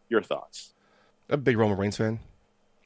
Your 0.10 0.22
thoughts? 0.22 0.74
I'm 1.30 1.36
a 1.36 1.38
big 1.38 1.58
Roman 1.58 1.78
Reigns 1.78 1.96
fan. 1.96 2.20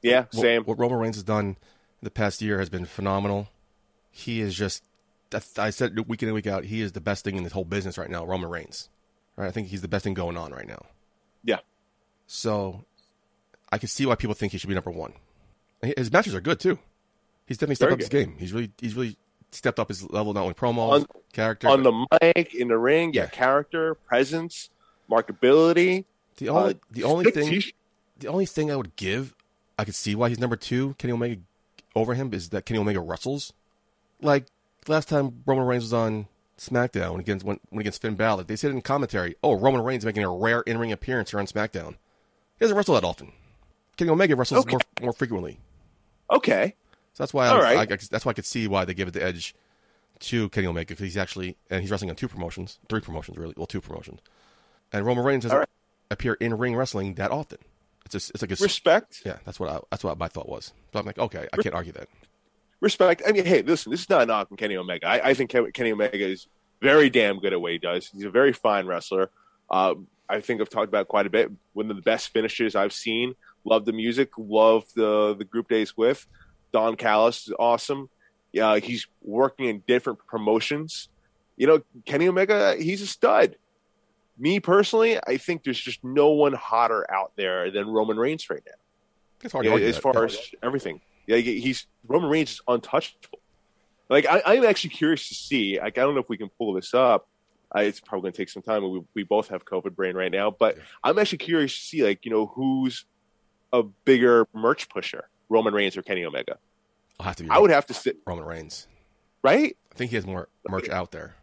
Yeah, 0.02 0.24
same. 0.32 0.64
What, 0.64 0.78
Roman 0.78 0.98
Reigns 0.98 1.16
has 1.16 1.24
done 1.24 1.56
the 2.02 2.10
past 2.10 2.40
year 2.40 2.58
has 2.58 2.70
been 2.70 2.86
phenomenal. 2.86 3.48
He 4.10 4.40
is 4.40 4.54
just 4.54 4.82
I 5.58 5.70
said 5.70 5.98
week 6.08 6.22
in 6.22 6.28
and 6.28 6.34
week 6.34 6.46
out. 6.46 6.64
He 6.64 6.80
is 6.80 6.92
the 6.92 7.00
best 7.00 7.24
thing 7.24 7.36
in 7.36 7.44
this 7.44 7.52
whole 7.52 7.64
business 7.64 7.96
right 7.98 8.10
now. 8.10 8.24
Roman 8.24 8.50
Reigns. 8.50 8.88
Right. 9.36 9.46
I 9.46 9.50
think 9.50 9.68
he's 9.68 9.82
the 9.82 9.88
best 9.88 10.04
thing 10.04 10.14
going 10.14 10.36
on 10.36 10.52
right 10.52 10.66
now. 10.66 10.86
Yeah. 11.44 11.60
So, 12.26 12.84
I 13.72 13.78
can 13.78 13.88
see 13.88 14.06
why 14.06 14.14
people 14.16 14.34
think 14.34 14.52
he 14.52 14.58
should 14.58 14.68
be 14.68 14.74
number 14.74 14.90
one. 14.90 15.12
His 15.96 16.12
matches 16.12 16.34
are 16.34 16.40
good 16.40 16.60
too. 16.60 16.78
He's 17.46 17.56
definitely 17.58 17.76
stepped 17.76 17.88
Very 17.90 17.94
up 17.94 18.00
his 18.00 18.08
game. 18.08 18.36
He's 18.38 18.52
really 18.52 18.70
he's 18.78 18.94
really 18.94 19.16
stepped 19.50 19.80
up 19.80 19.88
his 19.88 20.08
level 20.10 20.32
not 20.32 20.42
only 20.42 20.54
promos, 20.54 21.00
On- 21.00 21.06
character. 21.32 21.68
On 21.68 21.82
but 21.82 21.90
the 21.90 22.32
mic, 22.34 22.54
in 22.54 22.68
the 22.68 22.78
ring, 22.78 23.12
yeah, 23.14 23.26
character, 23.26 23.94
presence, 23.94 24.70
markability. 25.10 26.04
the 26.36 26.48
only 26.48 26.74
uh, 26.74 26.78
the 26.90 27.04
only 27.04 27.30
thing 27.30 27.62
the 28.18 28.28
only 28.28 28.46
thing 28.46 28.70
I 28.70 28.76
would 28.76 28.94
give, 28.96 29.34
I 29.80 29.84
could 29.84 29.94
see 29.94 30.14
why 30.14 30.28
he's 30.28 30.38
number 30.38 30.56
two, 30.56 30.94
Kenny 30.98 31.12
Omega 31.12 31.40
over 31.96 32.14
him, 32.14 32.32
is 32.34 32.50
that 32.50 32.66
Kenny 32.66 32.78
Omega 32.78 33.00
wrestles. 33.00 33.52
Like 34.20 34.44
last 34.86 35.08
time 35.08 35.42
Roman 35.46 35.64
Reigns 35.64 35.84
was 35.84 35.92
on 35.94 36.26
SmackDown 36.58 37.18
against 37.18 37.44
when, 37.46 37.58
when 37.70 37.80
against 37.80 38.02
Finn 38.02 38.14
Balor, 38.14 38.44
they 38.44 38.56
said 38.56 38.70
in 38.72 38.82
commentary, 38.82 39.36
"Oh, 39.42 39.54
Roman 39.54 39.80
Reigns 39.82 40.04
making 40.04 40.22
a 40.24 40.30
rare 40.30 40.60
in-ring 40.60 40.92
appearance 40.92 41.30
here 41.30 41.40
on 41.40 41.46
SmackDown." 41.46 41.92
He 42.58 42.64
doesn't 42.64 42.76
wrestle 42.76 42.94
that 42.96 43.04
often. 43.04 43.32
Kenny 43.96 44.10
Omega 44.10 44.36
wrestles 44.36 44.60
Okay. 44.66 44.72
more 44.72 44.80
more 45.00 45.12
frequently, 45.14 45.58
Okay. 46.30 46.74
so 47.14 47.22
that's 47.22 47.32
why 47.32 47.46
I, 47.46 47.48
All 47.48 47.62
I. 47.62 47.72
I- 47.82 47.86
that's 47.86 48.24
why 48.26 48.30
I 48.30 48.34
could 48.34 48.44
see 48.44 48.68
why 48.68 48.84
they 48.84 48.92
give 48.94 49.08
it 49.08 49.14
the 49.14 49.22
edge 49.22 49.54
to 50.20 50.50
Kenny 50.50 50.66
Omega 50.66 50.88
because 50.88 51.02
he's 51.04 51.16
actually 51.16 51.56
and 51.70 51.80
he's 51.80 51.90
wrestling 51.90 52.10
on 52.10 52.16
two 52.16 52.28
promotions, 52.28 52.78
three 52.90 53.00
promotions 53.00 53.38
really, 53.38 53.54
well, 53.56 53.66
two 53.66 53.80
promotions, 53.80 54.20
and 54.92 55.06
Roman 55.06 55.24
Reigns 55.24 55.44
doesn't 55.44 55.58
right. 55.58 55.68
appear 56.10 56.34
in 56.34 56.58
ring 56.58 56.76
wrestling 56.76 57.14
that 57.14 57.30
often. 57.30 57.58
It's 58.12 58.24
just 58.26 58.30
it's 58.30 58.42
like 58.42 58.50
a 58.50 58.62
Respect. 58.62 59.22
yeah, 59.24 59.36
that's 59.44 59.60
what 59.60 59.70
I, 59.70 59.78
that's 59.90 60.02
what 60.02 60.18
my 60.18 60.26
thought 60.28 60.48
was. 60.48 60.72
So 60.92 60.98
I'm 60.98 61.06
like, 61.06 61.18
okay, 61.18 61.46
I 61.52 61.56
can't 61.58 61.74
argue 61.74 61.92
that. 61.92 62.08
respect. 62.80 63.22
I 63.26 63.32
mean, 63.32 63.44
hey, 63.44 63.62
listen, 63.62 63.90
this 63.90 64.00
is 64.00 64.10
not 64.10 64.22
a 64.22 64.26
knock 64.26 64.48
on 64.50 64.56
Kenny 64.56 64.76
Omega. 64.76 65.06
I, 65.06 65.28
I 65.30 65.34
think 65.34 65.50
Ken- 65.50 65.70
Kenny 65.72 65.92
Omega 65.92 66.26
is 66.26 66.46
very 66.82 67.08
damn 67.10 67.38
good 67.38 67.52
at 67.52 67.60
what 67.60 67.72
he 67.72 67.78
does. 67.78 68.08
He's 68.08 68.24
a 68.24 68.30
very 68.30 68.52
fine 68.52 68.86
wrestler. 68.86 69.30
Um, 69.70 70.08
I 70.28 70.40
think 70.40 70.60
I've 70.60 70.68
talked 70.70 70.88
about 70.88 71.06
quite 71.08 71.26
a 71.26 71.30
bit. 71.30 71.50
One 71.72 71.88
of 71.90 71.96
the 71.96 72.02
best 72.02 72.32
finishes 72.32 72.74
I've 72.74 72.92
seen. 72.92 73.34
Love 73.64 73.84
the 73.84 73.92
music. 73.92 74.30
Love 74.38 74.84
the 74.96 75.34
the 75.38 75.44
group 75.44 75.68
days 75.68 75.96
with 75.96 76.26
Don 76.72 76.96
Callis 76.96 77.46
is 77.46 77.54
awesome. 77.58 78.08
Yeah, 78.52 78.78
he's 78.78 79.06
working 79.22 79.66
in 79.66 79.82
different 79.86 80.18
promotions. 80.26 81.08
You 81.56 81.66
know, 81.68 81.82
Kenny 82.06 82.26
Omega, 82.26 82.74
he's 82.76 83.02
a 83.02 83.06
stud. 83.06 83.56
Me 84.40 84.58
personally, 84.58 85.18
I 85.26 85.36
think 85.36 85.62
there's 85.64 85.78
just 85.80 86.02
no 86.02 86.30
one 86.30 86.54
hotter 86.54 87.08
out 87.12 87.32
there 87.36 87.70
than 87.70 87.86
Roman 87.88 88.16
Reigns 88.16 88.48
right 88.48 88.62
now. 88.66 88.72
It's 89.42 89.52
hard 89.52 89.66
Yeah, 89.66 89.74
as 89.76 89.96
that. 89.96 90.00
far 90.02 90.24
as 90.24 90.38
everything. 90.62 91.00
Yeah, 91.26 91.36
he's 91.36 91.86
Roman 92.08 92.30
Reigns 92.30 92.52
is 92.52 92.60
untouchable. 92.66 93.38
Like 94.08 94.26
I, 94.26 94.42
I'm 94.44 94.64
actually 94.64 94.90
curious 94.90 95.28
to 95.28 95.34
see. 95.34 95.78
Like 95.78 95.98
I 95.98 96.00
don't 96.00 96.14
know 96.14 96.20
if 96.20 96.28
we 96.28 96.38
can 96.38 96.48
pull 96.58 96.72
this 96.72 96.94
up. 96.94 97.28
Uh, 97.76 97.80
it's 97.82 98.00
probably 98.00 98.22
going 98.22 98.32
to 98.32 98.36
take 98.38 98.48
some 98.48 98.62
time. 98.62 98.82
We 98.90 99.02
we 99.14 99.22
both 99.22 99.48
have 99.48 99.64
COVID 99.64 99.94
brain 99.94 100.16
right 100.16 100.32
now, 100.32 100.50
but 100.50 100.78
I'm 101.04 101.18
actually 101.18 101.38
curious 101.38 101.72
to 101.74 101.80
see 101.80 102.02
like 102.02 102.24
you 102.24 102.30
know 102.32 102.46
who's 102.46 103.04
a 103.72 103.82
bigger 103.82 104.48
merch 104.54 104.88
pusher, 104.88 105.28
Roman 105.48 105.72
Reigns 105.74 105.96
or 105.96 106.02
Kenny 106.02 106.24
Omega. 106.24 106.56
I'll 107.20 107.26
have 107.26 107.36
to 107.36 107.44
be 107.44 107.50
I 107.50 107.58
would 107.58 107.70
have 107.70 107.86
to 107.86 107.94
sit 107.94 108.16
Roman 108.26 108.44
Reigns. 108.44 108.88
right. 109.44 109.76
I 109.92 109.94
think 109.94 110.10
he 110.10 110.16
has 110.16 110.26
more 110.26 110.48
merch 110.68 110.88
out 110.88 111.12
there. 111.12 111.36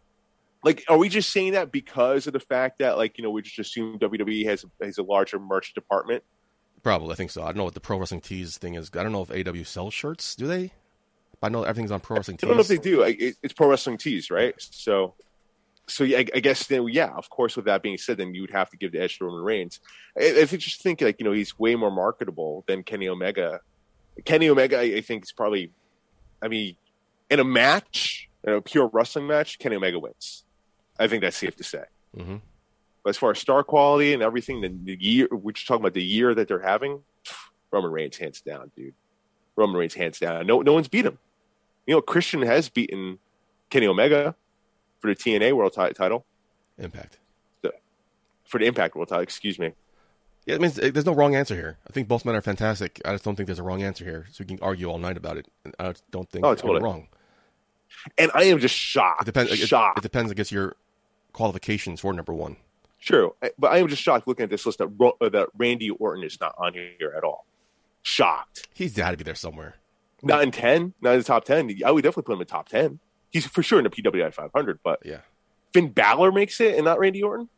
Like, 0.64 0.84
are 0.88 0.98
we 0.98 1.08
just 1.08 1.32
saying 1.32 1.52
that 1.52 1.70
because 1.70 2.26
of 2.26 2.32
the 2.32 2.40
fact 2.40 2.80
that 2.80 2.96
like 2.96 3.16
you 3.16 3.24
know 3.24 3.30
we 3.30 3.42
just 3.42 3.58
assume 3.58 3.98
WWE 3.98 4.44
has 4.46 4.64
has 4.82 4.98
a 4.98 5.02
larger 5.02 5.38
merch 5.38 5.74
department? 5.74 6.24
Probably, 6.82 7.12
I 7.12 7.14
think 7.14 7.30
so. 7.30 7.42
I 7.42 7.46
don't 7.46 7.56
know 7.56 7.64
what 7.64 7.74
the 7.74 7.80
pro 7.80 7.98
wrestling 7.98 8.20
tees 8.20 8.58
thing 8.58 8.74
is. 8.74 8.90
I 8.94 9.02
don't 9.02 9.12
know 9.12 9.22
if 9.28 9.30
AW 9.30 9.64
sells 9.64 9.94
shirts. 9.94 10.34
Do 10.34 10.46
they? 10.46 10.72
I 11.42 11.48
know 11.48 11.62
everything's 11.62 11.92
on 11.92 12.00
pro 12.00 12.16
wrestling 12.16 12.38
I 12.42 12.46
don't 12.46 12.56
know 12.56 12.62
if 12.62 12.68
they 12.68 12.78
do. 12.78 13.02
It's 13.02 13.52
pro 13.52 13.68
wrestling 13.68 13.98
tees, 13.98 14.30
right? 14.30 14.54
So, 14.58 15.14
so 15.86 16.02
yeah, 16.02 16.18
I, 16.18 16.26
I 16.34 16.40
guess 16.40 16.66
then, 16.66 16.88
yeah, 16.88 17.10
of 17.16 17.30
course. 17.30 17.54
With 17.56 17.66
that 17.66 17.82
being 17.82 17.98
said, 17.98 18.16
then 18.16 18.34
you 18.34 18.40
would 18.40 18.50
have 18.50 18.70
to 18.70 18.76
give 18.76 18.92
the 18.92 19.00
edge 19.00 19.18
to 19.18 19.24
Roman 19.24 19.44
Reigns. 19.44 19.80
If 20.16 20.52
you 20.52 20.58
just 20.58 20.82
think 20.82 21.00
like 21.00 21.20
you 21.20 21.24
know 21.24 21.32
he's 21.32 21.58
way 21.58 21.76
more 21.76 21.90
marketable 21.90 22.64
than 22.66 22.82
Kenny 22.82 23.08
Omega. 23.08 23.60
Kenny 24.24 24.48
Omega, 24.48 24.78
I, 24.78 24.96
I 24.96 25.00
think 25.00 25.22
is 25.22 25.32
probably, 25.32 25.70
I 26.42 26.48
mean, 26.48 26.76
in 27.30 27.38
a 27.38 27.44
match, 27.44 28.28
in 28.42 28.54
a 28.54 28.60
pure 28.60 28.90
wrestling 28.92 29.28
match, 29.28 29.60
Kenny 29.60 29.76
Omega 29.76 30.00
wins. 30.00 30.44
I 30.98 31.06
think 31.06 31.22
that's 31.22 31.36
safe 31.36 31.56
to 31.56 31.64
say. 31.64 31.84
hmm 32.16 32.36
But 33.04 33.10
as 33.10 33.16
far 33.16 33.30
as 33.30 33.38
star 33.38 33.62
quality 33.62 34.12
and 34.14 34.22
everything, 34.22 34.60
the, 34.60 34.68
the 34.68 34.96
year 35.00 35.28
we're 35.30 35.52
just 35.52 35.66
talking 35.66 35.82
about 35.82 35.94
the 35.94 36.02
year 36.02 36.34
that 36.34 36.48
they're 36.48 36.58
having, 36.60 37.02
Roman 37.70 37.90
Reigns 37.92 38.16
hands 38.16 38.40
down, 38.40 38.70
dude. 38.76 38.94
Roman 39.56 39.76
Reigns 39.76 39.94
hands 39.94 40.18
down. 40.18 40.46
No, 40.46 40.60
no 40.62 40.72
one's 40.72 40.88
beat 40.88 41.04
him. 41.06 41.18
You 41.86 41.94
know, 41.94 42.00
Christian 42.00 42.42
has 42.42 42.68
beaten 42.68 43.18
Kenny 43.70 43.86
Omega 43.86 44.34
for 45.00 45.08
the 45.08 45.16
TNA 45.16 45.52
World 45.54 45.72
ti- 45.74 45.92
title, 45.94 46.24
Impact. 46.78 47.18
for 48.44 48.58
the 48.58 48.66
Impact 48.66 48.94
World 48.96 49.08
title. 49.08 49.22
Excuse 49.22 49.58
me. 49.58 49.72
Yeah, 50.46 50.54
I 50.54 50.58
mean, 50.58 50.70
there's 50.74 51.04
no 51.04 51.12
wrong 51.14 51.34
answer 51.36 51.54
here. 51.54 51.76
I 51.88 51.92
think 51.92 52.08
both 52.08 52.24
men 52.24 52.34
are 52.34 52.40
fantastic. 52.40 53.00
I 53.04 53.12
just 53.12 53.22
don't 53.24 53.36
think 53.36 53.46
there's 53.48 53.58
a 53.58 53.62
wrong 53.62 53.82
answer 53.82 54.04
here. 54.04 54.26
So 54.32 54.42
we 54.42 54.46
can 54.46 54.58
argue 54.62 54.86
all 54.88 54.98
night 54.98 55.18
about 55.18 55.36
it. 55.36 55.46
I 55.78 55.92
don't 56.10 56.28
think 56.30 56.44
Oh, 56.46 56.54
totally. 56.54 56.80
wrong. 56.80 57.08
And 58.16 58.30
I 58.34 58.44
am 58.44 58.58
just 58.58 58.74
It 58.74 58.78
shocked. 58.78 59.24
depends. 59.26 59.52
It, 59.52 59.56
shocked. 59.58 59.98
it 59.98 60.02
depends. 60.02 60.30
I 60.30 60.34
guess 60.34 60.50
your 60.50 60.76
qualifications 61.32 62.00
for 62.00 62.12
number 62.12 62.32
one. 62.32 62.56
True, 63.00 63.34
but 63.58 63.70
I 63.72 63.78
am 63.78 63.88
just 63.88 64.02
shocked 64.02 64.26
looking 64.26 64.44
at 64.44 64.50
this 64.50 64.66
list 64.66 64.78
that 64.78 64.88
uh, 65.20 65.28
that 65.28 65.48
Randy 65.56 65.90
Orton 65.90 66.24
is 66.24 66.40
not 66.40 66.54
on 66.58 66.72
here 66.74 67.14
at 67.16 67.22
all. 67.24 67.46
Shocked. 68.02 68.68
He's 68.74 68.94
got 68.94 69.12
to 69.12 69.16
be 69.16 69.24
there 69.24 69.34
somewhere. 69.34 69.76
Not 70.22 70.42
in 70.42 70.50
ten. 70.50 70.94
Not 71.00 71.12
in 71.12 71.18
the 71.18 71.24
top 71.24 71.44
ten. 71.44 71.70
I 71.84 71.90
would 71.92 72.02
definitely 72.02 72.24
put 72.24 72.32
him 72.34 72.40
in 72.40 72.46
top 72.46 72.68
ten. 72.68 72.98
He's 73.30 73.46
for 73.46 73.62
sure 73.62 73.78
in 73.78 73.84
the 73.84 73.90
PWI 73.90 74.32
500. 74.34 74.80
But 74.82 75.00
Yeah. 75.04 75.18
Finn 75.74 75.90
Balor 75.90 76.32
makes 76.32 76.60
it, 76.60 76.74
and 76.76 76.86
not 76.86 76.98
Randy 76.98 77.22
Orton. 77.22 77.48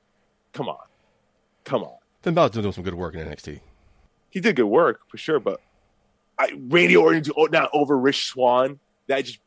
Come 0.52 0.68
on, 0.68 0.76
come 1.64 1.85
on. 1.85 1.96
Finn 2.22 2.35
Balor's 2.35 2.50
doing 2.50 2.72
some 2.72 2.83
good 2.85 2.94
work 2.94 3.14
in 3.14 3.20
NXT. 3.26 3.61
He 4.30 4.40
did 4.40 4.56
good 4.56 4.64
work 4.64 5.00
for 5.09 5.16
sure, 5.16 5.38
but 5.40 5.61
I, 6.38 6.52
Randy 6.68 6.96
Orton's 6.96 7.30
o- 7.37 7.44
not 7.46 7.70
over 7.72 7.96
Rich 7.96 8.26
Swann. 8.26 8.78
That 9.06 9.24
just 9.24 9.38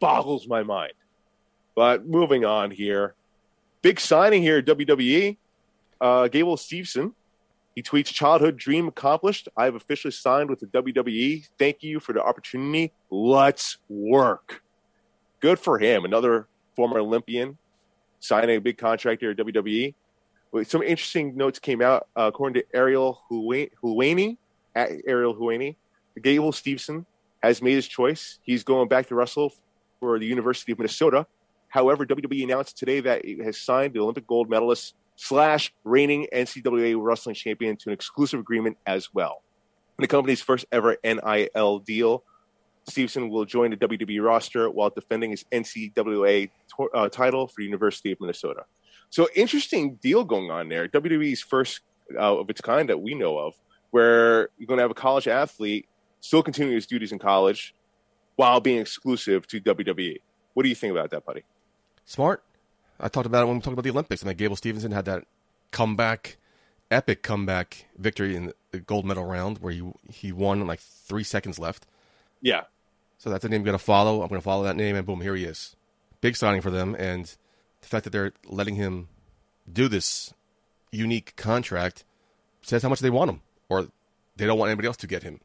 boggles 0.00 0.46
my 0.48 0.62
mind. 0.62 0.92
But 1.74 2.06
moving 2.06 2.44
on 2.44 2.70
here, 2.70 3.14
big 3.82 4.00
signing 4.00 4.42
here 4.42 4.58
at 4.58 4.66
WWE. 4.66 5.36
Uh, 6.00 6.28
Gable 6.28 6.56
Steveson. 6.56 7.12
He 7.74 7.82
tweets, 7.82 8.06
"Childhood 8.06 8.56
dream 8.56 8.88
accomplished. 8.88 9.48
I 9.56 9.64
have 9.64 9.74
officially 9.74 10.12
signed 10.12 10.50
with 10.50 10.60
the 10.60 10.66
WWE. 10.66 11.48
Thank 11.58 11.82
you 11.82 12.00
for 12.00 12.12
the 12.12 12.22
opportunity. 12.22 12.92
Let's 13.10 13.78
work." 13.88 14.62
Good 15.40 15.58
for 15.58 15.78
him. 15.78 16.04
Another 16.04 16.48
former 16.74 16.98
Olympian 16.98 17.58
signing 18.20 18.56
a 18.56 18.60
big 18.60 18.78
contract 18.78 19.20
here 19.20 19.30
at 19.30 19.36
WWE. 19.36 19.94
Some 20.64 20.82
interesting 20.82 21.36
notes 21.36 21.58
came 21.58 21.82
out 21.82 22.08
uh, 22.16 22.22
according 22.22 22.60
to 22.60 22.66
Ariel 22.74 23.22
Huwa- 23.30 24.36
At 24.74 24.90
Ariel 25.06 25.34
Helwani, 25.34 25.76
Gable 26.22 26.52
Steveson 26.52 27.04
has 27.42 27.62
made 27.62 27.74
his 27.74 27.86
choice. 27.86 28.38
He's 28.42 28.64
going 28.64 28.88
back 28.88 29.06
to 29.08 29.14
wrestle 29.14 29.52
for 30.00 30.18
the 30.18 30.26
University 30.26 30.72
of 30.72 30.78
Minnesota. 30.78 31.26
However, 31.78 32.04
WWE 32.04 32.42
announced 32.42 32.76
today 32.76 32.98
that 32.98 33.24
it 33.24 33.40
has 33.44 33.56
signed 33.56 33.94
the 33.94 34.00
Olympic 34.00 34.26
gold 34.26 34.50
medalist 34.50 34.96
slash 35.14 35.72
reigning 35.84 36.26
NCAA 36.34 36.96
wrestling 37.00 37.36
champion 37.36 37.76
to 37.76 37.90
an 37.90 37.92
exclusive 37.92 38.40
agreement 38.40 38.76
as 38.84 39.14
well. 39.14 39.44
In 39.96 40.02
the 40.02 40.08
company's 40.08 40.42
first 40.42 40.66
ever 40.72 40.96
NIL 41.04 41.78
deal, 41.78 42.24
Stevenson 42.88 43.28
will 43.28 43.44
join 43.44 43.70
the 43.70 43.76
WWE 43.76 44.20
roster 44.24 44.68
while 44.68 44.90
defending 44.90 45.30
his 45.30 45.44
NCAA 45.52 46.50
uh, 46.92 47.08
title 47.10 47.46
for 47.46 47.60
University 47.60 48.10
of 48.10 48.20
Minnesota. 48.20 48.64
So 49.10 49.28
interesting 49.36 50.00
deal 50.02 50.24
going 50.24 50.50
on 50.50 50.68
there. 50.68 50.88
WWE's 50.88 51.42
first 51.42 51.82
uh, 52.12 52.38
of 52.40 52.50
its 52.50 52.60
kind 52.60 52.88
that 52.88 53.00
we 53.00 53.14
know 53.14 53.38
of, 53.38 53.54
where 53.92 54.48
you're 54.58 54.66
going 54.66 54.78
to 54.78 54.82
have 54.82 54.90
a 54.90 54.94
college 54.94 55.28
athlete 55.28 55.86
still 56.18 56.42
continuing 56.42 56.74
his 56.74 56.88
duties 56.88 57.12
in 57.12 57.20
college 57.20 57.72
while 58.34 58.58
being 58.58 58.80
exclusive 58.80 59.46
to 59.46 59.60
WWE. 59.60 60.16
What 60.54 60.64
do 60.64 60.68
you 60.68 60.74
think 60.74 60.90
about 60.90 61.10
that, 61.10 61.24
buddy? 61.24 61.44
Smart. 62.08 62.42
I 62.98 63.08
talked 63.08 63.26
about 63.26 63.42
it 63.42 63.48
when 63.48 63.56
we 63.56 63.60
talked 63.60 63.74
about 63.74 63.84
the 63.84 63.90
Olympics. 63.90 64.24
I 64.24 64.28
mean, 64.28 64.36
Gable 64.38 64.56
Stevenson 64.56 64.92
had 64.92 65.04
that 65.04 65.24
comeback, 65.72 66.38
epic 66.90 67.22
comeback 67.22 67.84
victory 67.98 68.34
in 68.34 68.54
the 68.70 68.78
gold 68.78 69.04
medal 69.04 69.26
round 69.26 69.58
where 69.58 69.74
he 69.74 69.92
he 70.10 70.32
won 70.32 70.66
like 70.66 70.80
three 70.80 71.22
seconds 71.22 71.58
left. 71.58 71.86
Yeah, 72.40 72.62
So 73.18 73.28
that's 73.28 73.44
a 73.44 73.48
name 73.50 73.60
I'm 73.60 73.64
going 73.64 73.76
to 73.76 73.84
follow. 73.84 74.22
I'm 74.22 74.28
going 74.28 74.40
to 74.40 74.44
follow 74.44 74.64
that 74.64 74.74
name, 74.74 74.96
and 74.96 75.04
boom, 75.04 75.20
here 75.20 75.36
he 75.36 75.44
is. 75.44 75.76
Big 76.22 76.34
signing 76.34 76.62
for 76.62 76.70
them, 76.70 76.96
and 76.98 77.26
the 77.82 77.88
fact 77.88 78.04
that 78.04 78.10
they're 78.10 78.32
letting 78.46 78.76
him 78.76 79.08
do 79.70 79.86
this 79.86 80.32
unique 80.90 81.36
contract 81.36 82.04
says 82.62 82.82
how 82.82 82.88
much 82.88 83.00
they 83.00 83.10
want 83.10 83.30
him, 83.30 83.42
or 83.68 83.88
they 84.36 84.46
don't 84.46 84.58
want 84.58 84.70
anybody 84.70 84.86
else 84.86 84.96
to 84.96 85.06
get 85.06 85.24
him. 85.24 85.40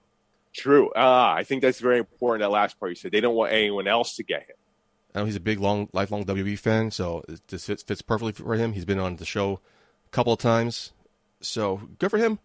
true. 0.54 0.92
Ah, 0.96 1.34
I 1.34 1.44
think 1.44 1.62
that's 1.62 1.82
very 1.82 1.98
important. 1.98 2.42
That 2.42 2.52
last 2.52 2.80
part 2.80 2.92
you 2.92 2.96
said 2.96 3.12
they 3.12 3.20
don't 3.20 3.36
want 3.36 3.52
anyone 3.52 3.88
else 3.88 4.16
to 4.16 4.24
get 4.24 4.44
him. 4.44 4.56
I 5.14 5.20
know 5.20 5.26
he's 5.26 5.36
a 5.36 5.40
big, 5.42 5.60
long, 5.60 5.90
lifelong 5.94 6.26
WWE 6.26 6.58
fan, 6.58 6.92
so 6.92 7.24
it- 7.28 7.48
this 7.48 7.66
fits, 7.66 7.84
fits 7.84 8.02
perfectly 8.02 8.32
for 8.32 8.56
him. 8.56 8.74
He's 8.74 8.86
been 8.86 9.00
on 9.00 9.18
the 9.18 9.26
show 9.26 9.60
a 10.08 10.10
couple 10.10 10.34
of 10.34 10.40
times, 10.40 10.92
so 11.42 11.82
good 12.00 12.10
for 12.10 12.18
him. 12.18 12.40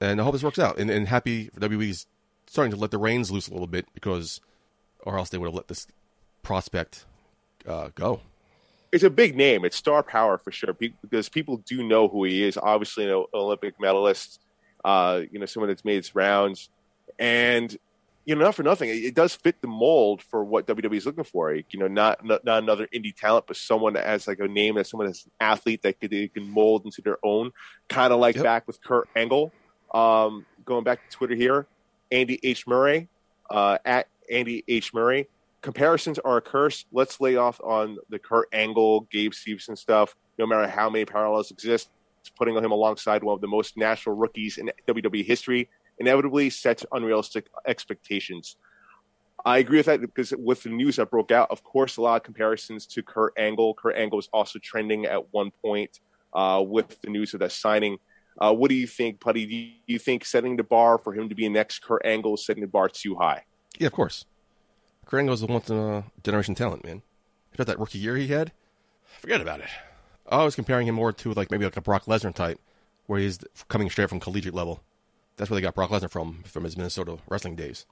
And 0.00 0.20
I 0.20 0.24
hope 0.24 0.32
this 0.34 0.42
works 0.42 0.58
out. 0.58 0.78
And, 0.78 0.90
and 0.90 1.08
happy 1.08 1.48
for 1.48 1.60
WWE's 1.60 2.06
starting 2.46 2.72
to 2.72 2.76
let 2.78 2.90
the 2.90 2.98
reins 2.98 3.30
loose 3.30 3.48
a 3.48 3.52
little 3.52 3.66
bit 3.66 3.86
because, 3.94 4.40
or 5.00 5.18
else 5.18 5.30
they 5.30 5.38
would 5.38 5.46
have 5.46 5.54
let 5.54 5.68
this 5.68 5.86
prospect 6.42 7.06
uh, 7.66 7.88
go. 7.94 8.20
it's 8.92 9.02
a 9.04 9.10
big 9.10 9.34
name. 9.36 9.64
It's 9.64 9.76
star 9.76 10.02
power 10.02 10.36
for 10.38 10.52
sure 10.52 10.74
because 10.74 11.28
people 11.28 11.56
do 11.66 11.82
know 11.82 12.06
who 12.08 12.24
he 12.24 12.44
is. 12.44 12.56
Obviously, 12.56 13.10
an 13.10 13.24
Olympic 13.34 13.80
medalist. 13.80 14.40
Uh, 14.84 15.22
you 15.32 15.38
know, 15.38 15.46
someone 15.46 15.68
that's 15.68 15.84
made 15.84 15.96
its 15.96 16.14
rounds, 16.14 16.68
and 17.18 17.74
you 18.24 18.34
know, 18.34 18.44
not 18.44 18.54
for 18.54 18.62
nothing, 18.62 18.88
it, 18.88 19.04
it 19.04 19.14
does 19.14 19.34
fit 19.34 19.60
the 19.60 19.68
mold 19.68 20.22
for 20.22 20.44
what 20.44 20.66
WWE 20.66 20.96
is 20.96 21.06
looking 21.06 21.24
for. 21.24 21.54
You 21.54 21.64
know, 21.74 21.88
not, 21.88 22.24
not 22.24 22.44
not 22.44 22.62
another 22.62 22.88
indie 22.94 23.14
talent, 23.14 23.46
but 23.46 23.56
someone 23.56 23.94
that 23.94 24.06
has 24.06 24.26
like 24.26 24.38
a 24.40 24.48
name, 24.48 24.76
that 24.76 24.86
someone 24.86 25.06
that's 25.06 25.24
an 25.24 25.32
athlete 25.40 25.82
that 25.82 26.00
could, 26.00 26.10
they 26.10 26.28
can 26.28 26.48
mold 26.48 26.84
into 26.84 27.02
their 27.02 27.18
own. 27.22 27.50
Kind 27.88 28.12
of 28.12 28.20
like 28.20 28.36
Yep. 28.36 28.44
back 28.44 28.66
with 28.66 28.82
Kurt 28.82 29.08
Angle. 29.14 29.52
Um, 29.92 30.44
going 30.64 30.84
back 30.84 31.08
to 31.08 31.16
Twitter 31.16 31.34
here, 31.34 31.66
Andy 32.10 32.40
H 32.42 32.66
Murray 32.66 33.08
uh, 33.50 33.78
at 33.84 34.08
Andy 34.30 34.64
H 34.66 34.92
Murray 34.94 35.28
comparisons 35.64 36.18
are 36.18 36.36
a 36.36 36.42
curse. 36.42 36.84
Let's 36.92 37.20
lay 37.20 37.36
off 37.36 37.58
on 37.64 37.96
the 38.10 38.18
Kurt 38.18 38.48
Angle, 38.52 39.08
Gabe 39.10 39.32
Stevenson 39.32 39.74
stuff. 39.74 40.14
No 40.38 40.46
matter 40.46 40.68
how 40.68 40.90
many 40.90 41.06
parallels 41.06 41.50
exist, 41.50 41.88
putting 42.36 42.54
him 42.54 42.70
alongside 42.70 43.24
one 43.24 43.34
of 43.34 43.40
the 43.40 43.48
most 43.48 43.76
natural 43.76 44.14
rookies 44.14 44.58
in 44.58 44.70
WWE 44.86 45.24
history 45.24 45.68
inevitably 45.98 46.50
sets 46.50 46.84
unrealistic 46.92 47.46
expectations. 47.66 48.56
I 49.44 49.58
agree 49.58 49.78
with 49.78 49.86
that 49.86 50.00
because 50.00 50.32
with 50.32 50.62
the 50.62 50.70
news 50.70 50.96
that 50.96 51.10
broke 51.10 51.30
out, 51.30 51.50
of 51.50 51.62
course, 51.62 51.98
a 51.98 52.02
lot 52.02 52.16
of 52.16 52.22
comparisons 52.22 52.86
to 52.86 53.02
Kurt 53.02 53.34
Angle. 53.36 53.74
Kurt 53.74 53.96
Angle 53.96 54.16
was 54.16 54.28
also 54.32 54.58
trending 54.58 55.04
at 55.04 55.32
one 55.34 55.50
point 55.62 56.00
uh, 56.32 56.64
with 56.66 57.00
the 57.02 57.10
news 57.10 57.34
of 57.34 57.40
that 57.40 57.52
signing. 57.52 57.98
Uh, 58.38 58.52
what 58.52 58.68
do 58.68 58.74
you 58.74 58.86
think, 58.86 59.20
Putty? 59.20 59.46
Do 59.46 59.92
you, 59.92 59.98
think 59.98 60.24
setting 60.24 60.56
the 60.56 60.64
bar 60.64 60.98
for 60.98 61.14
him 61.14 61.28
to 61.28 61.34
be 61.34 61.46
an 61.46 61.52
next 61.52 61.80
Kurt 61.80 62.04
Angle 62.04 62.34
is 62.34 62.44
setting 62.44 62.62
the 62.62 62.68
bar 62.68 62.88
too 62.88 63.14
high? 63.14 63.44
Yeah, 63.78 63.86
of 63.86 63.92
course. 63.92 64.24
Kurt 65.06 65.20
Angle 65.20 65.34
Angle's 65.34 65.42
a 65.42 65.52
once 65.52 65.70
in 65.70 65.76
a 65.76 66.04
generation 66.22 66.54
talent, 66.54 66.84
man. 66.84 67.02
About 67.52 67.68
that 67.68 67.78
rookie 67.78 67.98
year 67.98 68.16
he 68.16 68.26
had, 68.28 68.50
forget 69.20 69.40
about 69.40 69.60
it. 69.60 69.68
I 70.28 70.42
was 70.42 70.56
comparing 70.56 70.88
him 70.88 70.94
more 70.94 71.12
to 71.12 71.32
like 71.34 71.50
maybe 71.50 71.64
like 71.64 71.76
a 71.76 71.80
Brock 71.80 72.06
Lesnar 72.06 72.34
type, 72.34 72.58
where 73.06 73.20
he's 73.20 73.38
coming 73.68 73.90
straight 73.90 74.08
from 74.08 74.18
collegiate 74.18 74.54
level. 74.54 74.82
That's 75.36 75.50
where 75.50 75.56
they 75.56 75.62
got 75.62 75.74
Brock 75.74 75.90
Lesnar 75.90 76.10
from, 76.10 76.42
from 76.44 76.64
his 76.64 76.76
Minnesota 76.76 77.18
wrestling 77.28 77.56
days. 77.56 77.86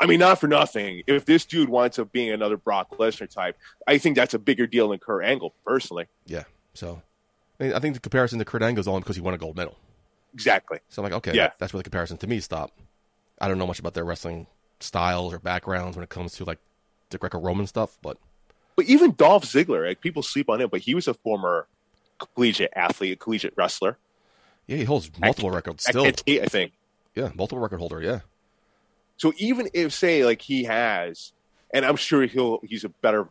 I 0.00 0.06
mean, 0.06 0.18
not 0.20 0.40
for 0.40 0.48
nothing. 0.48 1.02
If 1.06 1.24
this 1.24 1.44
dude 1.44 1.68
winds 1.68 1.98
up 1.98 2.12
being 2.12 2.30
another 2.30 2.56
Brock 2.56 2.96
Lesnar 2.98 3.28
type, 3.28 3.56
I 3.86 3.98
think 3.98 4.16
that's 4.16 4.34
a 4.34 4.38
bigger 4.38 4.66
deal 4.66 4.88
than 4.88 4.98
Kurt 4.98 5.24
Angle, 5.24 5.54
personally. 5.64 6.06
Yeah. 6.26 6.44
So, 6.74 7.02
I, 7.60 7.64
mean, 7.64 7.72
I 7.72 7.78
think 7.78 7.94
the 7.94 8.00
comparison 8.00 8.38
to 8.40 8.44
Kurt 8.44 8.62
Angle 8.62 8.80
is 8.80 8.88
only 8.88 9.00
because 9.00 9.16
he 9.16 9.22
won 9.22 9.34
a 9.34 9.38
gold 9.38 9.56
medal. 9.56 9.76
Exactly. 10.34 10.78
So 10.88 11.02
I'm 11.02 11.04
like, 11.10 11.16
okay, 11.18 11.34
Yeah. 11.34 11.50
that's 11.58 11.72
where 11.72 11.78
the 11.78 11.84
comparison 11.84 12.16
to 12.18 12.26
me 12.26 12.40
stop. 12.40 12.72
I 13.40 13.48
don't 13.48 13.58
know 13.58 13.66
much 13.66 13.78
about 13.78 13.94
their 13.94 14.04
wrestling 14.04 14.46
styles 14.80 15.32
or 15.32 15.38
backgrounds 15.38 15.96
when 15.96 16.02
it 16.04 16.10
comes 16.10 16.32
to 16.34 16.44
like 16.44 16.58
the 17.10 17.18
Greco-Roman 17.18 17.66
stuff, 17.66 17.98
but 18.02 18.18
But 18.76 18.86
even 18.86 19.14
Dolph 19.14 19.44
Ziggler, 19.44 19.86
like 19.86 20.00
people 20.00 20.22
sleep 20.22 20.48
on 20.48 20.60
him, 20.60 20.70
but 20.70 20.80
he 20.80 20.94
was 20.94 21.06
a 21.06 21.14
former 21.14 21.66
collegiate 22.18 22.72
athlete, 22.74 23.12
a 23.12 23.16
collegiate 23.16 23.54
wrestler. 23.56 23.98
Yeah, 24.66 24.76
he 24.76 24.84
holds 24.84 25.10
multiple 25.18 25.50
records 25.50 25.84
still. 25.84 26.04
State, 26.12 26.42
I 26.42 26.46
think. 26.46 26.72
Yeah, 27.14 27.30
multiple 27.34 27.58
record 27.58 27.78
holder. 27.78 28.00
Yeah. 28.00 28.20
So 29.16 29.32
even 29.36 29.68
if 29.74 29.92
say 29.92 30.24
like 30.24 30.42
he 30.42 30.64
has, 30.64 31.32
and 31.72 31.84
I'm 31.84 31.96
sure 31.96 32.26
he'll 32.26 32.60
he's 32.64 32.84
a 32.84 32.88
better, 32.88 33.28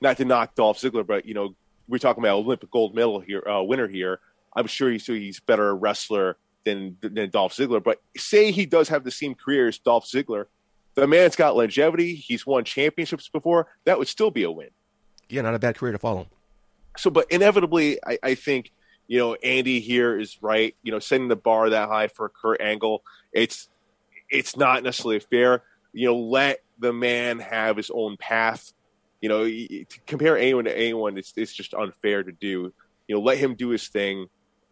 not 0.00 0.16
to 0.18 0.24
knock 0.24 0.54
Dolph 0.54 0.78
Ziggler, 0.78 1.06
but 1.06 1.26
you 1.26 1.34
know 1.34 1.54
we're 1.88 1.98
talking 1.98 2.22
about 2.22 2.38
Olympic 2.38 2.70
gold 2.70 2.94
medal 2.94 3.20
here, 3.20 3.42
uh, 3.48 3.62
winner 3.62 3.88
here. 3.88 4.20
I'm 4.54 4.66
sure 4.66 4.90
he's 4.90 5.06
he's 5.06 5.40
better 5.40 5.74
wrestler 5.74 6.36
than 6.64 6.96
than 7.00 7.30
Dolph 7.30 7.54
Ziggler. 7.54 7.82
But 7.82 8.00
say 8.16 8.50
he 8.50 8.66
does 8.66 8.88
have 8.88 9.04
the 9.04 9.10
same 9.10 9.34
career 9.34 9.68
as 9.68 9.78
Dolph 9.78 10.06
Ziggler, 10.06 10.46
the 10.94 11.06
man's 11.06 11.36
got 11.36 11.56
longevity. 11.56 12.14
He's 12.14 12.46
won 12.46 12.64
championships 12.64 13.28
before. 13.28 13.68
That 13.84 13.98
would 13.98 14.08
still 14.08 14.30
be 14.30 14.42
a 14.42 14.50
win. 14.50 14.68
Yeah, 15.28 15.42
not 15.42 15.54
a 15.54 15.58
bad 15.58 15.76
career 15.76 15.92
to 15.92 15.98
follow. 15.98 16.26
So, 16.96 17.10
but 17.10 17.26
inevitably, 17.30 17.98
I, 18.04 18.18
I 18.22 18.34
think 18.34 18.72
you 19.10 19.18
know 19.18 19.34
Andy 19.34 19.80
here 19.80 20.16
is 20.16 20.40
right. 20.40 20.76
You 20.84 20.92
know, 20.92 21.00
setting 21.00 21.26
the 21.26 21.34
bar 21.34 21.70
that 21.70 21.88
high 21.88 22.06
for 22.06 22.28
Kurt 22.28 22.60
Angle, 22.60 23.02
it's 23.32 23.68
it's 24.30 24.56
not 24.56 24.84
necessarily 24.84 25.18
fair. 25.18 25.64
You 25.92 26.06
know, 26.06 26.16
let 26.16 26.60
the 26.78 26.92
man 26.92 27.40
have 27.40 27.76
his 27.76 27.90
own 27.92 28.16
path. 28.16 28.72
You 29.20 29.28
know, 29.28 29.44
to 29.46 29.84
compare 30.06 30.38
anyone 30.38 30.66
to 30.66 30.78
anyone, 30.78 31.18
it's 31.18 31.32
it's 31.36 31.52
just 31.52 31.74
unfair 31.74 32.22
to 32.22 32.30
do. 32.30 32.72
You 33.08 33.16
know, 33.16 33.20
let 33.20 33.38
him 33.38 33.56
do 33.56 33.70
his 33.70 33.88
thing. 33.88 34.28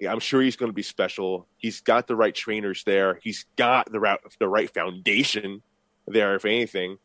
I'm 0.09 0.21
sure 0.21 0.41
he's 0.41 0.55
going 0.55 0.71
to 0.71 0.77
be 0.77 0.83
special. 0.83 1.49
He's 1.57 1.81
got 1.81 2.07
the 2.07 2.15
right 2.15 2.33
trainers 2.33 2.85
there. 2.85 3.19
He's 3.21 3.45
got 3.57 3.91
the 3.91 3.99
right 3.99 4.21
the 4.39 4.47
right 4.47 4.73
foundation 4.73 5.63
there. 6.07 6.37
If 6.37 6.45
anything, 6.45 6.99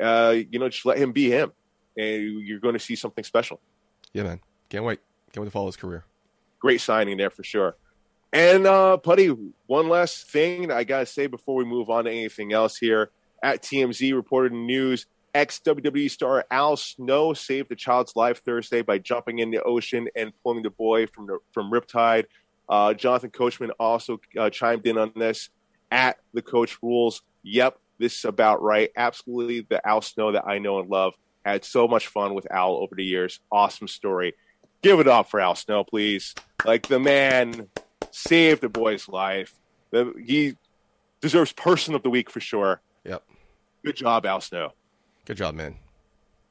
uh, 0.00 0.36
you 0.50 0.58
know, 0.58 0.70
just 0.70 0.86
let 0.86 0.96
him 0.96 1.12
be 1.12 1.30
him, 1.30 1.52
and 1.98 2.40
you're 2.46 2.60
going 2.60 2.72
to 2.72 2.80
see 2.80 2.96
something 2.96 3.24
special. 3.24 3.60
Yeah, 4.14 4.22
man. 4.22 4.40
Can't 4.70 4.86
wait. 4.86 5.00
Can't 5.32 5.42
wait 5.42 5.48
to 5.48 5.50
follow 5.50 5.66
his 5.66 5.76
career. 5.76 6.06
Great 6.60 6.80
signing 6.80 7.16
there 7.16 7.30
for 7.30 7.44
sure. 7.44 7.76
And 8.32 8.66
uh, 8.66 8.98
Putty, 8.98 9.34
one 9.66 9.88
last 9.88 10.30
thing 10.30 10.70
I 10.70 10.84
gotta 10.84 11.06
say 11.06 11.26
before 11.26 11.56
we 11.56 11.64
move 11.64 11.88
on 11.88 12.04
to 12.04 12.10
anything 12.10 12.52
else 12.52 12.76
here. 12.76 13.10
At 13.42 13.62
TMZ 13.62 14.14
reported 14.14 14.52
news, 14.52 15.06
ex 15.34 15.60
WWE 15.64 16.10
star 16.10 16.44
Al 16.50 16.76
Snow 16.76 17.32
saved 17.32 17.70
a 17.72 17.76
child's 17.76 18.16
life 18.16 18.42
Thursday 18.44 18.82
by 18.82 18.98
jumping 18.98 19.38
in 19.38 19.50
the 19.50 19.62
ocean 19.62 20.08
and 20.16 20.32
pulling 20.42 20.62
the 20.62 20.70
boy 20.70 21.06
from 21.06 21.26
the, 21.26 21.38
from 21.52 21.70
Riptide. 21.70 22.24
Uh, 22.68 22.92
Jonathan 22.94 23.30
Coachman 23.30 23.70
also 23.78 24.20
uh, 24.38 24.50
chimed 24.50 24.86
in 24.86 24.98
on 24.98 25.12
this. 25.16 25.48
At 25.90 26.18
the 26.34 26.42
coach 26.42 26.76
rules, 26.82 27.22
yep, 27.42 27.78
this 27.98 28.18
is 28.18 28.24
about 28.26 28.62
right. 28.62 28.90
Absolutely, 28.94 29.60
the 29.60 29.86
Al 29.86 30.02
Snow 30.02 30.32
that 30.32 30.46
I 30.46 30.58
know 30.58 30.80
and 30.80 30.90
love. 30.90 31.14
Had 31.46 31.64
so 31.64 31.88
much 31.88 32.08
fun 32.08 32.34
with 32.34 32.50
Al 32.50 32.74
over 32.74 32.94
the 32.94 33.04
years. 33.04 33.40
Awesome 33.50 33.88
story. 33.88 34.34
Give 34.82 35.00
it 35.00 35.08
up 35.08 35.28
for 35.28 35.40
Al 35.40 35.54
Snow, 35.54 35.84
please. 35.84 36.34
Like 36.64 36.86
the 36.88 36.98
man 37.00 37.68
saved 38.10 38.62
a 38.64 38.68
boy's 38.68 39.08
life. 39.08 39.54
The- 39.90 40.14
He 40.24 40.56
deserves 41.20 41.52
person 41.52 41.94
of 41.94 42.02
the 42.02 42.10
week 42.10 42.30
for 42.30 42.40
sure. 42.40 42.80
Yep. 43.04 43.22
Good 43.84 43.96
job, 43.96 44.24
Al 44.26 44.40
Snow. 44.40 44.72
Good 45.24 45.36
job, 45.36 45.54
man. 45.54 45.76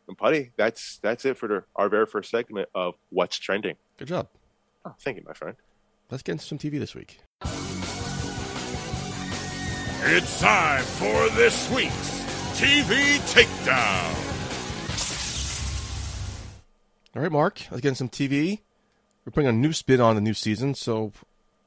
And 0.07 0.17
Putty, 0.17 0.51
that's 0.55 0.99
that's 1.01 1.25
it 1.25 1.37
for 1.37 1.47
the, 1.47 1.63
our 1.75 1.89
very 1.89 2.05
first 2.05 2.29
segment 2.31 2.69
of 2.73 2.95
What's 3.09 3.37
Trending. 3.37 3.75
Good 3.97 4.07
job. 4.07 4.27
Oh, 4.85 4.93
thank 5.01 5.17
you, 5.17 5.23
my 5.25 5.33
friend. 5.33 5.55
Let's 6.09 6.23
get 6.23 6.33
into 6.33 6.45
some 6.45 6.57
TV 6.57 6.79
this 6.79 6.95
week. 6.95 7.19
It's 10.09 10.39
time 10.39 10.83
for 10.83 11.29
this 11.35 11.69
week's 11.71 12.23
TV 12.57 13.17
Takedown. 13.33 14.26
All 17.17 17.23
right, 17.23 17.31
Mark. 17.31 17.63
Let's 17.71 17.81
get 17.81 17.97
some 17.97 18.09
TV. 18.09 18.59
We're 19.25 19.31
putting 19.31 19.49
a 19.49 19.51
new 19.51 19.73
spin 19.73 19.99
on 19.99 20.13
the 20.13 20.21
new 20.21 20.35
season, 20.35 20.75
so 20.75 21.13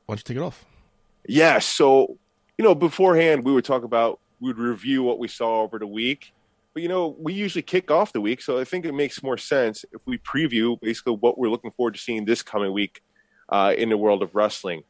why 0.07 0.15
don't 0.15 0.19
you 0.19 0.23
take 0.23 0.37
it 0.37 0.47
off? 0.47 0.65
Yeah, 1.27 1.59
so 1.59 2.19
you 2.57 2.63
know, 2.63 2.77
beforehand 2.77 3.45
we 3.45 3.53
would 3.53 3.65
talk 3.65 3.83
about 3.83 4.21
we 4.39 4.51
would 4.51 4.59
review 4.59 5.03
what 5.03 5.19
we 5.19 5.27
saw 5.27 5.63
over 5.63 5.81
the 5.81 5.89
week. 5.89 6.33
But 6.73 6.85
you 6.85 6.89
know, 6.89 7.17
we 7.19 7.33
usually 7.33 7.63
kick 7.63 7.91
off 7.91 8.13
the 8.13 8.21
week, 8.21 8.43
so 8.43 8.61
I 8.61 8.65
think 8.65 8.85
it 8.85 8.95
makes 8.95 9.25
more 9.25 9.37
sense 9.37 9.85
if 9.91 10.01
we 10.07 10.19
preview 10.19 10.81
basically 10.81 11.17
what 11.17 11.37
we're 11.37 11.51
looking 11.51 11.73
forward 11.73 11.95
to 11.95 12.01
seeing 12.01 12.27
this 12.27 12.43
coming 12.43 12.73
week 12.73 13.03
uh, 13.49 13.75
in 13.77 13.89
the 13.89 13.97
world 13.97 14.23
of 14.23 14.37
wrestling. 14.37 14.85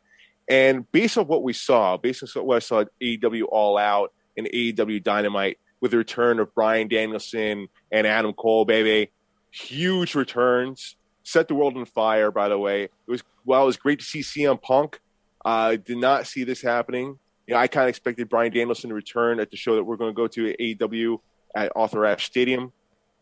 And 0.46 0.92
based 0.92 1.16
on 1.16 1.26
what 1.26 1.42
we 1.42 1.54
saw, 1.54 1.96
based 1.96 2.22
on 2.36 2.44
what 2.44 2.56
I 2.56 2.58
saw 2.58 2.80
at 2.80 2.88
AEW 3.00 3.44
All 3.50 3.78
Out 3.78 4.12
and 4.36 4.46
AEW 4.46 5.02
Dynamite, 5.02 5.58
with 5.80 5.92
the 5.92 5.96
return 5.96 6.38
of 6.38 6.54
Bryan 6.54 6.86
Danielson 6.88 7.68
and 7.90 8.06
Adam 8.06 8.34
Cole, 8.34 8.66
baby, 8.66 9.10
huge 9.50 10.14
returns, 10.14 10.96
set 11.22 11.48
the 11.48 11.54
world 11.54 11.76
on 11.76 11.84
fire. 11.84 12.30
By 12.30 12.48
the 12.48 12.58
way, 12.58 12.84
it 12.84 12.90
was 13.06 13.22
well, 13.44 13.62
it 13.62 13.66
was 13.66 13.76
great 13.76 13.98
to 14.00 14.04
see 14.04 14.20
CM 14.20 14.60
Punk. 14.60 15.00
I 15.44 15.74
uh, 15.74 15.76
did 15.76 15.98
not 15.98 16.26
see 16.26 16.44
this 16.44 16.60
happening. 16.60 17.18
You 17.46 17.54
know, 17.54 17.60
I 17.60 17.66
kind 17.66 17.84
of 17.84 17.88
expected 17.88 18.28
Bryan 18.28 18.52
Danielson 18.52 18.90
to 18.90 18.94
return 18.94 19.40
at 19.40 19.50
the 19.50 19.56
show 19.56 19.74
that 19.76 19.84
we're 19.84 19.96
going 19.96 20.10
to 20.10 20.16
go 20.16 20.26
to 20.28 20.50
at 20.50 20.58
AEW 20.58 21.18
at 21.54 21.72
Arthur 21.74 22.04
Ashe 22.04 22.26
Stadium, 22.26 22.72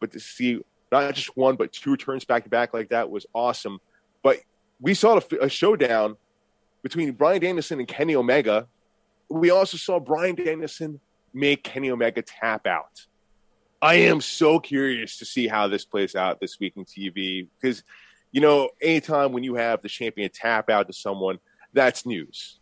but 0.01 0.12
to 0.12 0.20
see 0.20 0.61
not 0.91 1.14
just 1.14 1.37
one 1.37 1.57
but 1.57 1.72
two 1.72 1.93
returns 1.93 2.24
back 2.24 2.45
to 2.45 2.51
back 2.51 2.74
like 2.74 2.89
that 2.91 3.09
was 3.09 3.26
awesome. 3.35 3.79
But 4.22 4.39
we 4.81 4.95
saw 4.95 5.18
a, 5.18 5.45
a 5.45 5.49
showdown 5.49 6.16
between 6.83 7.12
Bryan 7.12 7.41
Danielson 7.41 7.79
and 7.79 7.89
Kenny 7.89 8.16
Omega. 8.16 8.66
We 9.29 9.51
also 9.51 9.76
saw 9.76 10.01
Bryan 10.01 10.35
Danielson 10.35 11.01
make 11.35 11.62
Kenny 11.62 11.91
Omega 11.91 12.22
tap 12.22 12.66
out. 12.66 13.07
I 13.81 13.95
am 13.95 14.20
so 14.20 14.59
curious 14.59 15.18
to 15.18 15.24
see 15.24 15.47
how 15.47 15.68
this 15.68 15.85
plays 15.85 16.16
out 16.16 16.41
this 16.41 16.59
week 16.59 16.74
in 16.76 16.85
TV 16.85 17.47
because, 17.61 17.85
you 18.33 18.41
know, 18.41 18.70
anytime 18.83 19.33
when 19.33 19.45
you 19.45 19.55
have 19.55 19.83
the 19.83 19.89
champion 19.89 20.31
tap 20.33 20.68
out 20.68 20.89
to 20.89 20.93
someone, 20.93 21.39
that's 21.72 22.05
news. 22.05 22.59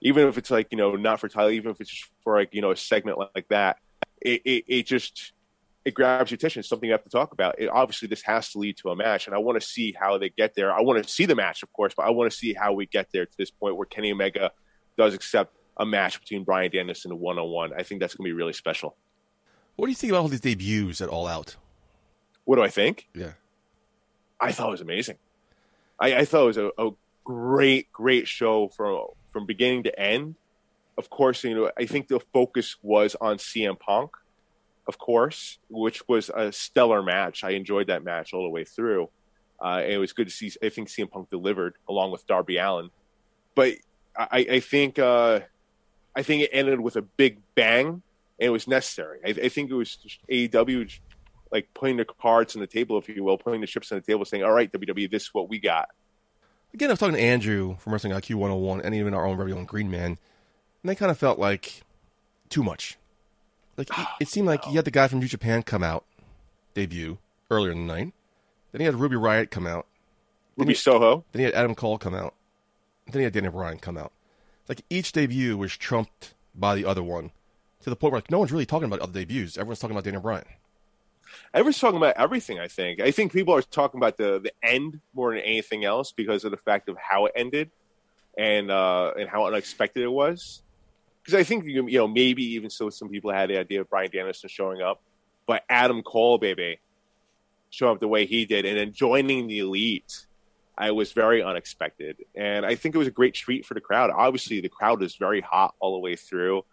Even 0.00 0.26
if 0.26 0.38
it's 0.38 0.50
like, 0.50 0.68
you 0.72 0.78
know, 0.78 0.96
not 0.96 1.20
for 1.20 1.28
title, 1.28 1.50
even 1.50 1.70
if 1.70 1.80
it's 1.80 1.90
just 1.90 2.10
for 2.24 2.36
like, 2.36 2.52
you 2.52 2.60
know, 2.60 2.72
a 2.72 2.76
segment 2.76 3.18
like, 3.18 3.46
that, 3.50 3.76
it, 4.20 4.42
it, 4.44 4.64
it 4.66 4.86
just 4.86 5.32
it 5.84 5.94
grabs 5.94 6.30
your 6.30 6.36
attention. 6.36 6.60
It's 6.60 6.68
something 6.68 6.88
you 6.88 6.92
have 6.92 7.04
to 7.04 7.10
talk 7.10 7.32
about. 7.32 7.60
It, 7.60 7.68
obviously, 7.68 8.08
this 8.08 8.22
has 8.22 8.50
to 8.50 8.58
lead 8.58 8.76
to 8.78 8.90
a 8.90 8.96
match, 8.96 9.26
and 9.26 9.34
I 9.34 9.38
want 9.38 9.60
to 9.60 9.66
see 9.66 9.94
how 9.98 10.18
they 10.18 10.28
get 10.28 10.54
there. 10.54 10.72
I 10.72 10.80
want 10.80 11.02
to 11.02 11.08
see 11.08 11.26
the 11.26 11.34
match, 11.34 11.62
of 11.62 11.72
course, 11.72 11.92
but 11.96 12.04
I 12.04 12.10
want 12.10 12.30
to 12.30 12.36
see 12.36 12.52
how 12.52 12.72
we 12.72 12.86
get 12.86 13.08
there 13.12 13.26
to 13.26 13.32
this 13.36 13.50
point 13.50 13.76
where 13.76 13.86
Kenny 13.86 14.12
Omega 14.12 14.52
does 14.96 15.14
accept 15.14 15.56
a 15.76 15.86
match 15.86 16.20
between 16.20 16.44
Bryan 16.44 16.70
Danielson 16.70 17.10
and 17.10 17.20
one 17.20 17.38
on 17.38 17.48
one. 17.48 17.72
I 17.76 17.82
think 17.82 18.00
that's 18.00 18.14
going 18.14 18.28
to 18.28 18.28
be 18.28 18.36
really 18.36 18.52
special. 18.52 18.96
What 19.82 19.88
do 19.88 19.90
you 19.90 19.96
think 19.96 20.12
about 20.12 20.22
all 20.22 20.28
these 20.28 20.40
debuts 20.40 21.00
at 21.00 21.08
All 21.08 21.26
Out? 21.26 21.56
What 22.44 22.54
do 22.54 22.62
I 22.62 22.68
think? 22.68 23.08
Yeah. 23.16 23.32
I 24.40 24.52
thought 24.52 24.68
it 24.68 24.70
was 24.70 24.80
amazing. 24.80 25.16
I, 25.98 26.18
I 26.18 26.24
thought 26.24 26.44
it 26.44 26.46
was 26.46 26.56
a, 26.56 26.70
a 26.78 26.90
great, 27.24 27.92
great 27.92 28.28
show 28.28 28.68
from 28.68 29.06
from 29.32 29.44
beginning 29.44 29.82
to 29.82 30.00
end. 30.00 30.36
Of 30.96 31.10
course, 31.10 31.42
you 31.42 31.56
know, 31.56 31.72
I 31.76 31.86
think 31.86 32.06
the 32.06 32.20
focus 32.32 32.76
was 32.80 33.16
on 33.20 33.38
CM 33.38 33.76
Punk, 33.76 34.12
of 34.86 34.98
course, 34.98 35.58
which 35.68 36.06
was 36.06 36.30
a 36.32 36.52
stellar 36.52 37.02
match. 37.02 37.42
I 37.42 37.50
enjoyed 37.50 37.88
that 37.88 38.04
match 38.04 38.32
all 38.32 38.44
the 38.44 38.50
way 38.50 38.62
through. 38.62 39.10
Uh, 39.60 39.80
and 39.82 39.94
it 39.94 39.98
was 39.98 40.12
good 40.12 40.28
to 40.28 40.32
see. 40.32 40.52
I 40.62 40.68
think 40.68 40.90
CM 40.90 41.10
Punk 41.10 41.28
delivered 41.28 41.74
along 41.88 42.12
with 42.12 42.24
Darby 42.28 42.58
Allin, 42.58 42.90
but 43.56 43.72
I, 44.16 44.46
I 44.48 44.60
think 44.60 45.00
uh, 45.00 45.40
I 46.14 46.22
think 46.22 46.44
it 46.44 46.50
ended 46.52 46.80
with 46.80 46.94
a 46.94 47.02
big 47.02 47.38
bang, 47.56 48.02
and 48.42 48.48
it 48.48 48.50
was 48.50 48.66
necessary. 48.66 49.20
I, 49.24 49.28
I 49.28 49.48
think 49.48 49.70
it 49.70 49.74
was 49.74 49.94
just 49.94 50.18
AEW 50.28 50.98
like 51.52 51.68
putting 51.74 51.98
the 51.98 52.04
cards 52.04 52.56
on 52.56 52.60
the 52.60 52.66
table, 52.66 52.98
if 52.98 53.08
you 53.08 53.22
will, 53.22 53.38
putting 53.38 53.60
the 53.60 53.66
chips 53.68 53.92
on 53.92 53.98
the 53.98 54.02
table, 54.02 54.24
saying, 54.24 54.42
"All 54.42 54.50
right, 54.50 54.72
WWE, 54.72 55.08
this 55.08 55.24
is 55.24 55.34
what 55.34 55.48
we 55.48 55.60
got." 55.60 55.90
Again, 56.74 56.88
I 56.90 56.92
was 56.94 56.98
talking 56.98 57.14
to 57.14 57.20
Andrew 57.20 57.76
from 57.78 57.92
Wrestling 57.92 58.14
IQ 58.14 58.36
101 58.36 58.80
and 58.80 58.94
even 58.94 59.14
our 59.14 59.26
own 59.26 59.36
very 59.36 59.52
own 59.52 59.64
Green 59.64 59.90
Man, 59.90 60.04
and 60.06 60.18
they 60.82 60.96
kind 60.96 61.10
of 61.10 61.18
felt 61.18 61.38
like 61.38 61.82
too 62.48 62.64
much. 62.64 62.98
Like 63.76 63.90
it, 63.90 63.94
ah, 63.96 64.16
it 64.20 64.28
seemed 64.28 64.48
like 64.48 64.66
you 64.66 64.72
had 64.72 64.86
the 64.86 64.90
guy 64.90 65.06
from 65.06 65.20
New 65.20 65.28
Japan 65.28 65.62
come 65.62 65.84
out, 65.84 66.04
debut 66.74 67.18
earlier 67.48 67.70
in 67.70 67.86
the 67.86 67.94
night. 67.94 68.12
Then 68.72 68.80
he 68.80 68.86
had 68.86 68.96
Ruby 68.96 69.16
Riott 69.16 69.50
come 69.50 69.68
out. 69.68 69.86
Then 70.56 70.64
Ruby 70.64 70.72
he, 70.72 70.78
Soho. 70.78 71.24
Then 71.30 71.40
he 71.40 71.44
had 71.44 71.54
Adam 71.54 71.76
Cole 71.76 71.98
come 71.98 72.14
out. 72.14 72.34
Then 73.06 73.20
he 73.20 73.24
had 73.24 73.34
Daniel 73.34 73.52
Bryan 73.52 73.78
come 73.78 73.96
out. 73.96 74.12
Like 74.68 74.82
each 74.90 75.12
debut 75.12 75.56
was 75.56 75.76
trumped 75.76 76.34
by 76.54 76.74
the 76.74 76.84
other 76.84 77.02
one, 77.02 77.30
to 77.82 77.90
the 77.90 77.96
point 77.96 78.12
where 78.12 78.18
like 78.18 78.30
no 78.30 78.38
one's 78.38 78.52
really 78.52 78.66
talking 78.66 78.86
about 78.86 79.00
other 79.00 79.12
debuts. 79.12 79.56
Everyone's 79.56 79.78
talking 79.78 79.94
about 79.94 80.04
Daniel 80.04 80.22
Bryan. 80.22 80.44
Everyone's 81.54 81.78
talking 81.78 81.96
about 81.96 82.16
everything. 82.16 82.58
I 82.58 82.68
think. 82.68 83.00
I 83.00 83.10
think 83.10 83.32
people 83.32 83.54
are 83.54 83.62
talking 83.62 83.98
about 83.98 84.16
the 84.16 84.40
the 84.40 84.52
end 84.62 85.00
more 85.14 85.34
than 85.34 85.42
anything 85.42 85.84
else 85.84 86.12
because 86.12 86.44
of 86.44 86.50
the 86.50 86.56
fact 86.56 86.88
of 86.88 86.96
how 86.96 87.26
it 87.26 87.32
ended, 87.34 87.70
and 88.36 88.70
uh, 88.70 89.12
and 89.18 89.28
how 89.28 89.46
unexpected 89.46 90.02
it 90.02 90.10
was. 90.10 90.62
Because 91.22 91.38
I 91.38 91.44
think 91.44 91.64
you 91.66 91.82
know 91.82 92.08
maybe 92.08 92.54
even 92.54 92.70
so 92.70 92.90
some 92.90 93.08
people 93.08 93.32
had 93.32 93.50
the 93.50 93.58
idea 93.58 93.80
of 93.80 93.90
Bryan 93.90 94.10
Danielson 94.10 94.48
showing 94.48 94.82
up, 94.82 95.00
but 95.46 95.62
Adam 95.68 96.02
Cole, 96.02 96.38
baby, 96.38 96.80
showing 97.70 97.94
up 97.94 98.00
the 98.00 98.08
way 98.08 98.26
he 98.26 98.44
did 98.44 98.64
and 98.64 98.76
then 98.78 98.92
joining 98.92 99.46
the 99.46 99.60
elite. 99.60 100.26
I 100.76 100.92
was 100.92 101.12
very 101.12 101.42
unexpected, 101.42 102.16
and 102.34 102.64
I 102.64 102.76
think 102.76 102.94
it 102.94 102.98
was 102.98 103.06
a 103.06 103.12
great 103.12 103.34
treat 103.34 103.66
for 103.66 103.74
the 103.74 103.80
crowd. 103.80 104.10
Obviously, 104.10 104.60
the 104.60 104.70
crowd 104.70 105.00
was 105.00 105.16
very 105.16 105.42
hot 105.42 105.74
all 105.80 105.92
the 105.92 105.98
way 105.98 106.16
through. 106.16 106.64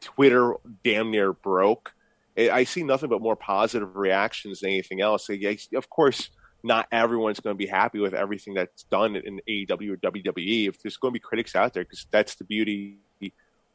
Twitter 0.00 0.54
damn 0.84 1.10
near 1.10 1.32
broke. 1.32 1.92
I 2.38 2.64
see 2.64 2.82
nothing 2.82 3.08
but 3.08 3.22
more 3.22 3.36
positive 3.36 3.96
reactions 3.96 4.60
than 4.60 4.70
anything 4.70 5.00
else. 5.00 5.30
Of 5.74 5.88
course, 5.88 6.30
not 6.62 6.86
everyone's 6.92 7.40
going 7.40 7.54
to 7.54 7.58
be 7.58 7.66
happy 7.66 7.98
with 7.98 8.12
everything 8.12 8.54
that's 8.54 8.82
done 8.84 9.16
in 9.16 9.40
AEW 9.48 9.92
or 9.92 9.96
WWE. 9.96 10.68
If 10.68 10.82
there's 10.82 10.98
going 10.98 11.12
to 11.12 11.14
be 11.14 11.20
critics 11.20 11.56
out 11.56 11.72
there, 11.72 11.84
because 11.84 12.06
that's 12.10 12.34
the 12.34 12.44
beauty 12.44 12.98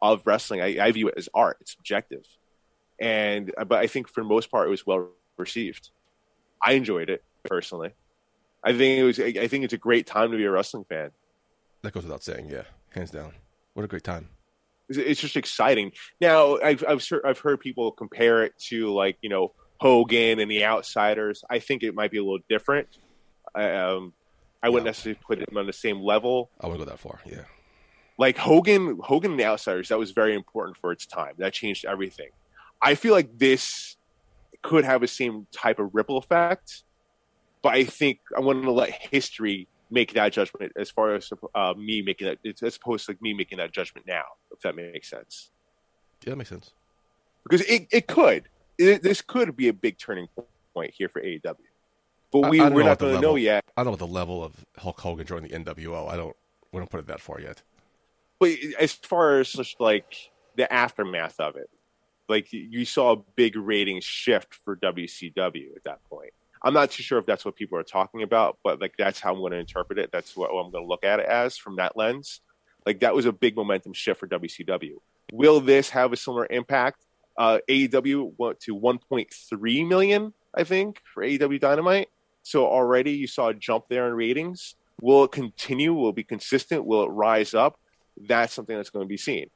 of 0.02 0.22
wrestling. 0.26 0.62
I, 0.62 0.84
I, 0.84 0.92
view 0.92 1.08
it 1.08 1.16
as 1.18 1.30
art; 1.34 1.58
it's 1.62 1.74
subjective. 1.74 2.26
And 3.00 3.52
uh, 3.58 3.66
but 3.66 3.80
I 3.80 3.88
think 3.88 4.08
for 4.08 4.22
the 4.22 4.28
most 4.28 4.52
part, 4.52 4.68
it 4.68 4.72
was 4.72 4.86
well 4.86 5.10
received. 5.38 5.89
I 6.64 6.74
enjoyed 6.74 7.10
it 7.10 7.24
personally. 7.46 7.92
I 8.64 8.74
think 8.74 9.00
it 9.00 9.04
was. 9.04 9.20
I 9.20 9.48
think 9.48 9.64
it's 9.64 9.74
a 9.74 9.78
great 9.78 10.06
time 10.06 10.32
to 10.32 10.38
be 10.38 10.46
a 10.46 10.52
wrestling 10.52 10.86
fan. 10.86 11.12
That 11.82 11.94
goes 11.94 12.04
without 12.04 12.24
saying. 12.24 12.50
Yeah, 12.50 12.64
hands 12.92 13.10
down. 13.10 13.34
What 13.74 13.86
a 13.86 13.88
great 13.88 14.04
time 14.04 14.30
it's 14.98 15.22
just 15.22 15.36
exciting. 15.36 15.92
Now, 16.20 16.58
I've 16.58 16.84
I've, 16.88 17.06
I've 17.26 17.39
heard 17.39 17.60
people 17.60 17.92
compare 17.92 18.44
it 18.44 18.58
to 18.70 18.94
like 18.94 19.18
you 19.22 19.30
know 19.30 19.54
Hogan 19.80 20.39
and 20.39 20.50
the 20.50 20.66
Outsiders. 20.66 21.44
I 21.50 21.60
think 21.60 21.84
it 21.84 21.96
might 21.96 22.12
be 22.12 22.18
a 22.18 22.24
little 22.24 22.44
different. 22.50 22.88
Um, 23.56 24.14
I 24.64 24.70
wouldn't 24.70 24.86
yeah. 24.86 24.89
necessarily 24.89 25.20
put 25.26 25.39
them 25.39 25.58
on 25.58 25.66
the 25.66 25.74
same 25.74 26.02
level. 26.02 26.50
I 26.60 26.68
wouldn't 26.68 26.86
go 26.86 26.92
that 26.92 27.00
far. 27.00 27.20
Yeah, 27.26 27.44
like 28.18 28.38
Hogan, 28.38 29.00
Hogan 29.02 29.32
and 29.32 29.39
the 29.39 29.46
Outsiders. 29.46 29.89
That 29.89 30.00
was 30.00 30.12
very 30.12 30.36
important 30.36 30.78
for 30.78 30.92
its 30.92 31.06
time. 31.06 31.34
That 31.38 31.54
changed 31.54 31.86
everything. 31.86 32.30
I 32.82 32.96
feel 32.96 33.14
like 33.14 33.38
this 33.38 33.98
could 34.62 34.86
have 34.86 35.02
the 35.02 35.08
same 35.08 35.48
type 35.52 35.80
of 35.80 35.89
ripple 35.94 36.18
effect. 36.18 36.84
But 37.62 37.74
I 37.74 37.84
think 37.84 38.20
I 38.36 38.39
want 38.39 38.64
to 38.64 38.72
let 38.72 38.92
history 38.92 39.68
make 39.92 40.14
that 40.14 40.32
judgment 40.32 40.72
as 40.78 40.89
far 40.89 41.16
as 41.16 41.32
uh, 41.54 41.74
me 41.78 42.02
making 42.02 42.28
that, 42.28 42.64
as 42.64 42.78
opposed 42.78 43.06
to 43.06 43.12
like 43.12 43.22
me 43.22 43.34
making 43.34 43.58
that 43.60 43.72
judgment 43.72 44.08
now, 44.08 44.24
if 44.52 44.62
that 44.62 44.76
makes 44.76 45.10
sense. 45.10 45.52
Yeah, 46.24 46.32
that 46.32 46.38
makes 46.38 46.50
sense. 46.50 46.72
Because 47.44 47.62
it, 47.62 47.88
it 47.92 48.08
could. 48.08 48.44
It, 48.78 49.04
this 49.04 49.22
could 49.22 49.56
be 49.56 49.68
a 49.68 49.74
big 49.74 49.98
turning 49.98 50.28
point 50.74 50.94
here 50.96 51.10
for 51.10 51.22
AEW. 51.22 51.56
But 52.32 52.50
we, 52.50 52.62
I 52.62 52.66
don't 52.66 52.74
we're 52.74 52.84
not 52.84 53.00
going 53.00 53.16
to 53.16 53.22
know 53.22 53.36
yet. 53.36 53.66
I 53.76 53.84
don't 53.84 53.94
know 53.94 53.98
the 53.98 54.12
level 54.12 54.44
of 54.44 54.54
Hulk 54.78 55.00
Hogan 55.00 55.28
joining 55.28 55.52
the 55.52 55.58
NWO. 55.74 56.10
I 56.10 56.16
don't. 56.16 56.36
We 56.72 56.80
don't 56.80 56.89
put 56.89 57.02
it 57.02 57.08
that 57.08 57.20
far 57.20 57.42
yet. 57.42 57.62
But 58.39 58.52
as 58.80 58.94
far 58.94 59.39
as 59.39 59.52
just 59.52 59.82
like 59.82 60.32
the 60.56 60.72
aftermath 60.72 61.39
of 61.39 61.58
it, 61.58 61.70
like 62.30 62.54
you 62.54 62.86
saw 62.86 63.12
a 63.12 63.18
big 63.36 63.58
ratings 63.58 64.06
shift 64.06 64.58
for 64.64 64.78
WCW 64.78 65.76
at 65.76 65.84
that 65.84 66.04
point. 66.10 66.32
I'm 66.64 66.74
not 66.74 66.91
too 66.91 67.03
sure 67.03 67.18
if 67.18 67.26
that's 67.26 67.43
what 67.43 67.55
people 67.55 67.78
are 67.78 67.84
talking 67.84 68.24
about, 68.24 68.59
but 68.64 68.80
like 68.80 68.93
that's 68.97 69.20
how 69.20 69.34
I'm 69.34 69.39
going 69.39 69.51
to 69.53 69.57
interpret 69.57 69.97
it. 69.97 70.12
That's 70.12 70.36
what 70.36 70.49
I'm 70.49 70.72
going 70.72 70.84
to 70.84 70.88
look 70.88 71.03
at 71.03 71.20
it 71.20 71.26
as 71.26 71.57
from 71.57 71.78
that 71.78 71.97
lens. 71.97 72.41
Like 72.86 72.99
that 72.99 73.16
was 73.16 73.26
a 73.26 73.32
big 73.32 73.55
momentum 73.55 73.93
shift 73.93 74.20
for 74.20 74.28
WCW. 74.28 74.95
Will 75.32 75.59
this 75.59 75.89
have 75.89 76.14
a 76.14 76.18
similar 76.18 76.47
impact? 76.49 77.05
Uh, 77.38 77.59
AEW 77.70 78.34
went 78.38 78.59
to 78.62 78.76
1.3 78.76 79.88
million, 79.88 80.34
I 80.53 80.64
think, 80.64 81.01
for 81.14 81.24
AEW 81.24 81.59
Dynamite. 81.59 82.09
So 82.43 82.66
already 82.66 83.12
you 83.12 83.28
saw 83.28 83.49
a 83.49 83.53
jump 83.53 83.86
there 83.89 84.07
in 84.07 84.14
ratings. 84.14 84.76
Will 85.01 85.24
it 85.24 85.32
continue? 85.32 85.93
Will 85.93 86.09
it 86.09 86.16
be 86.16 86.24
consistent? 86.24 86.86
Will 86.86 87.03
it 87.03 87.09
rise 87.09 87.53
up? 87.53 87.80
That's 88.28 88.53
something 88.53 88.76
that's 88.76 88.89
going 88.89 89.05
to 89.05 89.09
be 89.09 89.18
seen. 89.18 89.49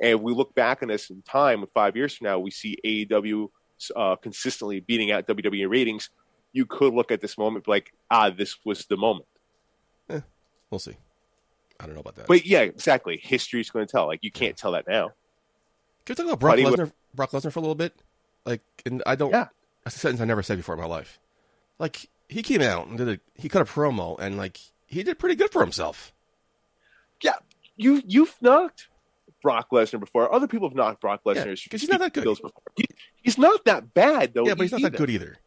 And 0.00 0.12
if 0.12 0.20
we 0.20 0.32
look 0.32 0.54
back 0.54 0.82
on 0.82 0.88
this 0.88 1.10
in 1.10 1.22
time, 1.22 1.64
five 1.74 1.96
years 1.96 2.14
from 2.14 2.26
now, 2.26 2.38
we 2.38 2.50
see 2.50 2.78
AEW 2.84 3.48
uh, 3.96 4.16
consistently 4.16 4.80
beating 4.80 5.10
out 5.10 5.26
WWE 5.26 5.68
ratings. 5.68 6.10
You 6.52 6.66
could 6.66 6.94
look 6.94 7.10
at 7.12 7.20
this 7.20 7.36
moment 7.38 7.68
like, 7.68 7.92
ah, 8.10 8.30
this 8.30 8.56
was 8.64 8.86
the 8.86 8.96
moment. 8.96 9.26
We'll 10.70 10.78
see. 10.78 10.96
I 11.80 11.86
don't 11.86 11.94
know 11.94 12.00
about 12.02 12.16
that. 12.16 12.26
But 12.26 12.44
yeah, 12.44 12.60
exactly. 12.60 13.18
History's 13.22 13.70
going 13.70 13.86
to 13.86 13.90
tell. 13.90 14.06
Like 14.06 14.18
you 14.22 14.30
can't 14.30 14.54
tell 14.56 14.72
that 14.72 14.86
now. 14.86 15.12
Can 16.04 16.12
we 16.12 16.14
talk 16.14 16.26
about 16.26 16.40
Brock 16.40 16.52
Buddy, 16.52 16.64
Lesnar? 16.64 16.92
Brock 17.14 17.30
Lesnar 17.30 17.50
for 17.52 17.58
a 17.60 17.62
little 17.62 17.74
bit. 17.74 17.94
Like, 18.44 18.60
and 18.84 19.02
I 19.06 19.14
don't. 19.14 19.30
Yeah. 19.30 19.46
That's 19.84 19.96
a 19.96 19.98
sentence 19.98 20.20
I 20.20 20.26
never 20.26 20.42
said 20.42 20.58
before 20.58 20.74
in 20.74 20.80
my 20.80 20.86
life. 20.86 21.18
Like, 21.78 22.10
he 22.28 22.42
came 22.42 22.60
out 22.60 22.86
and 22.88 22.98
did 22.98 23.08
a. 23.08 23.18
He 23.34 23.48
cut 23.48 23.62
a 23.62 23.64
promo 23.64 24.18
and 24.18 24.36
like 24.36 24.58
he 24.86 25.02
did 25.02 25.18
pretty 25.18 25.36
good 25.36 25.50
for 25.52 25.62
himself. 25.62 26.12
Yeah, 27.22 27.36
you 27.76 28.02
you've 28.06 28.36
knocked 28.42 28.88
Brock 29.42 29.70
Lesnar 29.70 30.00
before. 30.00 30.30
Other 30.34 30.48
people 30.48 30.68
have 30.68 30.76
knocked 30.76 31.00
Brock 31.00 31.22
Yeah, 31.24 31.32
Lesnar's 31.32 31.66
'cause 31.66 31.80
he's 31.80 31.88
not 31.88 32.00
that 32.00 32.12
good. 32.12 32.24
before. 32.24 32.50
He, 32.76 32.84
he's 33.22 33.38
not 33.38 33.64
that 33.64 33.94
bad 33.94 34.34
though. 34.34 34.46
yeah, 34.46 34.54
but 34.54 34.64
he's 34.64 34.72
not 34.72 34.82
that 34.82 34.96
good 34.98 35.08
either. 35.08 35.38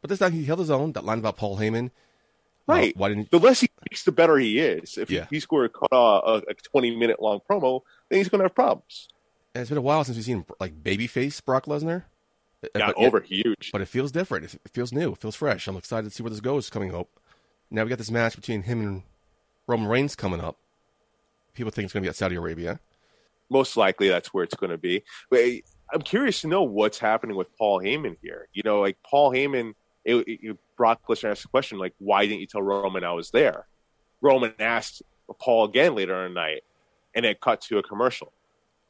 But 0.00 0.10
this 0.10 0.18
time 0.18 0.32
he 0.32 0.44
held 0.44 0.58
his 0.60 0.70
own. 0.70 0.92
That 0.92 1.04
line 1.04 1.18
about 1.18 1.36
Paul 1.36 1.58
Heyman. 1.58 1.90
Right. 2.66 2.94
Uh, 2.94 2.98
why 2.98 3.08
didn't? 3.08 3.30
The 3.30 3.38
less 3.38 3.60
he 3.60 3.68
speaks, 3.80 4.04
the 4.04 4.12
better 4.12 4.36
he 4.38 4.58
is. 4.58 4.96
If 4.96 5.10
Yeah. 5.10 5.26
he, 5.30 5.36
he 5.36 5.40
scored 5.40 5.70
a, 5.92 5.96
a, 5.96 6.36
a 6.48 6.54
twenty 6.54 6.96
minute 6.96 7.20
long 7.20 7.40
promo, 7.48 7.82
then 8.08 8.18
he's 8.18 8.28
going 8.28 8.38
to 8.40 8.44
have 8.44 8.54
problems. 8.54 9.08
And 9.54 9.62
it's 9.62 9.68
been 9.70 9.78
a 9.78 9.82
while 9.82 10.04
since 10.04 10.16
we've 10.16 10.24
seen 10.24 10.44
like 10.60 10.82
babyface 10.82 11.44
Brock 11.44 11.66
Lesnar. 11.66 12.04
Uh, 12.62 12.68
Got 12.78 12.94
but 12.94 13.02
it- 13.02 13.06
over 13.06 13.20
huge. 13.20 13.70
but 13.72 13.80
it 13.80 13.88
feels 13.88 14.12
different. 14.12 14.44
It 14.44 14.54
it 14.64 14.70
feels 14.72 14.92
new. 14.92 15.12
It 15.12 15.18
feels 15.18 15.34
fresh. 15.36 15.66
I'm 15.66 15.76
excited 15.76 16.08
to 16.08 16.14
see 16.14 16.22
where 16.22 16.30
this 16.30 16.40
goes 16.40 16.70
coming 16.70 16.94
up. 16.94 17.08
Now 17.70 17.82
we 17.84 17.88
got 17.88 17.98
this 17.98 18.10
match 18.10 18.36
between 18.36 18.62
him 18.62 18.80
and 18.80 19.02
Roman 19.66 19.88
Reigns 19.88 20.14
coming 20.16 20.40
up. 20.40 20.56
People 21.54 21.70
think 21.72 21.84
it's 21.84 21.92
going 21.92 22.02
to 22.02 22.06
be 22.06 22.10
at 22.10 22.16
Saudi 22.16 22.36
Arabia. 22.36 22.78
Most 23.48 23.76
likely, 23.76 24.08
that's 24.08 24.32
where 24.32 24.44
it's 24.44 24.54
going 24.54 24.70
to 24.70 24.78
be. 24.78 25.02
But 25.30 25.40
I'm 25.92 26.02
curious 26.02 26.40
to 26.42 26.46
know 26.48 26.62
what's 26.62 26.98
happening 26.98 27.36
with 27.36 27.48
Paul 27.58 27.80
Heyman 27.80 28.16
here. 28.22 28.46
You 28.52 28.62
know, 28.64 28.80
like 28.80 28.96
Paul 29.04 29.32
Heyman, 29.32 29.74
it, 30.18 30.40
it, 30.42 30.56
Brock 30.76 31.00
Lesnar 31.08 31.30
asked 31.30 31.42
the 31.42 31.48
question, 31.48 31.78
like, 31.78 31.94
why 31.98 32.26
didn't 32.26 32.40
you 32.40 32.46
tell 32.46 32.62
Roman 32.62 33.04
I 33.04 33.12
was 33.12 33.30
there? 33.30 33.66
Roman 34.20 34.52
asked 34.58 35.02
Paul 35.38 35.64
again 35.64 35.94
later 35.94 36.26
in 36.26 36.34
the 36.34 36.40
night, 36.40 36.62
and 37.14 37.24
it 37.24 37.40
cut 37.40 37.60
to 37.62 37.78
a 37.78 37.82
commercial. 37.82 38.32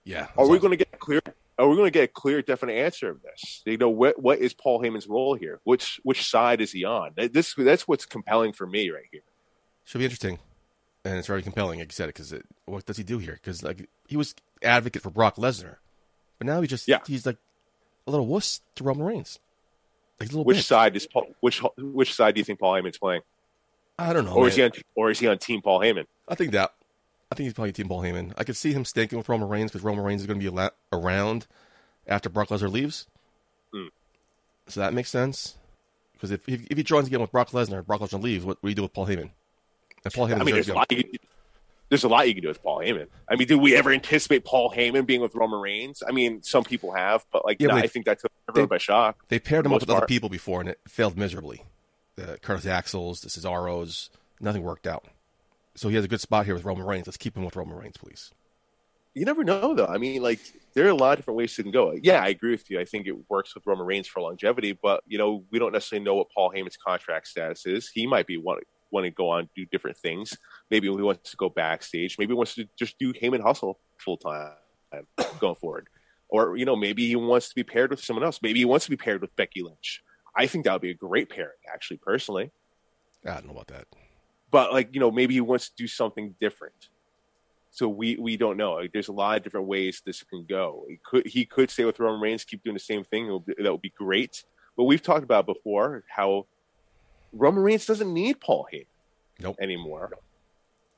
Yeah. 0.04 0.28
Are 0.36 0.48
we 0.48 0.58
going 0.58 0.72
to 0.72 0.76
get 0.76 0.88
a 0.92 0.96
clear? 0.96 1.20
Are 1.58 1.68
we 1.68 1.76
going 1.76 1.86
to 1.86 1.90
get 1.90 2.04
a 2.04 2.08
clear, 2.08 2.40
definite 2.40 2.72
answer 2.72 3.10
of 3.10 3.22
this? 3.22 3.62
You 3.66 3.76
know, 3.76 3.90
what 3.90 4.20
what 4.20 4.38
is 4.38 4.54
Paul 4.54 4.80
Heyman's 4.80 5.06
role 5.06 5.34
here? 5.34 5.60
Which 5.64 6.00
which 6.02 6.28
side 6.28 6.60
is 6.60 6.72
he 6.72 6.84
on? 6.84 7.12
This 7.16 7.54
that's 7.54 7.86
what's 7.86 8.06
compelling 8.06 8.52
for 8.52 8.66
me 8.66 8.90
right 8.90 9.04
here. 9.12 9.20
Should 9.84 9.98
be 9.98 10.04
interesting, 10.04 10.38
and 11.04 11.18
it's 11.18 11.26
very 11.26 11.42
compelling, 11.42 11.78
like 11.80 11.88
you 11.88 11.94
said, 11.94 12.06
because 12.06 12.32
what 12.64 12.86
does 12.86 12.96
he 12.96 13.02
do 13.02 13.18
here? 13.18 13.34
Because 13.34 13.62
like 13.62 13.88
he 14.06 14.16
was 14.16 14.34
advocate 14.62 15.02
for 15.02 15.10
Brock 15.10 15.36
Lesnar, 15.36 15.76
but 16.38 16.46
now 16.46 16.60
he 16.62 16.66
just 16.66 16.88
Yeah. 16.88 17.00
he's 17.06 17.26
like 17.26 17.36
a 18.06 18.10
little 18.10 18.26
wuss 18.26 18.62
to 18.76 18.84
Roman 18.84 19.04
Reigns. 19.06 19.38
Like 20.20 20.30
Which 20.32 20.58
bitch. 20.58 20.62
side 20.64 20.96
is 20.96 21.06
Paul? 21.06 21.34
Which 21.40 21.62
which 21.78 22.14
side 22.14 22.34
do 22.34 22.40
you 22.40 22.44
think 22.44 22.58
Paul 22.60 22.74
Heyman's 22.74 22.98
playing? 22.98 23.22
I 23.98 24.12
don't 24.12 24.24
know. 24.26 24.34
or 24.34 24.48
is 24.48 24.56
he 24.56 24.62
on? 24.62 24.70
Or 24.94 25.10
is 25.10 25.18
he 25.18 25.26
on 25.28 25.38
Team 25.38 25.62
Paul 25.62 25.80
Heyman? 25.80 26.06
I 26.28 26.34
think 26.34 26.52
that. 26.52 26.72
I 27.32 27.34
think 27.36 27.44
he's 27.46 27.54
probably 27.54 27.72
Team 27.72 27.88
Paul 27.88 28.02
Heyman. 28.02 28.32
I 28.36 28.44
could 28.44 28.56
see 28.56 28.72
him 28.72 28.84
stinking 28.84 29.16
with 29.16 29.28
Roman 29.28 29.48
Reigns 29.48 29.70
because 29.70 29.84
Roman 29.84 30.04
Reigns 30.04 30.20
is 30.20 30.26
going 30.26 30.40
to 30.40 30.50
be 30.50 30.68
around 30.92 31.46
after 32.06 32.28
Brock 32.28 32.48
Lesnar 32.48 32.70
leaves. 32.70 33.06
Hmm. 33.72 33.86
So 34.66 34.80
that 34.80 34.94
makes 34.94 35.10
sense. 35.10 35.56
Because 36.12 36.32
if, 36.32 36.46
if 36.48 36.66
if 36.70 36.76
he 36.76 36.82
joins 36.82 37.06
again 37.06 37.20
with 37.20 37.32
Brock 37.32 37.50
Lesnar, 37.50 37.84
Brock 37.86 38.00
Lesnar 38.00 38.22
leaves. 38.22 38.44
What, 38.44 38.58
what 38.60 38.66
do 38.66 38.70
you 38.70 38.74
do 38.74 38.82
with 38.82 38.92
Paul 38.92 39.06
Heyman? 39.06 39.30
And 40.04 40.12
Paul 40.14 40.28
Heyman. 40.28 40.40
I 40.40 40.44
mean, 40.44 40.54
there's 40.54 40.68
a 40.68 40.74
lot. 40.74 40.90
You 40.92 41.04
there's 41.90 42.04
a 42.04 42.08
lot 42.08 42.26
you 42.28 42.34
can 42.34 42.42
do 42.42 42.48
with 42.48 42.62
Paul 42.62 42.78
Heyman. 42.78 43.08
I 43.28 43.36
mean, 43.36 43.48
did 43.48 43.56
we 43.56 43.76
ever 43.76 43.90
anticipate 43.90 44.44
Paul 44.44 44.72
Heyman 44.74 45.04
being 45.04 45.20
with 45.20 45.34
Roman 45.34 45.60
Reigns? 45.60 46.02
I 46.08 46.12
mean, 46.12 46.42
some 46.42 46.64
people 46.64 46.92
have, 46.92 47.26
but 47.32 47.44
like, 47.44 47.60
Yeah, 47.60 47.68
no, 47.68 47.74
but 47.74 47.84
I 47.84 47.88
think 47.88 48.06
that 48.06 48.20
took 48.20 48.32
everyone 48.48 48.68
by 48.68 48.78
shock. 48.78 49.18
They 49.28 49.40
paired 49.40 49.66
him 49.66 49.72
up 49.72 49.80
with 49.80 49.88
most 49.88 49.96
other 49.96 50.06
people 50.06 50.28
before, 50.28 50.60
and 50.60 50.70
it 50.70 50.80
failed 50.88 51.18
miserably. 51.18 51.64
The 52.14 52.38
Curtis 52.42 52.64
Axels, 52.64 53.20
the 53.20 53.28
Cesaros, 53.28 54.08
nothing 54.40 54.62
worked 54.62 54.86
out. 54.86 55.04
So 55.74 55.88
he 55.88 55.96
has 55.96 56.04
a 56.04 56.08
good 56.08 56.20
spot 56.20 56.46
here 56.46 56.54
with 56.54 56.64
Roman 56.64 56.86
Reigns. 56.86 57.06
Let's 57.06 57.16
keep 57.16 57.36
him 57.36 57.44
with 57.44 57.56
Roman 57.56 57.76
Reigns, 57.76 57.96
please. 57.96 58.30
You 59.14 59.24
never 59.24 59.42
know, 59.42 59.74
though. 59.74 59.86
I 59.86 59.98
mean, 59.98 60.22
like, 60.22 60.38
there 60.74 60.86
are 60.86 60.90
a 60.90 60.94
lot 60.94 61.12
of 61.12 61.18
different 61.18 61.38
ways 61.38 61.58
it 61.58 61.64
can 61.64 61.72
go. 61.72 61.92
Yeah, 62.00 62.22
I 62.22 62.28
agree 62.28 62.52
with 62.52 62.70
you. 62.70 62.78
I 62.78 62.84
think 62.84 63.08
it 63.08 63.16
works 63.28 63.54
with 63.56 63.66
Roman 63.66 63.84
Reigns 63.84 64.06
for 64.06 64.20
longevity, 64.20 64.72
but 64.80 65.02
you 65.08 65.18
know, 65.18 65.42
we 65.50 65.58
don't 65.58 65.72
necessarily 65.72 66.04
know 66.04 66.14
what 66.14 66.28
Paul 66.30 66.52
Heyman's 66.52 66.76
contract 66.76 67.26
status 67.26 67.66
is. 67.66 67.88
He 67.88 68.06
might 68.06 68.28
be 68.28 68.36
wanting 68.36 68.66
wanting 68.90 69.12
to 69.12 69.14
go 69.14 69.30
on 69.30 69.40
and 69.40 69.48
do 69.54 69.64
different 69.66 69.96
things. 69.96 70.36
Maybe 70.70 70.86
he 70.88 70.94
wants 71.02 71.30
to 71.30 71.36
go 71.36 71.48
backstage. 71.48 72.16
Maybe 72.18 72.30
he 72.30 72.36
wants 72.36 72.54
to 72.54 72.68
just 72.78 72.98
do 72.98 73.12
Heyman 73.12 73.42
hustle 73.42 73.78
full 73.98 74.16
time 74.16 74.52
going 75.40 75.56
forward. 75.56 75.88
Or 76.28 76.56
you 76.56 76.64
know, 76.64 76.76
maybe 76.76 77.06
he 77.08 77.16
wants 77.16 77.48
to 77.48 77.54
be 77.54 77.64
paired 77.64 77.90
with 77.90 78.02
someone 78.04 78.24
else. 78.24 78.38
Maybe 78.42 78.60
he 78.60 78.64
wants 78.64 78.84
to 78.84 78.90
be 78.90 78.96
paired 78.96 79.20
with 79.20 79.34
Becky 79.36 79.62
Lynch. 79.62 80.02
I 80.36 80.46
think 80.46 80.64
that 80.64 80.72
would 80.72 80.82
be 80.82 80.90
a 80.90 80.94
great 80.94 81.28
pairing, 81.28 81.58
actually, 81.72 81.96
personally. 81.96 82.52
I 83.26 83.34
don't 83.34 83.46
know 83.46 83.52
about 83.52 83.66
that. 83.68 83.86
But 84.50 84.72
like, 84.72 84.94
you 84.94 85.00
know, 85.00 85.10
maybe 85.10 85.34
he 85.34 85.40
wants 85.40 85.68
to 85.70 85.74
do 85.76 85.86
something 85.88 86.34
different. 86.40 86.88
So 87.72 87.88
we 87.88 88.16
we 88.16 88.36
don't 88.36 88.56
know. 88.56 88.74
Like, 88.74 88.92
there's 88.92 89.08
a 89.08 89.12
lot 89.12 89.36
of 89.36 89.42
different 89.44 89.66
ways 89.66 90.02
this 90.04 90.22
can 90.22 90.44
go. 90.48 90.86
He 90.88 90.98
could 91.04 91.26
he 91.26 91.44
could 91.44 91.70
stay 91.70 91.84
with 91.84 91.98
Roman 91.98 92.20
Reigns, 92.20 92.44
keep 92.44 92.62
doing 92.62 92.74
the 92.74 92.80
same 92.80 93.04
thing. 93.04 93.30
Would 93.32 93.46
be, 93.46 93.54
that 93.62 93.70
would 93.72 93.82
be 93.82 93.92
great. 93.96 94.44
But 94.76 94.84
we've 94.84 95.02
talked 95.02 95.24
about 95.24 95.46
before 95.46 96.04
how 96.08 96.46
Roman 97.32 97.62
Reigns 97.62 97.86
doesn't 97.86 98.12
need 98.12 98.40
Paul 98.40 98.66
Heyman 98.72 98.86
Nope. 99.40 99.56
anymore. 99.60 100.12
A- 100.12 100.29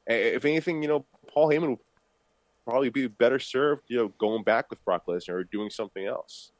If 0.07 0.45
anything, 0.45 0.83
you 0.83 0.89
know, 0.89 1.05
Paul 1.29 1.49
Heyman 1.49 1.71
would 1.71 1.79
probably 2.65 2.91
be 2.91 3.07
better 3.07 3.39
served, 3.39 3.83
you 3.89 3.97
know, 3.97 4.09
going 4.19 4.43
back 4.43 4.71
with 4.71 4.85
Brock 4.85 5.07
Lesnar 5.07 5.31
or 5.35 5.45
doing 5.45 5.71
something 5.71 6.07
else. 6.07 6.53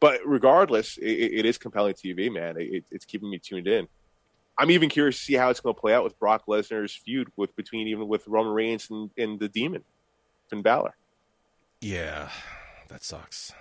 But 0.00 0.20
regardless, 0.24 0.98
it, 0.98 1.04
it 1.04 1.46
is 1.46 1.58
compelling 1.58 1.94
TV, 1.94 2.32
man. 2.32 2.56
It, 2.58 2.84
it's 2.90 3.04
keeping 3.04 3.30
me 3.30 3.38
tuned 3.38 3.66
in. 3.66 3.88
I'm 4.58 4.70
even 4.70 4.88
curious 4.88 5.18
to 5.18 5.24
see 5.24 5.34
how 5.34 5.50
it's 5.50 5.60
going 5.60 5.74
to 5.74 5.80
play 5.80 5.94
out 5.94 6.04
with 6.04 6.18
Brock 6.18 6.44
Lesnar's 6.46 6.94
feud 6.94 7.28
with 7.36 7.54
between 7.56 7.88
even 7.88 8.06
with 8.06 8.26
Roman 8.28 8.52
Reigns 8.52 8.88
and, 8.90 9.10
and 9.16 9.40
the 9.40 9.48
Demon, 9.48 9.82
Finn 10.48 10.62
Balor. 10.62 10.94
Yeah, 11.80 12.28
that 12.88 13.02
sucks. 13.02 13.52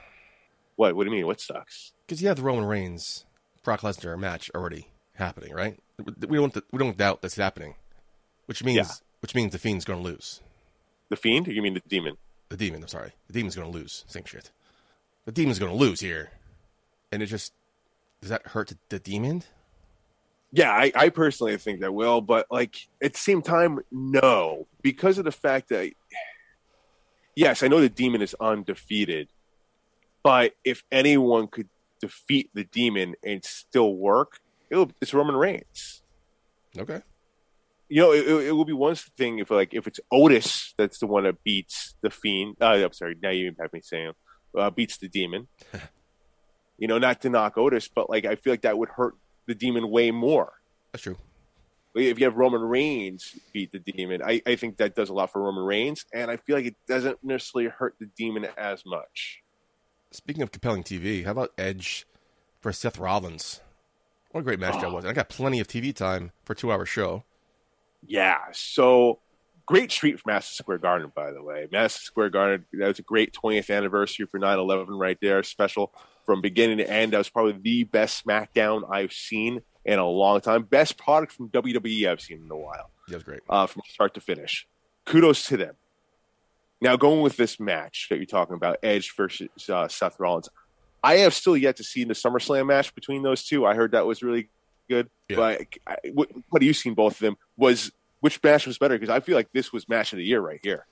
What? 0.76 0.96
What 0.96 1.06
do 1.06 1.10
you 1.10 1.16
mean? 1.16 1.28
What 1.28 1.42
sucks? 1.42 1.94
Because 2.06 2.22
you 2.22 2.28
have 2.28 2.38
the 2.38 2.44
Roman 2.44 2.66
Reigns 2.66 3.26
Brock 3.64 3.82
Lesnar 3.82 4.20
match 4.20 4.52
already 4.54 4.88
happening, 5.16 5.54
right? 5.54 5.80
We 6.28 6.38
don't 6.38 6.56
we 6.72 6.80
don't 6.80 6.98
doubt 6.98 7.22
that's 7.22 7.36
happening, 7.36 7.76
which 8.46 8.64
means 8.64 8.76
Yeah. 8.78 8.94
which 9.22 9.36
means 9.36 9.52
the 9.52 9.60
Fiend's 9.60 9.86
going 9.86 10.02
to 10.02 10.10
lose. 10.10 10.42
The 11.10 11.16
Fiend? 11.16 11.48
You 11.48 11.62
mean 11.62 11.74
the 11.74 11.82
Demon? 11.88 12.18
The 12.50 12.58
Demon, 12.58 12.82
I'm 12.82 12.88
sorry, 12.88 13.12
the 13.28 13.34
Demon's 13.34 13.56
going 13.56 13.72
to 13.72 13.78
lose. 13.78 14.04
Same 14.08 14.26
shit. 14.26 14.52
The 15.26 15.32
Demon's 15.32 15.60
going 15.60 15.72
to 15.72 15.78
lose 15.78 16.00
here, 16.00 16.32
and 17.12 17.22
it 17.24 17.28
just 17.28 17.54
does 18.22 18.30
that 18.30 18.48
hurt 18.48 18.70
the, 18.70 18.78
the 18.90 19.00
Demon? 19.00 19.44
Yeah, 20.52 20.72
I, 20.72 20.92
I 20.96 21.10
personally 21.10 21.58
think 21.58 21.80
that 21.82 21.94
will, 21.94 22.22
but 22.22 22.46
like 22.52 22.88
at 23.02 23.14
the 23.14 23.20
same 23.20 23.42
time, 23.42 23.80
no, 23.92 24.68
because 24.84 25.18
of 25.18 25.26
the 25.26 25.32
fact 25.32 25.70
that 25.70 25.92
yes, 27.36 27.64
I 27.64 27.68
know 27.68 27.82
the 27.82 27.90
demon 27.90 28.22
is 28.22 28.36
undefeated, 28.40 29.30
but 30.22 30.54
if 30.64 30.84
anyone 30.92 31.48
could 31.48 31.70
defeat 32.00 32.52
the 32.54 32.66
demon 32.66 33.16
and 33.24 33.44
still 33.44 33.96
work, 33.96 34.40
it'll, 34.70 34.92
it's 35.02 35.14
Roman 35.14 35.36
Reigns. 35.36 36.04
Okay. 36.78 37.02
You 37.94 38.02
know, 38.02 38.12
it, 38.12 38.28
it, 38.28 38.48
it 38.48 38.52
will 38.54 38.66
be 38.66 38.74
one 38.74 38.96
thing 38.96 39.38
if 39.38 39.52
like 39.52 39.76
if 39.76 39.86
it's 39.86 40.00
Otis 40.12 40.74
that's 40.80 40.98
the 40.98 41.06
one 41.06 41.26
that 41.26 41.44
beats 41.44 41.94
the 42.02 42.10
fiend. 42.10 42.56
Uh, 42.60 42.74
I'm 42.84 42.92
sorry, 42.92 43.16
now 43.22 43.30
you 43.30 43.46
even 43.46 43.58
have 43.62 43.72
me 43.72 43.82
saying 43.84 44.14
uh, 44.58 44.72
beats 44.72 44.98
the 44.98 45.08
demon. 45.08 45.48
You 46.80 46.88
know, 46.88 46.98
not 46.98 47.22
to 47.22 47.30
knock 47.30 47.58
Otis, 47.58 47.88
but 47.88 48.10
like 48.10 48.26
I 48.26 48.36
feel 48.36 48.52
like 48.52 48.64
that 48.64 48.78
would 48.78 48.90
hurt 48.90 49.14
the 49.46 49.56
Demon 49.56 49.90
way 49.90 50.12
more. 50.12 50.52
That's 50.92 51.04
true. 51.04 51.18
If 51.96 52.20
you 52.20 52.26
have 52.26 52.36
Roman 52.36 52.62
Reigns 52.62 53.38
beat 53.54 53.72
the 53.72 53.80
Demon, 53.80 54.22
I, 54.22 54.42
I 54.46 54.56
think 54.56 54.78
that 54.78 54.96
does 54.96 55.10
a 55.10 55.14
lot 55.14 55.32
for 55.32 55.44
Roman 55.44 55.64
Reigns, 55.64 56.06
and 56.12 56.32
I 56.32 56.38
feel 56.38 56.56
like 56.56 56.66
it 56.66 56.76
doesn't 56.88 57.24
necessarily 57.24 57.70
hurt 57.70 57.96
the 58.00 58.08
Demon 58.18 58.48
as 58.58 58.84
much. 58.86 59.44
Speaking 60.12 60.42
of 60.42 60.52
compelling 60.52 60.84
TV, 60.84 61.24
how 61.24 61.32
about 61.32 61.52
Edge 61.58 62.08
versus 62.62 62.82
Seth 62.82 62.98
Rollins? 62.98 63.62
What 64.32 64.42
a 64.42 64.44
great 64.44 64.60
match 64.60 64.82
that 64.82 64.92
was. 64.92 65.04
And 65.04 65.12
I 65.12 65.14
got 65.14 65.30
plenty 65.30 65.60
of 65.60 65.68
TV 65.68 65.96
time 65.96 66.32
for 66.44 66.54
a 66.54 66.56
two 66.56 66.72
hour 66.72 66.86
show. 66.86 67.24
Yeah, 68.08 68.38
so 68.52 69.20
great 69.66 69.92
street 69.92 70.20
for 70.20 70.30
Madison 70.32 70.56
Square 70.56 70.80
Garden, 70.80 71.12
by 71.16 71.32
the 71.32 71.42
way. 71.42 71.68
Madison 71.72 72.02
Square 72.04 72.30
Garden, 72.32 72.66
that 72.74 72.88
was 72.88 73.00
a 73.00 73.04
great 73.04 73.34
20th 73.34 73.76
anniversary 73.76 74.26
for 74.26 74.40
9 74.40 74.60
11 74.60 74.94
right 74.98 75.18
there. 75.22 75.42
Special 75.44 75.94
from 76.26 76.42
beginning 76.42 76.78
to 76.78 76.90
end. 76.90 77.14
That 77.14 77.18
was 77.20 77.30
probably 77.30 77.58
the 77.62 77.84
best 77.86 78.26
SmackDown 78.26 78.90
I've 78.92 79.14
seen 79.14 79.62
in 79.86 80.00
a 80.00 80.08
long 80.08 80.42
time. 80.42 80.64
Best 80.64 80.98
product 80.98 81.32
from 81.34 81.50
WWE 81.50 82.10
I've 82.10 82.22
seen 82.22 82.42
in 82.44 82.52
a 82.52 82.58
while, 82.58 82.92
That 83.08 83.16
was 83.16 83.24
great. 83.24 83.42
uh, 83.50 83.68
from 83.68 83.82
start 83.90 84.14
to 84.16 84.22
finish. 84.22 84.68
Kudos 85.06 85.48
to 85.48 85.58
them. 85.58 85.76
Now, 86.82 86.96
going 86.98 87.22
with 87.22 87.38
this 87.38 87.60
match 87.60 88.08
that 88.10 88.18
you're 88.18 88.26
talking 88.26 88.56
about, 88.56 88.78
Edge 88.84 89.14
versus 89.16 89.48
uh, 89.70 89.88
Seth 89.88 90.20
Rollins, 90.20 90.50
I 91.02 91.16
have 91.18 91.34
still 91.34 91.56
yet 91.58 91.78
to 91.78 91.84
see 91.84 92.04
the 92.06 92.14
SummerSlam 92.14 92.68
match 92.68 92.94
between 92.96 93.24
those 93.24 93.44
two. 93.46 93.66
I 93.66 93.74
heard 93.76 93.92
that 93.92 94.06
was 94.06 94.22
really 94.24 94.50
good. 94.90 95.10
Yeah. 95.30 95.36
But 95.38 95.62
I, 95.88 95.98
what, 96.14 96.30
what 96.50 96.62
have 96.62 96.68
you 96.68 96.74
seen 96.74 96.94
both 96.94 97.14
of 97.14 97.20
them? 97.20 97.38
Was 97.58 97.92
which 98.20 98.42
match 98.44 98.68
was 98.68 98.78
better? 98.78 98.96
Because 98.96 99.10
I 99.10 99.20
feel 99.20 99.36
like 99.36 99.52
this 99.52 99.72
was 99.74 99.88
match 99.90 100.14
of 100.14 100.18
the 100.18 100.24
year 100.26 100.40
right 100.42 100.60
here. 100.64 100.86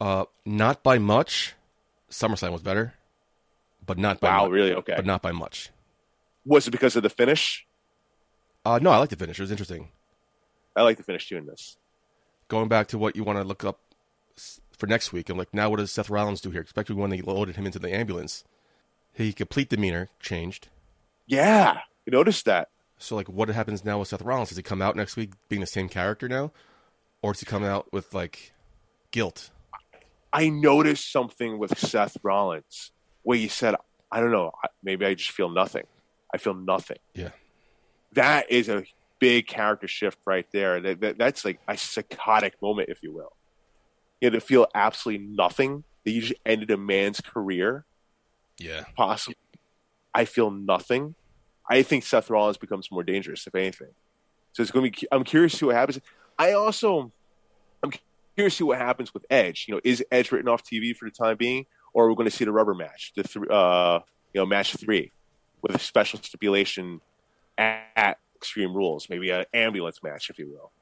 Uh, 0.00 0.24
not 0.44 0.82
by 0.82 0.98
much. 0.98 1.54
SummerSlam 2.10 2.52
was 2.52 2.62
better, 2.62 2.94
but 3.86 3.96
not 3.98 4.20
by 4.20 4.28
Wow, 4.28 4.42
much. 4.44 4.50
really? 4.52 4.74
Okay. 4.74 4.94
But 4.96 5.06
not 5.06 5.22
by 5.22 5.32
much. 5.32 5.70
Was 6.44 6.66
it 6.68 6.70
because 6.72 6.96
of 6.96 7.02
the 7.02 7.08
finish? 7.10 7.66
Uh, 8.64 8.78
no, 8.82 8.90
I 8.90 8.98
like 8.98 9.08
the 9.10 9.16
finish. 9.16 9.38
It 9.38 9.42
was 9.42 9.50
interesting. 9.50 9.88
I 10.76 10.82
like 10.82 10.96
the 10.96 11.02
finish 11.02 11.28
too 11.28 11.36
in 11.36 11.46
this. 11.46 11.76
Going 12.48 12.68
back 12.68 12.88
to 12.88 12.98
what 12.98 13.16
you 13.16 13.24
want 13.24 13.38
to 13.38 13.44
look 13.44 13.64
up 13.64 13.78
for 14.76 14.86
next 14.86 15.12
week, 15.12 15.30
I'm 15.30 15.38
like, 15.38 15.54
now 15.54 15.70
what 15.70 15.78
does 15.78 15.90
Seth 15.92 16.10
Rollins 16.10 16.40
do 16.40 16.50
here? 16.50 16.62
Especially 16.62 16.96
when 16.96 17.10
they 17.10 17.20
loaded 17.22 17.56
him 17.56 17.66
into 17.66 17.78
the 17.78 17.94
ambulance. 17.94 18.44
He 19.14 19.32
complete 19.32 19.68
demeanor 19.68 20.08
changed. 20.20 20.68
Yeah, 21.26 21.78
you 22.06 22.10
noticed 22.12 22.44
that. 22.46 22.68
So, 23.02 23.16
like, 23.16 23.28
what 23.28 23.48
happens 23.48 23.84
now 23.84 23.98
with 23.98 24.08
Seth 24.08 24.22
Rollins? 24.22 24.50
Does 24.50 24.56
he 24.56 24.62
come 24.62 24.80
out 24.80 24.94
next 24.94 25.16
week 25.16 25.32
being 25.48 25.60
the 25.60 25.66
same 25.66 25.88
character 25.88 26.28
now? 26.28 26.52
Or 27.20 27.32
does 27.32 27.40
he 27.40 27.46
come 27.46 27.64
out 27.64 27.92
with, 27.92 28.14
like, 28.14 28.52
guilt? 29.10 29.50
I 30.32 30.48
noticed 30.48 31.10
something 31.10 31.58
with 31.58 31.76
Seth 31.78 32.16
Rollins 32.22 32.92
where 33.24 33.36
you 33.38 33.48
said, 33.48 33.74
I 34.10 34.20
don't 34.20 34.30
know, 34.30 34.52
maybe 34.82 35.04
I 35.04 35.14
just 35.14 35.30
feel 35.32 35.50
nothing. 35.50 35.84
I 36.32 36.38
feel 36.38 36.54
nothing. 36.54 36.98
Yeah. 37.14 37.30
That 38.12 38.50
is 38.50 38.68
a 38.68 38.84
big 39.18 39.46
character 39.46 39.88
shift 39.88 40.18
right 40.24 40.46
there. 40.52 40.80
That, 40.80 41.00
that, 41.00 41.18
that's 41.18 41.44
like 41.44 41.60
a 41.68 41.76
psychotic 41.76 42.60
moment, 42.62 42.88
if 42.88 43.02
you 43.02 43.12
will. 43.12 43.32
You 44.20 44.30
know, 44.30 44.34
to 44.38 44.40
feel 44.40 44.66
absolutely 44.74 45.26
nothing, 45.26 45.84
that 46.04 46.10
you 46.12 46.20
just 46.22 46.34
ended 46.46 46.70
a 46.70 46.76
man's 46.76 47.20
career, 47.20 47.84
Yeah. 48.58 48.84
possibly. 48.96 49.36
I 50.14 50.24
feel 50.24 50.50
nothing. 50.50 51.14
I 51.68 51.82
think 51.82 52.04
Seth 52.04 52.30
Rollins 52.30 52.56
becomes 52.56 52.90
more 52.90 53.02
dangerous, 53.02 53.46
if 53.46 53.54
anything. 53.54 53.88
So 54.52 54.62
it's 54.62 54.70
going 54.70 54.90
to 54.90 55.00
be. 55.00 55.06
I'm 55.10 55.24
curious 55.24 55.52
to 55.52 55.58
see 55.58 55.66
what 55.66 55.74
happens. 55.74 56.00
I 56.38 56.52
also, 56.52 57.12
I'm 57.82 57.92
curious 58.36 58.54
to 58.54 58.58
see 58.58 58.64
what 58.64 58.78
happens 58.78 59.14
with 59.14 59.24
Edge. 59.30 59.66
You 59.68 59.74
know, 59.74 59.80
is 59.84 60.04
Edge 60.10 60.32
written 60.32 60.48
off 60.48 60.62
TV 60.62 60.94
for 60.94 61.06
the 61.08 61.14
time 61.14 61.36
being, 61.36 61.66
or 61.94 62.06
are 62.06 62.08
we 62.08 62.14
going 62.14 62.28
to 62.28 62.36
see 62.36 62.44
the 62.44 62.52
rubber 62.52 62.74
match, 62.74 63.12
the 63.16 63.22
th- 63.22 63.48
uh, 63.48 64.00
you 64.34 64.40
know, 64.40 64.46
match 64.46 64.74
three, 64.76 65.12
with 65.62 65.74
a 65.74 65.78
special 65.78 66.18
stipulation 66.22 67.00
at, 67.56 67.86
at 67.96 68.18
Extreme 68.36 68.74
Rules, 68.74 69.08
maybe 69.08 69.30
an 69.30 69.44
ambulance 69.54 70.02
match, 70.02 70.28
if 70.28 70.38
you 70.38 70.50
will. 70.50 70.72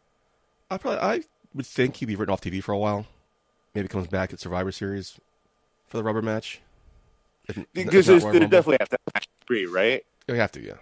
I 0.70 0.78
probably 0.78 1.00
I 1.00 1.20
would 1.54 1.66
think 1.66 1.96
he'd 1.96 2.06
be 2.06 2.16
written 2.16 2.32
off 2.32 2.40
TV 2.40 2.62
for 2.62 2.72
a 2.72 2.78
while. 2.78 3.06
Maybe 3.74 3.86
comes 3.88 4.08
back 4.08 4.32
at 4.32 4.40
Survivor 4.40 4.72
Series 4.72 5.20
for 5.86 5.96
the 5.96 6.02
rubber 6.02 6.22
match. 6.22 6.60
Because 7.72 8.06
there's, 8.06 8.24
they 8.24 8.38
definitely 8.40 8.76
have 8.80 8.88
to 8.88 8.98
match 9.14 9.28
three, 9.46 9.66
right? 9.66 10.04
You 10.28 10.34
have 10.34 10.52
to, 10.52 10.62
yeah. 10.64 10.74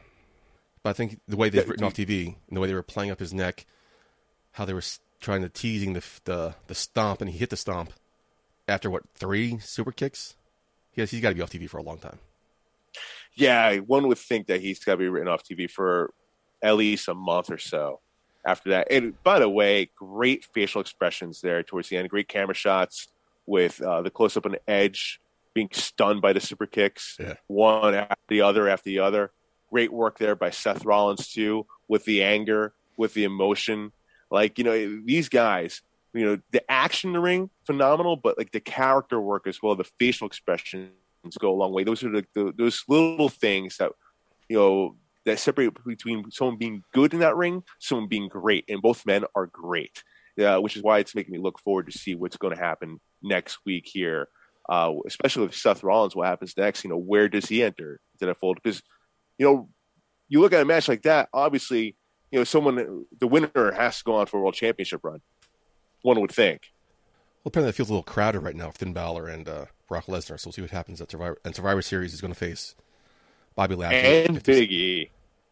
But 0.82 0.90
I 0.90 0.92
think 0.94 1.20
the 1.28 1.36
way 1.36 1.48
they've 1.50 1.66
Yeah, 1.66 1.68
written 1.68 1.84
off 1.84 1.94
TV 1.94 2.36
and 2.48 2.56
the 2.56 2.60
way 2.60 2.68
they 2.68 2.74
were 2.74 2.82
playing 2.82 3.10
up 3.10 3.18
his 3.20 3.34
neck, 3.34 3.66
how 4.52 4.64
they 4.64 4.74
were 4.74 4.82
trying 5.20 5.42
to 5.42 5.48
teasing 5.48 5.94
the 5.94 6.04
the 6.24 6.54
the 6.66 6.74
stomp, 6.74 7.20
and 7.20 7.30
he 7.30 7.38
hit 7.38 7.50
the 7.50 7.56
stomp 7.56 7.92
after 8.68 8.90
what 8.90 9.02
three 9.14 9.58
super 9.58 9.92
kicks. 9.92 10.36
Yes, 10.94 11.10
he's 11.10 11.20
got 11.20 11.30
to 11.30 11.34
be 11.34 11.42
off 11.42 11.50
TV 11.50 11.68
for 11.68 11.78
a 11.78 11.82
long 11.82 11.98
time. 11.98 12.18
yeah, 13.34 13.76
one 13.78 14.08
would 14.08 14.18
think 14.18 14.46
that 14.48 14.60
he's 14.60 14.80
got 14.84 14.92
to 14.92 14.98
be 14.98 15.08
written 15.08 15.28
off 15.28 15.42
TV 15.44 15.70
for 15.70 16.12
at 16.62 16.76
least 16.76 17.08
a 17.08 17.14
month 17.14 17.50
or 17.50 17.58
so 17.58 18.00
after 18.44 18.70
that. 18.70 18.88
And 18.90 19.20
by 19.22 19.38
the 19.38 19.48
way, 19.48 19.90
great 19.96 20.44
facial 20.52 20.80
expressions 20.80 21.40
there 21.40 21.62
towards 21.62 21.88
the 21.88 21.96
end. 21.96 22.08
Great 22.10 22.28
camera 22.28 22.54
shots 22.54 23.08
with 23.46 23.80
uh, 23.80 24.02
the 24.02 24.10
close 24.10 24.36
up 24.36 24.46
on 24.46 24.56
edge 24.66 25.20
being 25.58 25.68
stunned 25.72 26.20
by 26.22 26.32
the 26.32 26.40
super 26.40 26.66
kicks, 26.66 27.16
Yeah. 27.18 27.34
one 27.48 27.94
after 27.94 28.14
the 28.28 28.42
other 28.42 28.68
after 28.68 28.90
the 28.90 29.00
other. 29.00 29.32
Great 29.70 29.92
work 29.92 30.18
there 30.18 30.36
by 30.36 30.50
Seth 30.50 30.84
Rollins 30.84 31.28
too, 31.36 31.66
with 31.88 32.04
the 32.04 32.22
anger, 32.22 32.74
with 32.96 33.12
the 33.14 33.24
emotion. 33.24 33.92
Like 34.30 34.58
you 34.58 34.64
know, 34.64 34.76
these 35.04 35.28
guys, 35.28 35.82
you 36.14 36.24
know, 36.26 36.38
the 36.52 36.62
action 36.70 37.08
in 37.10 37.14
the 37.14 37.20
ring 37.20 37.50
phenomenal, 37.66 38.16
but 38.16 38.38
like 38.38 38.52
the 38.52 38.60
character 38.60 39.20
work 39.20 39.46
as 39.46 39.60
well, 39.62 39.74
the 39.74 39.90
facial 39.98 40.26
expressions 40.26 40.92
go 41.38 41.50
a 41.50 41.58
long 41.62 41.72
way. 41.72 41.84
Those 41.84 42.04
are 42.04 42.10
the, 42.10 42.24
the 42.34 42.52
those 42.56 42.84
little 42.88 43.28
things 43.28 43.76
that 43.78 43.90
you 44.48 44.56
know 44.58 44.96
that 45.26 45.38
separate 45.38 45.74
between 45.84 46.30
someone 46.30 46.56
being 46.56 46.82
good 46.94 47.12
in 47.12 47.20
that 47.20 47.36
ring, 47.36 47.62
someone 47.78 48.08
being 48.08 48.28
great, 48.28 48.64
and 48.68 48.80
both 48.80 49.04
men 49.04 49.24
are 49.34 49.46
great. 49.46 50.02
Yeah, 50.36 50.58
which 50.58 50.76
is 50.76 50.82
why 50.84 51.00
it's 51.00 51.16
making 51.16 51.32
me 51.32 51.38
look 51.40 51.58
forward 51.58 51.86
to 51.90 51.98
see 51.98 52.14
what's 52.14 52.36
going 52.36 52.54
to 52.56 52.62
happen 52.62 53.00
next 53.22 53.58
week 53.66 53.86
here, 53.86 54.28
uh, 54.68 54.92
especially 55.06 55.46
with 55.46 55.54
Seth 55.54 55.82
Rollins. 55.82 56.14
What 56.14 56.26
happens 56.26 56.56
next? 56.56 56.84
You 56.84 56.90
know, 56.90 56.98
where 56.98 57.28
does 57.28 57.46
he 57.46 57.62
enter 57.62 58.00
into 58.14 58.26
that 58.26 58.38
fold? 58.38 58.58
Because 58.62 58.82
you 59.38 59.46
know, 59.46 59.68
you 60.28 60.40
look 60.40 60.52
at 60.52 60.60
a 60.60 60.64
match 60.64 60.88
like 60.88 61.02
that. 61.02 61.28
Obviously, 61.32 61.96
you 62.30 62.38
know, 62.38 62.44
someone 62.44 63.06
the 63.18 63.26
winner 63.26 63.72
has 63.72 63.98
to 63.98 64.04
go 64.04 64.16
on 64.16 64.26
for 64.26 64.38
a 64.38 64.40
world 64.40 64.54
championship 64.54 65.00
run. 65.02 65.20
One 66.02 66.20
would 66.20 66.32
think. 66.32 66.70
Well, 67.44 67.50
apparently 67.50 67.70
it 67.70 67.76
feels 67.76 67.88
a 67.88 67.92
little 67.92 68.02
crowded 68.02 68.40
right 68.40 68.56
now 68.56 68.66
with 68.66 68.76
Finn 68.76 68.92
Balor 68.92 69.28
and 69.28 69.48
uh, 69.48 69.64
Brock 69.88 70.06
Lesnar. 70.06 70.38
So 70.38 70.48
we'll 70.48 70.52
see 70.52 70.62
what 70.62 70.70
happens 70.70 71.00
at 71.00 71.10
Survivor. 71.10 71.38
And 71.44 71.54
Survivor 71.54 71.82
Series 71.82 72.12
is 72.12 72.20
going 72.20 72.32
to 72.32 72.38
face 72.38 72.74
Bobby 73.54 73.74
Lashley 73.74 74.26
And 74.26 74.42
Big 74.42 74.70
E. 74.70 75.10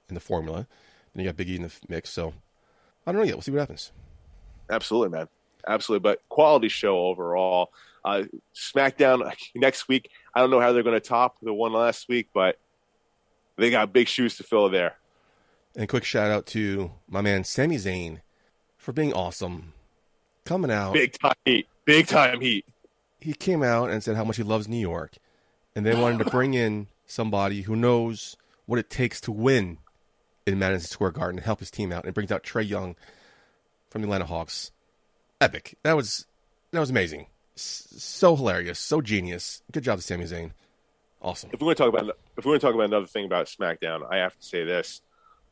in 0.09 0.14
the 0.14 0.21
formula. 0.21 0.67
Then 1.14 1.25
you 1.25 1.29
got 1.31 1.37
Big 1.37 1.49
E 1.49 1.57
in 1.57 1.62
the 1.62 1.73
mix. 1.89 2.11
So 2.11 2.35
I 3.07 3.12
don't 3.12 3.21
know 3.21 3.27
yet. 3.27 3.37
We'll 3.37 3.43
see 3.43 3.53
what 3.53 3.61
happens. 3.61 3.93
Absolutely, 4.69 5.17
man. 5.17 5.29
Absolutely. 5.67 6.03
But 6.03 6.21
quality 6.29 6.69
show 6.69 6.99
overall. 6.99 7.71
Uh, 8.07 8.23
SmackDown 8.55 9.31
next 9.57 9.89
week. 9.89 10.11
I 10.35 10.41
don't 10.41 10.51
know 10.51 10.61
how 10.61 10.73
they're 10.73 10.85
going 10.85 10.95
to 10.95 11.07
top 11.07 11.37
the 11.43 11.53
one 11.53 11.73
last 11.73 12.09
week, 12.09 12.29
but 12.33 12.59
they 13.57 13.69
got 13.71 13.93
big 13.93 14.07
shoes 14.09 14.37
to 14.37 14.45
fill 14.45 14.69
there. 14.71 14.95
And 15.75 15.89
quick 15.89 16.05
shout 16.05 16.31
out 16.31 16.47
to 16.47 16.93
my 17.09 17.21
man 17.21 17.43
Sami 17.45 17.77
Zayn 17.77 18.21
for 18.77 18.93
being 18.93 19.13
awesome. 19.13 19.73
Coming 20.45 20.71
out, 20.71 20.95
Big 20.95 21.13
time 21.19 21.35
heat. 21.45 21.67
Big 21.85 22.07
time 22.07 22.41
heat. 22.41 22.65
he 23.21 23.33
came 23.35 23.65
out 23.65 23.91
and 23.91 24.01
said 24.05 24.15
how 24.15 24.23
much 24.25 24.37
he 24.37 24.45
loves 24.45 24.69
New 24.69 24.79
York, 24.79 25.17
and 25.75 25.85
they 25.85 25.95
wanted 25.95 26.25
to 26.25 26.31
bring 26.31 26.55
in 26.55 26.87
somebody 27.05 27.63
who 27.63 27.75
knows 27.75 28.37
what 28.67 28.79
it 28.79 28.89
takes 28.89 29.21
to 29.23 29.33
win 29.33 29.79
in 30.47 30.59
Madison 30.61 30.89
Square 30.89 31.11
Garden 31.13 31.39
and 31.39 31.45
help 31.45 31.59
his 31.59 31.71
team 31.73 31.91
out. 31.91 32.05
And 32.05 32.15
brings 32.15 32.31
out 32.31 32.45
Trae 32.45 32.67
Young 32.69 32.95
from 33.91 34.03
the 34.03 34.07
Atlanta 34.07 34.27
Hawks. 34.27 34.71
Epic. 35.41 35.77
That 35.83 35.97
was 35.97 36.27
that 36.71 36.79
was 36.79 36.91
amazing. 36.91 37.27
So 37.57 38.37
hilarious. 38.37 38.79
So 38.79 39.01
genius. 39.01 39.63
Good 39.73 39.85
job 39.85 39.99
to 39.99 40.03
Sami 40.03 40.25
Zayn. 40.25 40.53
Awesome. 41.23 41.51
If 41.53 41.61
we're 41.61 41.75
going 41.75 41.77
to 41.77 41.83
talk 41.83 41.89
about 41.89 42.19
if 42.37 42.45
we're 42.45 42.51
going 42.51 42.61
to 42.61 42.67
talk 42.67 42.75
about 42.75 42.85
another 42.85 43.07
thing 43.07 43.25
about 43.25 43.47
SmackDown, 43.47 44.07
I 44.11 44.19
have 44.19 44.37
to 44.37 44.43
say 44.43 44.65
this 44.65 45.01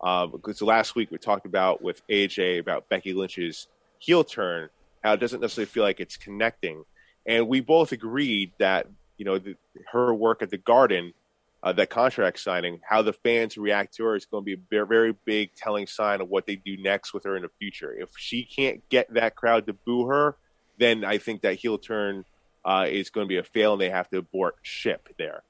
uh, 0.02 0.26
because 0.26 0.60
last 0.60 0.94
week 0.94 1.10
we 1.10 1.18
talked 1.18 1.46
about 1.46 1.82
with 1.82 2.06
AJ 2.08 2.60
about 2.60 2.88
Becky 2.88 3.14
Lynch's 3.14 3.66
heel 3.98 4.22
turn, 4.22 4.68
how 5.02 5.14
it 5.14 5.20
doesn't 5.20 5.40
necessarily 5.40 5.66
feel 5.66 5.82
like 5.82 6.00
it's 6.00 6.16
connecting, 6.16 6.84
and 7.26 7.48
we 7.48 7.60
both 7.60 7.92
agreed 7.92 8.52
that 8.58 8.86
you 9.16 9.24
know 9.24 9.38
the, 9.38 9.56
her 9.90 10.14
work 10.14 10.42
at 10.42 10.50
the 10.50 10.58
Garden, 10.58 11.14
uh, 11.62 11.72
that 11.72 11.88
contract 11.88 12.38
signing, 12.38 12.80
how 12.86 13.00
the 13.00 13.14
fans 13.14 13.56
react 13.56 13.94
to 13.94 14.04
her 14.04 14.14
is 14.14 14.26
going 14.26 14.42
to 14.42 14.44
be 14.44 14.52
a 14.54 14.64
very, 14.70 14.86
very 14.86 15.16
big 15.24 15.54
telling 15.54 15.86
sign 15.86 16.20
of 16.20 16.28
what 16.28 16.46
they 16.46 16.56
do 16.56 16.76
next 16.76 17.14
with 17.14 17.24
her 17.24 17.36
in 17.36 17.42
the 17.42 17.50
future. 17.58 17.92
If 17.92 18.10
she 18.18 18.44
can't 18.44 18.86
get 18.90 19.14
that 19.14 19.34
crowd 19.36 19.66
to 19.66 19.72
boo 19.72 20.06
her, 20.06 20.36
then 20.78 21.04
I 21.04 21.18
think 21.18 21.42
that 21.42 21.56
heel 21.56 21.78
turn 21.78 22.24
uh, 22.64 22.86
is 22.88 23.10
going 23.10 23.26
to 23.26 23.28
be 23.28 23.38
a 23.38 23.42
fail, 23.42 23.74
and 23.74 23.80
they 23.80 23.90
have 23.90 24.08
to 24.10 24.18
abort 24.18 24.56
ship 24.62 25.08
there. 25.18 25.42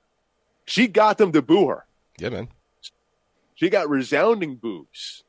She 0.67 0.87
got 0.87 1.19
them 1.19 1.33
to 1.33 1.43
boo 1.43 1.69
her. 1.69 1.87
Yeah, 2.19 2.31
man. 2.31 2.49
She 3.55 3.69
got 3.69 3.89
resounding 3.89 4.57
boos. 4.57 5.23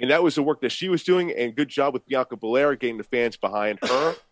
And 0.00 0.10
that 0.10 0.22
was 0.22 0.36
the 0.36 0.42
work 0.42 0.60
that 0.60 0.70
she 0.72 0.88
was 0.88 1.02
doing. 1.02 1.32
And 1.32 1.54
good 1.54 1.68
job 1.68 1.92
with 1.92 2.06
Bianca 2.06 2.36
Belair 2.36 2.76
getting 2.76 2.98
the 2.98 3.04
fans 3.04 3.36
behind 3.36 3.78
her. 3.82 4.14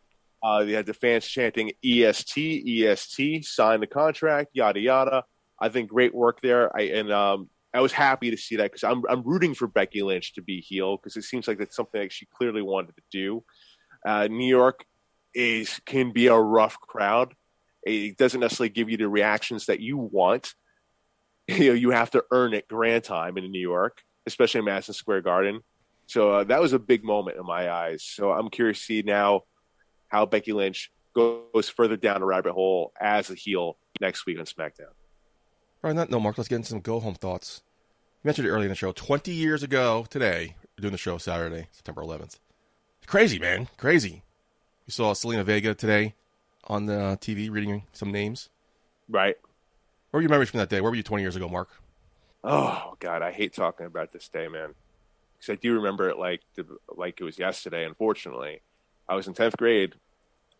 Uh, 0.42 0.64
they 0.64 0.72
had 0.72 0.86
the 0.86 0.94
fans 0.94 1.26
chanting 1.26 1.72
EST, 1.82 2.62
EST, 2.68 3.44
sign 3.44 3.80
the 3.80 3.86
contract, 3.86 4.50
yada, 4.52 4.78
yada. 4.78 5.24
I 5.59 5.70
think 5.70 5.90
great 5.90 6.14
work 6.14 6.40
there. 6.40 6.70
I 6.76 6.82
and 6.82 7.11
um, 7.11 7.48
I 7.74 7.80
was 7.80 7.90
happy 7.90 8.30
to 8.30 8.36
see 8.36 8.57
that 8.57 8.70
because 8.70 8.84
I'm 8.84 9.02
I'm 9.09 9.22
rooting 9.22 9.54
for 9.54 9.66
Becky 9.66 10.02
Lynch 10.02 10.34
to 10.34 10.42
be 10.42 10.61
heel 10.61 10.98
because 10.98 11.16
it 11.16 11.22
seems 11.22 11.48
like 11.48 11.59
that's 11.59 11.74
something 11.74 12.00
that 12.00 12.12
she 12.12 12.26
clearly 12.26 12.62
wanted 12.62 12.94
to 12.96 13.02
do. 13.11 13.42
Uh, 14.07 14.28
New 14.28 14.46
York 14.46 14.84
is 15.35 15.81
can 15.85 16.12
be 16.12 16.27
a 16.29 16.37
rough 16.37 16.81
crowd. 16.81 17.35
It 17.83 18.16
doesn't 18.16 18.41
necessarily 18.41 18.70
give 18.70 18.91
you 18.91 18.97
the 18.97 19.09
reactions 19.09 19.66
that 19.66 19.81
you 19.81 19.97
want. 19.97 20.55
You 21.49 21.68
know, 21.68 21.74
you 21.74 21.91
have 21.91 22.11
to 22.11 22.24
earn 22.33 22.55
it 22.55 22.66
grand 22.66 23.05
time 23.05 23.39
in 23.39 23.49
New 23.53 23.61
York, 23.61 24.03
especially 24.27 24.59
in 24.59 24.64
Madison 24.64 24.95
Square 24.95 25.20
Garden. 25.20 25.61
So 26.07 26.33
uh, 26.33 26.45
that 26.45 26.61
was 26.61 26.72
a 26.72 26.79
big 26.81 27.05
moment 27.05 27.37
in 27.37 27.47
my 27.47 27.70
eyes. 27.70 28.03
So 28.03 28.33
I'm 28.33 28.51
curious 28.51 28.81
to 28.81 28.85
see 28.85 29.03
now 29.03 29.43
how 30.09 30.27
Becky 30.27 30.53
Lynch 30.53 30.91
goes 31.14 31.68
further 31.68 31.97
down 31.97 32.20
the 32.20 32.27
rabbit 32.27 32.53
hole 32.53 32.93
as 33.01 33.31
a 33.31 33.35
heel 33.35 33.79
next 34.01 34.27
week 34.27 34.39
on 34.39 34.45
SmackDown. 34.45 34.91
All 34.91 35.91
right, 35.91 35.97
that 35.97 36.11
note, 36.11 36.20
Mark, 36.20 36.37
let's 36.39 36.49
get 36.49 36.57
into 36.57 36.68
some 36.68 36.81
go 36.81 37.01
home 37.01 37.14
thoughts. 37.14 37.62
You 38.22 38.29
mentioned 38.29 38.49
it 38.49 38.51
earlier 38.51 38.64
in 38.64 38.70
the 38.70 38.74
show. 38.74 38.93
20 38.93 39.33
years 39.33 39.62
ago 39.62 40.07
today, 40.11 40.57
doing 40.81 40.93
the 40.93 40.99
show 40.99 41.18
Saturday, 41.18 41.68
September 41.72 42.03
11th. 42.03 42.39
Crazy, 43.07 43.39
man. 43.39 43.68
Crazy. 43.77 44.22
We 44.87 44.93
saw 44.93 45.12
Zelina 45.14 45.45
Vega 45.45 45.74
today 45.74 46.14
on 46.64 46.87
the 46.87 47.01
uh, 47.01 47.16
TV 47.16 47.51
reading 47.51 47.82
some 47.93 48.12
names. 48.12 48.51
Right. 49.09 49.37
What 50.11 50.18
were 50.18 50.20
your 50.22 50.30
memories 50.30 50.51
from 50.51 50.59
that 50.59 50.68
day? 50.68 50.80
Where 50.80 50.91
were 50.91 50.97
you 50.97 51.03
20 51.03 51.22
years 51.22 51.34
ago, 51.34 51.49
Mark? 51.49 51.70
Oh 52.45 52.95
God, 53.01 53.20
I 53.20 53.32
hate 53.32 53.53
talking 53.53 53.87
about 53.87 54.12
this 54.12 54.28
day, 54.28 54.47
man. 54.47 54.74
Because 55.37 55.53
I 55.53 55.57
do 55.57 55.74
remember 55.74 56.09
it 56.09 56.18
like 56.18 56.43
the, 56.55 56.64
like 56.95 57.20
it 57.20 57.24
was 57.24 57.37
yesterday. 57.37 57.84
Unfortunately, 57.84 58.61
I 59.09 59.16
was 59.16 59.26
in 59.26 59.34
tenth 59.34 59.57
grade. 59.57 59.95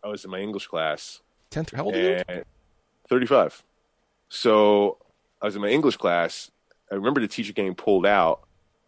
I 0.03 0.09
was 0.09 0.25
in 0.25 0.31
my 0.31 0.39
English 0.39 0.67
class. 0.67 1.21
10th, 1.51 1.73
how 1.73 1.85
old 1.85 1.95
are 1.95 2.25
you? 2.29 2.43
35. 3.07 3.63
So 4.27 4.97
I 5.41 5.45
was 5.45 5.55
in 5.55 5.61
my 5.61 5.69
English 5.69 5.95
class. 5.95 6.51
I 6.91 6.95
remember 6.95 7.21
the 7.21 7.29
teacher 7.29 7.53
getting 7.53 7.75
pulled 7.75 8.05
out, 8.05 8.41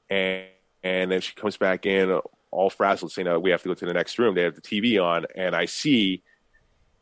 and 0.10 0.46
and 0.84 1.10
then 1.10 1.22
she 1.22 1.34
comes 1.34 1.56
back 1.56 1.86
in 1.86 2.20
all 2.52 2.70
frazzled, 2.70 3.12
saying, 3.12 3.26
"No, 3.26 3.39
we 3.39 3.52
have 3.52 3.62
to 3.64 3.70
go 3.70 3.74
to 3.74 3.86
the 3.86 3.93
next 3.93 4.18
room. 4.20 4.36
They 4.36 4.43
have 4.43 4.56
the 4.56 4.62
TV 4.62 5.00
on." 5.04 5.26
And 5.36 5.56
I 5.56 5.66
see, 5.66 6.24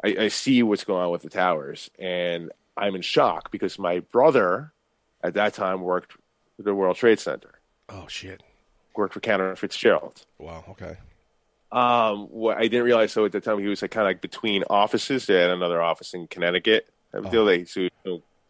I, 0.04 0.16
I 0.20 0.28
see 0.28 0.64
what's 0.64 0.84
going 0.84 1.04
on 1.04 1.12
with 1.12 1.22
the 1.24 1.30
towers, 1.30 1.90
and 2.00 2.52
I'm 2.76 2.96
in 2.96 3.02
shock 3.02 3.52
because 3.52 3.80
my 3.80 4.00
brother, 4.00 4.74
at 5.24 5.34
that 5.36 5.54
time, 5.54 5.82
worked 5.82 6.14
for 6.56 6.64
the 6.64 6.74
World 6.76 6.96
Trade 6.98 7.20
Center, 7.20 7.60
Oh, 7.90 8.08
shit. 8.08 8.44
worked 8.96 9.14
for 9.14 9.20
Cantor 9.20 9.56
Fitzgerald. 9.56 10.26
Wow, 10.38 10.64
okay. 10.70 10.98
Um, 11.72 12.28
what 12.28 12.58
I 12.58 12.62
didn't 12.68 12.84
realize 12.86 13.12
so 13.12 13.26
at 13.26 13.32
the 13.34 13.42
time 13.42 13.60
he 13.60 13.68
was 13.68 13.82
like 13.82 13.92
kind 13.92 14.08
of 14.08 14.10
like 14.12 14.22
between 14.22 14.64
offices. 14.70 15.26
They 15.26 15.42
had 15.42 15.50
another 15.50 15.82
office 15.82 16.14
in 16.14 16.28
Connecticut. 16.28 16.90
Oh. 17.14 17.46
they 17.46 17.66
so 17.66 17.90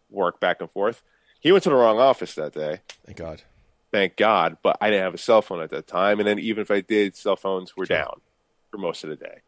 work 0.09 0.39
back 0.39 0.61
and 0.61 0.69
forth. 0.71 1.01
He 1.39 1.51
went 1.51 1.63
to 1.63 1.69
the 1.69 1.75
wrong 1.75 1.99
office 1.99 2.35
that 2.35 2.53
day. 2.53 2.81
Thank 3.05 3.17
God. 3.17 3.41
Thank 3.91 4.17
God, 4.17 4.57
but 4.63 4.77
I 4.81 4.89
didn't 4.89 5.03
have 5.03 5.13
a 5.13 5.17
cell 5.17 5.41
phone 5.41 5.61
at 5.61 5.69
that 5.71 5.87
time. 5.87 6.19
And 6.19 6.27
then 6.27 6.39
even 6.39 6.61
if 6.61 6.71
I 6.71 6.81
did, 6.81 7.15
cell 7.15 7.35
phones 7.37 7.75
were 7.77 7.85
down 7.85 8.19
for 8.69 8.77
most 8.77 9.03
of 9.03 9.09
the 9.09 9.15
day. 9.15 9.39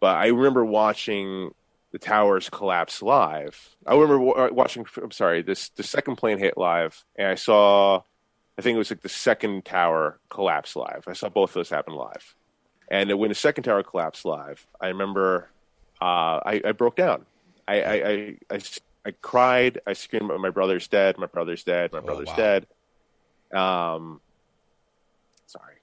But 0.00 0.16
I 0.16 0.26
remember 0.26 0.64
watching 0.64 1.52
the 1.92 1.98
towers 2.00 2.50
collapse 2.50 3.02
live. 3.02 3.76
I 3.86 3.94
remember 3.94 4.18
watching. 4.52 4.84
I'm 5.00 5.12
sorry, 5.12 5.42
this 5.42 5.68
the 5.70 5.84
second 5.84 6.16
plane 6.16 6.38
hit 6.38 6.58
live, 6.58 7.04
and 7.16 7.28
I 7.28 7.36
saw. 7.36 8.02
I 8.58 8.62
think 8.62 8.74
it 8.76 8.78
was 8.78 8.90
like 8.90 9.02
the 9.02 9.08
second 9.08 9.64
tower 9.64 10.18
collapse 10.28 10.76
live. 10.76 11.04
I 11.08 11.12
saw 11.12 11.28
both 11.28 11.50
of 11.50 11.54
those 11.54 11.70
happen 11.70 11.94
live. 11.94 12.34
And 12.88 13.12
when 13.18 13.28
the 13.28 13.34
second 13.34 13.64
tower 13.64 13.82
collapsed 13.82 14.24
live, 14.24 14.66
I 14.80 14.88
remember 14.88 15.50
uh, 16.00 16.38
I, 16.44 16.60
I 16.64 16.72
broke 16.72 16.94
down. 16.96 17.26
I, 17.66 17.80
I, 17.80 17.92
I, 17.94 18.36
I, 18.52 18.58
I 19.06 19.10
cried. 19.22 19.80
I 19.86 19.92
screamed, 19.94 20.30
"My 20.38 20.50
brother's 20.50 20.86
dead! 20.88 21.16
My 21.18 21.26
brother's 21.26 21.64
dead! 21.64 21.92
My 21.92 21.98
Oh, 21.98 22.02
brother's 22.02 22.28
wow. 22.28 22.36
dead!" 22.36 22.66
Um, 23.54 24.20
sorry, 25.46 25.76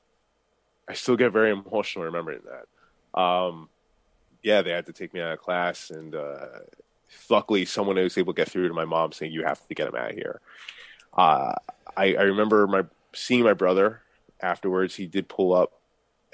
I 0.88 0.94
still 0.94 1.16
get 1.16 1.32
very 1.32 1.52
emotional 1.52 2.06
remembering 2.06 2.42
that. 2.46 3.20
Um, 3.20 3.70
yeah, 4.44 4.62
they 4.62 4.72
had 4.72 4.86
to 4.88 4.94
take 4.94 5.14
me 5.14 5.22
out 5.22 5.34
of 5.34 5.40
class, 5.40 5.90
and 5.90 6.16
uh, 6.16 6.46
luckily, 7.30 7.66
someone 7.66 7.96
was 7.98 8.18
able 8.18 8.34
to 8.34 8.38
get 8.38 8.50
through 8.50 8.68
to 8.68 8.74
my 8.74 8.86
mom 8.86 9.12
saying, 9.12 9.32
"You 9.32 9.44
have 9.44 9.66
to 9.68 9.74
get 9.74 9.88
him 9.88 9.96
out 9.96 10.12
of 10.12 10.16
here." 10.16 10.42
Uh, 11.14 11.54
I, 11.96 12.16
I 12.16 12.22
remember 12.24 12.68
my 12.68 12.84
seeing 13.14 13.44
my 13.44 13.54
brother 13.54 14.02
afterwards. 14.42 14.96
He 14.96 15.08
did 15.08 15.28
pull 15.28 15.54
up, 15.54 15.74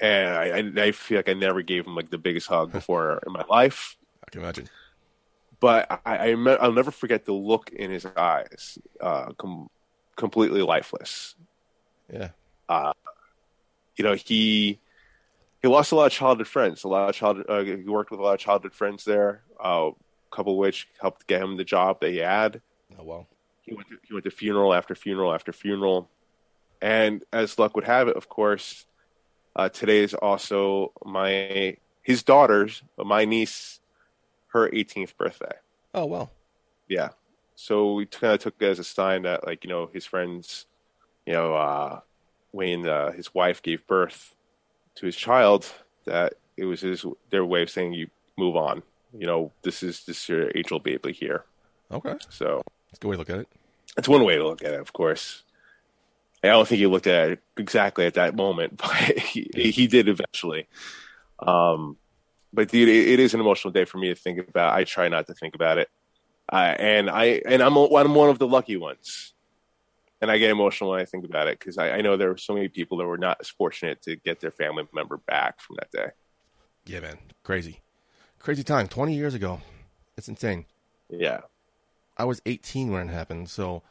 and 0.00 0.76
I, 0.78 0.86
I, 0.86 0.92
feel 0.92 1.18
like 1.18 1.28
I 1.28 1.34
never 1.34 1.62
gave 1.62 1.86
him 1.86 1.94
like 1.94 2.10
the 2.10 2.18
biggest 2.18 2.46
hug 2.46 2.72
before 2.78 3.22
in 3.26 3.32
my 3.32 3.44
life. 3.48 3.96
I 4.26 4.30
can 4.30 4.42
imagine. 4.42 4.68
But 5.60 5.90
I, 6.06 6.28
I, 6.28 6.56
I'll 6.60 6.72
never 6.72 6.92
forget 6.92 7.24
the 7.24 7.32
look 7.32 7.70
in 7.70 7.90
his 7.90 8.06
eyes, 8.06 8.78
uh, 9.00 9.32
com- 9.32 9.70
completely 10.18 10.60
lifeless. 10.60 11.34
Yeah. 12.12 12.30
You 13.96 14.04
know, 14.04 14.14
he 14.14 14.78
he 15.62 15.68
lost 15.68 15.92
a 15.92 15.96
lot 15.96 16.06
of 16.06 16.12
childhood 16.12 16.46
friends. 16.46 16.84
A 16.84 16.88
lot 16.88 17.08
of 17.08 17.14
childhood. 17.14 17.46
Uh, 17.48 17.62
he 17.62 17.76
worked 17.76 18.10
with 18.10 18.20
a 18.20 18.22
lot 18.22 18.34
of 18.34 18.40
childhood 18.40 18.74
friends 18.74 19.04
there. 19.04 19.42
Uh, 19.58 19.90
a 20.30 20.36
couple 20.36 20.52
of 20.52 20.58
which 20.58 20.88
helped 21.00 21.26
get 21.26 21.42
him 21.42 21.56
the 21.56 21.64
job 21.64 22.00
that 22.00 22.10
he 22.10 22.18
had. 22.18 22.60
Oh, 22.98 23.04
well. 23.04 23.26
he 23.62 23.74
went 23.74 23.88
to, 23.88 23.96
he 24.06 24.12
went 24.12 24.24
to 24.24 24.30
funeral 24.30 24.74
after 24.74 24.94
funeral 24.94 25.32
after 25.32 25.52
funeral, 25.52 26.10
and 26.82 27.24
as 27.32 27.58
luck 27.58 27.74
would 27.74 27.84
have 27.84 28.08
it, 28.08 28.16
of 28.16 28.28
course, 28.28 28.86
uh, 29.56 29.68
today 29.68 29.98
is 29.98 30.14
also 30.14 30.92
my 31.04 31.76
his 32.02 32.22
daughter's, 32.22 32.82
my 32.96 33.24
niece, 33.24 33.80
her 34.48 34.70
18th 34.70 35.16
birthday. 35.16 35.56
Oh, 35.94 36.06
well. 36.06 36.30
Yeah, 36.88 37.10
so 37.60 37.94
we 37.94 38.06
kind 38.06 38.34
of 38.34 38.38
took 38.38 38.54
it 38.60 38.66
as 38.66 38.78
a 38.78 38.84
sign 38.84 39.22
that, 39.22 39.44
like, 39.44 39.64
you 39.64 39.68
know, 39.68 39.90
his 39.92 40.06
friends, 40.06 40.66
you 41.26 41.32
know, 41.32 41.54
uh, 41.56 41.98
when 42.52 42.88
uh, 42.88 43.10
his 43.10 43.34
wife 43.34 43.60
gave 43.60 43.84
birth 43.88 44.36
to 44.94 45.06
his 45.06 45.16
child, 45.16 45.66
that 46.04 46.34
it 46.56 46.66
was 46.66 46.82
his 46.82 47.04
their 47.30 47.44
way 47.44 47.62
of 47.62 47.68
saying 47.68 47.94
you 47.94 48.10
move 48.36 48.54
on. 48.54 48.84
You 49.12 49.26
know, 49.26 49.52
this 49.62 49.82
is 49.82 50.04
this 50.04 50.22
is 50.22 50.28
your 50.28 50.52
angel 50.54 50.78
baby 50.78 51.10
here. 51.12 51.46
Okay. 51.90 52.14
So 52.28 52.62
That's 52.90 52.98
a 52.98 53.00
good 53.00 53.08
way 53.08 53.14
to 53.16 53.18
look 53.18 53.30
at 53.30 53.40
it. 53.40 53.48
that's 53.96 54.08
one 54.08 54.22
way 54.22 54.36
to 54.36 54.44
look 54.46 54.62
at 54.62 54.74
it, 54.74 54.80
of 54.80 54.92
course. 54.92 55.42
I 56.44 56.48
don't 56.48 56.68
think 56.68 56.78
he 56.78 56.86
looked 56.86 57.08
at 57.08 57.30
it 57.30 57.40
exactly 57.56 58.06
at 58.06 58.14
that 58.14 58.36
moment, 58.36 58.76
but 58.76 59.18
he, 59.18 59.50
he 59.52 59.88
did 59.88 60.08
eventually. 60.08 60.68
Um, 61.40 61.96
but 62.52 62.68
dude, 62.68 62.88
it, 62.88 63.08
it 63.08 63.18
is 63.18 63.34
an 63.34 63.40
emotional 63.40 63.72
day 63.72 63.84
for 63.84 63.98
me 63.98 64.08
to 64.10 64.14
think 64.14 64.48
about. 64.48 64.74
I 64.78 64.84
try 64.84 65.08
not 65.08 65.26
to 65.26 65.34
think 65.34 65.56
about 65.56 65.78
it, 65.78 65.88
uh, 66.52 66.74
and 66.78 67.10
I 67.10 67.42
and 67.46 67.62
I'm 67.62 67.76
a- 67.76 67.94
I'm 67.96 68.14
one 68.14 68.30
of 68.30 68.38
the 68.38 68.46
lucky 68.46 68.76
ones, 68.76 69.34
and 70.20 70.30
I 70.30 70.38
get 70.38 70.50
emotional 70.50 70.90
when 70.90 71.00
I 71.00 71.04
think 71.04 71.24
about 71.24 71.48
it 71.48 71.58
because 71.58 71.78
I, 71.78 71.92
I 71.92 72.00
know 72.00 72.16
there 72.16 72.30
were 72.30 72.36
so 72.38 72.54
many 72.54 72.68
people 72.68 72.98
that 72.98 73.06
were 73.06 73.18
not 73.18 73.38
as 73.40 73.48
fortunate 73.48 74.02
to 74.02 74.16
get 74.16 74.40
their 74.40 74.50
family 74.50 74.86
member 74.92 75.16
back 75.18 75.60
from 75.60 75.76
that 75.76 75.90
day. 75.90 76.10
Yeah, 76.86 77.00
man. 77.00 77.18
Crazy. 77.42 77.80
Crazy 78.38 78.62
time. 78.64 78.88
20 78.88 79.14
years 79.14 79.34
ago. 79.34 79.60
It's 80.16 80.28
insane. 80.28 80.64
Yeah, 81.10 81.40
I 82.16 82.24
was 82.24 82.42
18 82.44 82.90
when 82.90 83.08
it 83.08 83.12
happened. 83.12 83.48
So 83.50 83.82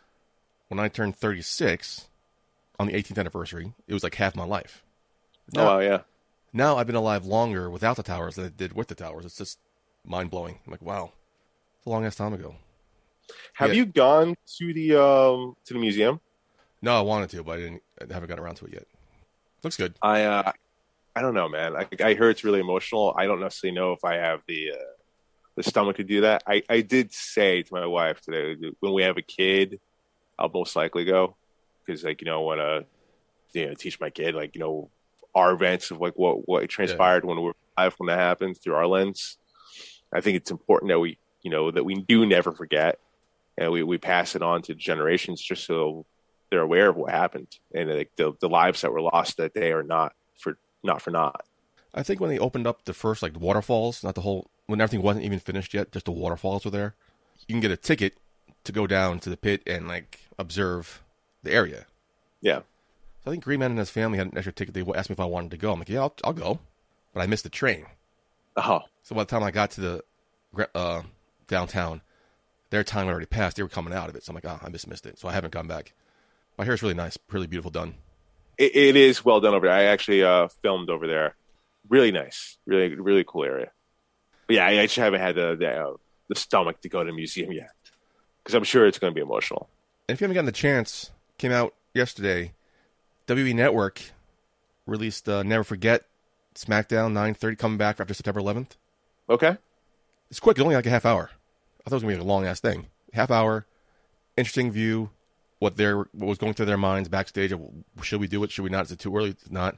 when 0.67 0.79
I 0.79 0.87
turned 0.89 1.15
36 1.15 2.07
on 2.79 2.87
the 2.87 2.93
18th 2.93 3.17
anniversary, 3.17 3.73
it 3.87 3.93
was 3.93 4.03
like 4.03 4.15
half 4.15 4.35
my 4.35 4.43
life. 4.43 4.83
oh 5.55 5.63
wow, 5.63 5.79
yeah. 5.79 6.01
Now 6.53 6.77
I've 6.77 6.87
been 6.87 6.95
alive 6.95 7.25
longer 7.25 7.69
without 7.69 7.95
the 7.97 8.03
towers 8.03 8.35
than 8.35 8.45
I 8.45 8.49
did 8.49 8.73
with 8.73 8.87
the 8.87 8.95
towers. 8.95 9.25
It's 9.25 9.37
just 9.37 9.59
mind 10.05 10.29
blowing. 10.29 10.59
I'm 10.65 10.71
like, 10.71 10.81
wow, 10.81 11.13
a 11.87 11.89
long 11.89 12.05
ass 12.05 12.15
time 12.15 12.33
ago. 12.33 12.55
Have 13.53 13.69
Yeah. 13.69 13.75
you 13.75 13.85
gone 13.85 14.35
to 14.57 14.73
the 14.73 14.95
um, 15.01 15.55
to 15.65 15.73
the 15.73 15.79
museum? 15.79 16.19
No, 16.81 16.95
I 16.95 17.01
wanted 17.01 17.29
to, 17.31 17.43
but 17.43 17.53
I 17.53 17.61
didn't. 17.61 17.81
I 17.99 18.13
haven't 18.13 18.29
got 18.29 18.39
around 18.39 18.55
to 18.55 18.65
it 18.65 18.73
yet. 18.73 18.85
Looks 19.63 19.77
good. 19.77 19.95
I 20.01 20.23
uh, 20.23 20.51
I 21.15 21.21
don't 21.21 21.33
know, 21.33 21.49
man. 21.49 21.75
I, 21.75 21.87
I 22.03 22.13
heard 22.13 22.29
it's 22.31 22.43
really 22.43 22.59
emotional. 22.59 23.15
I 23.17 23.25
don't 23.25 23.39
necessarily 23.39 23.75
know 23.75 23.93
if 23.93 24.03
I 24.05 24.15
have 24.15 24.41
the 24.47 24.71
uh, 24.73 24.91
the 25.55 25.63
stomach 25.63 25.95
to 25.97 26.03
do 26.03 26.21
that. 26.21 26.43
I, 26.45 26.61
I 26.69 26.81
did 26.81 27.11
say 27.13 27.63
to 27.63 27.73
my 27.73 27.85
wife 27.87 28.21
today 28.21 28.55
when 28.79 28.93
we 28.93 29.01
have 29.03 29.17
a 29.17 29.23
kid, 29.23 29.79
I'll 30.37 30.49
most 30.53 30.75
likely 30.75 31.05
go 31.05 31.35
because 31.85 32.03
like 32.03 32.21
you 32.21 32.25
know 32.25 32.41
I 32.41 32.43
want 32.43 32.59
to 33.53 33.59
you 33.59 33.67
know 33.67 33.73
teach 33.73 33.99
my 33.99 34.11
kid 34.11 34.35
like 34.35 34.53
you 34.55 34.61
know 34.61 34.91
our 35.33 35.53
events 35.53 35.89
of 35.89 35.99
like 35.99 36.13
what 36.15 36.47
what 36.47 36.69
transpired 36.69 37.25
when 37.25 37.41
we're 37.41 37.53
alive 37.77 37.95
when 37.97 38.07
that 38.07 38.19
happens 38.19 38.59
through 38.59 38.75
our 38.75 38.87
lens. 38.87 39.37
I 40.13 40.21
think 40.21 40.37
it's 40.37 40.51
important 40.51 40.89
that 40.89 40.99
we 40.99 41.17
you 41.47 41.51
know 41.51 41.71
that 41.71 41.85
we 41.85 41.95
do 41.95 42.25
never 42.25 42.51
forget 42.51 42.99
and 43.57 43.71
we, 43.71 43.81
we 43.81 43.97
pass 43.97 44.35
it 44.35 44.41
on 44.41 44.61
to 44.63 44.75
generations 44.75 45.41
just 45.41 45.63
so 45.63 46.05
they're 46.49 46.59
aware 46.59 46.89
of 46.89 46.97
what 46.97 47.09
happened 47.09 47.47
and 47.73 47.89
like 47.89 48.11
the, 48.17 48.33
the 48.41 48.49
lives 48.49 48.81
that 48.81 48.91
were 48.91 48.99
lost 48.99 49.37
that 49.37 49.53
day 49.53 49.71
are 49.71 49.81
not 49.81 50.13
for 50.37 50.57
not 50.83 51.01
for 51.01 51.11
naught. 51.11 51.45
I 51.93 52.03
think 52.03 52.19
when 52.19 52.29
they 52.29 52.37
opened 52.37 52.67
up 52.67 52.83
the 52.83 52.93
first 52.93 53.23
like 53.23 53.39
waterfalls, 53.39 54.03
not 54.03 54.15
the 54.15 54.21
whole 54.21 54.49
when 54.65 54.81
everything 54.81 55.01
wasn't 55.01 55.23
even 55.23 55.39
finished 55.39 55.73
yet, 55.73 55.93
just 55.93 56.03
the 56.03 56.11
waterfalls 56.11 56.65
were 56.65 56.71
there. 56.71 56.95
You 57.47 57.53
can 57.53 57.61
get 57.61 57.71
a 57.71 57.77
ticket 57.77 58.17
to 58.65 58.73
go 58.73 58.85
down 58.85 59.19
to 59.19 59.29
the 59.29 59.37
pit 59.37 59.63
and 59.65 59.87
like 59.87 60.19
observe 60.37 61.01
the 61.43 61.53
area. 61.53 61.85
Yeah. 62.41 62.59
So 63.23 63.27
I 63.27 63.29
think 63.31 63.45
Green 63.45 63.61
Man 63.61 63.71
and 63.71 63.79
his 63.79 63.89
family 63.89 64.17
had 64.17 64.27
an 64.27 64.37
extra 64.37 64.51
ticket. 64.51 64.73
They 64.73 64.81
asked 64.81 65.09
me 65.09 65.13
if 65.13 65.21
I 65.21 65.25
wanted 65.25 65.51
to 65.51 65.57
go. 65.57 65.71
I'm 65.71 65.79
like, 65.79 65.87
yeah, 65.87 66.01
I'll, 66.01 66.13
I'll 66.25 66.33
go, 66.33 66.59
but 67.13 67.21
I 67.21 67.25
missed 67.25 67.45
the 67.45 67.49
train. 67.49 67.85
Oh, 68.57 68.81
So 69.03 69.15
by 69.15 69.21
the 69.21 69.29
time 69.29 69.43
I 69.43 69.51
got 69.51 69.71
to 69.71 69.81
the 69.81 70.03
uh, 70.75 71.03
downtown, 71.47 72.01
their 72.69 72.83
time 72.83 73.05
had 73.05 73.11
already 73.11 73.25
passed. 73.25 73.57
They 73.57 73.63
were 73.63 73.69
coming 73.69 73.93
out 73.93 74.09
of 74.09 74.15
it, 74.15 74.23
so 74.23 74.31
I'm 74.31 74.35
like, 74.35 74.45
oh, 74.45 74.59
I 74.61 74.69
just 74.69 74.87
missed 74.87 75.05
it. 75.05 75.17
So 75.17 75.27
I 75.27 75.33
haven't 75.33 75.51
gone 75.51 75.67
back. 75.67 75.93
My 76.57 76.65
hair 76.65 76.73
is 76.73 76.81
really 76.81 76.93
nice, 76.95 77.17
really 77.31 77.47
beautiful 77.47 77.71
done. 77.71 77.95
It, 78.57 78.75
it 78.75 78.95
is 78.95 79.23
well 79.23 79.39
done 79.39 79.53
over 79.53 79.67
there. 79.67 79.75
I 79.75 79.83
actually 79.83 80.23
uh, 80.23 80.47
filmed 80.61 80.89
over 80.89 81.07
there. 81.07 81.35
Really 81.89 82.11
nice, 82.11 82.57
really 82.65 82.95
really 82.95 83.23
cool 83.25 83.43
area. 83.45 83.71
But 84.47 84.55
yeah, 84.55 84.65
I 84.65 84.85
just 84.85 84.95
haven't 84.95 85.21
had 85.21 85.35
the 85.35 85.55
the, 85.55 85.69
uh, 85.69 85.93
the 86.27 86.35
stomach 86.35 86.81
to 86.81 86.89
go 86.89 87.03
to 87.03 87.09
the 87.11 87.15
museum 87.15 87.51
yet 87.51 87.69
because 88.43 88.55
I'm 88.55 88.63
sure 88.63 88.85
it's 88.87 88.99
going 88.99 89.11
to 89.11 89.15
be 89.15 89.21
emotional. 89.21 89.69
And 90.09 90.15
if 90.15 90.21
you 90.21 90.25
haven't 90.25 90.35
gotten 90.35 90.45
the 90.47 90.51
chance, 90.51 91.11
came 91.37 91.51
out 91.51 91.73
yesterday. 91.93 92.53
WWE 93.27 93.53
Network 93.55 94.01
released 94.85 95.27
uh, 95.29 95.43
Never 95.43 95.63
Forget 95.63 96.05
SmackDown 96.55 97.13
9:30 97.13 97.57
coming 97.57 97.77
back 97.77 97.99
after 97.99 98.13
September 98.13 98.41
11th. 98.41 98.71
Okay, 99.29 99.57
It's 100.29 100.39
quick. 100.39 100.57
It's 100.57 100.63
only 100.63 100.75
like 100.75 100.85
a 100.85 100.89
half 100.89 101.05
hour. 101.05 101.29
I 101.87 101.89
thought 101.89 101.95
it 101.95 102.03
was 102.03 102.03
gonna 102.03 102.15
be 102.17 102.21
a 102.21 102.25
long 102.25 102.45
ass 102.45 102.59
thing. 102.59 102.87
Half 103.13 103.31
hour, 103.31 103.65
interesting 104.35 104.71
view. 104.71 105.09
What 105.59 105.77
their 105.77 105.99
what 105.99 106.27
was 106.27 106.37
going 106.37 106.53
through 106.53 106.65
their 106.65 106.77
minds 106.77 107.07
backstage. 107.07 107.53
Of, 107.53 107.61
should 108.03 108.19
we 108.19 108.27
do 108.27 108.43
it? 108.43 108.51
Should 108.51 108.63
we 108.63 108.69
not? 108.69 108.85
Is 108.85 108.91
it 108.91 108.99
too 108.99 109.15
early? 109.15 109.29
It's 109.29 109.49
not. 109.49 109.77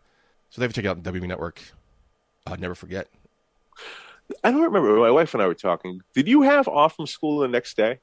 So 0.49 0.60
they 0.60 0.66
have 0.66 0.74
to 0.74 0.82
check 0.82 0.89
out 0.89 1.03
WWE 1.03 1.28
Network. 1.28 1.62
Uh, 2.47 2.55
Never 2.60 2.74
Forget. 2.74 3.07
I 4.43 4.51
don't 4.51 4.64
remember. 4.64 4.97
My 4.97 5.12
wife 5.12 5.34
and 5.36 5.43
I 5.43 5.47
were 5.47 5.53
talking. 5.53 6.01
Did 6.16 6.28
you 6.28 6.41
have 6.41 6.68
off 6.68 6.95
from 6.95 7.05
school 7.07 7.39
the 7.39 7.47
next 7.47 7.78
day? 7.78 7.99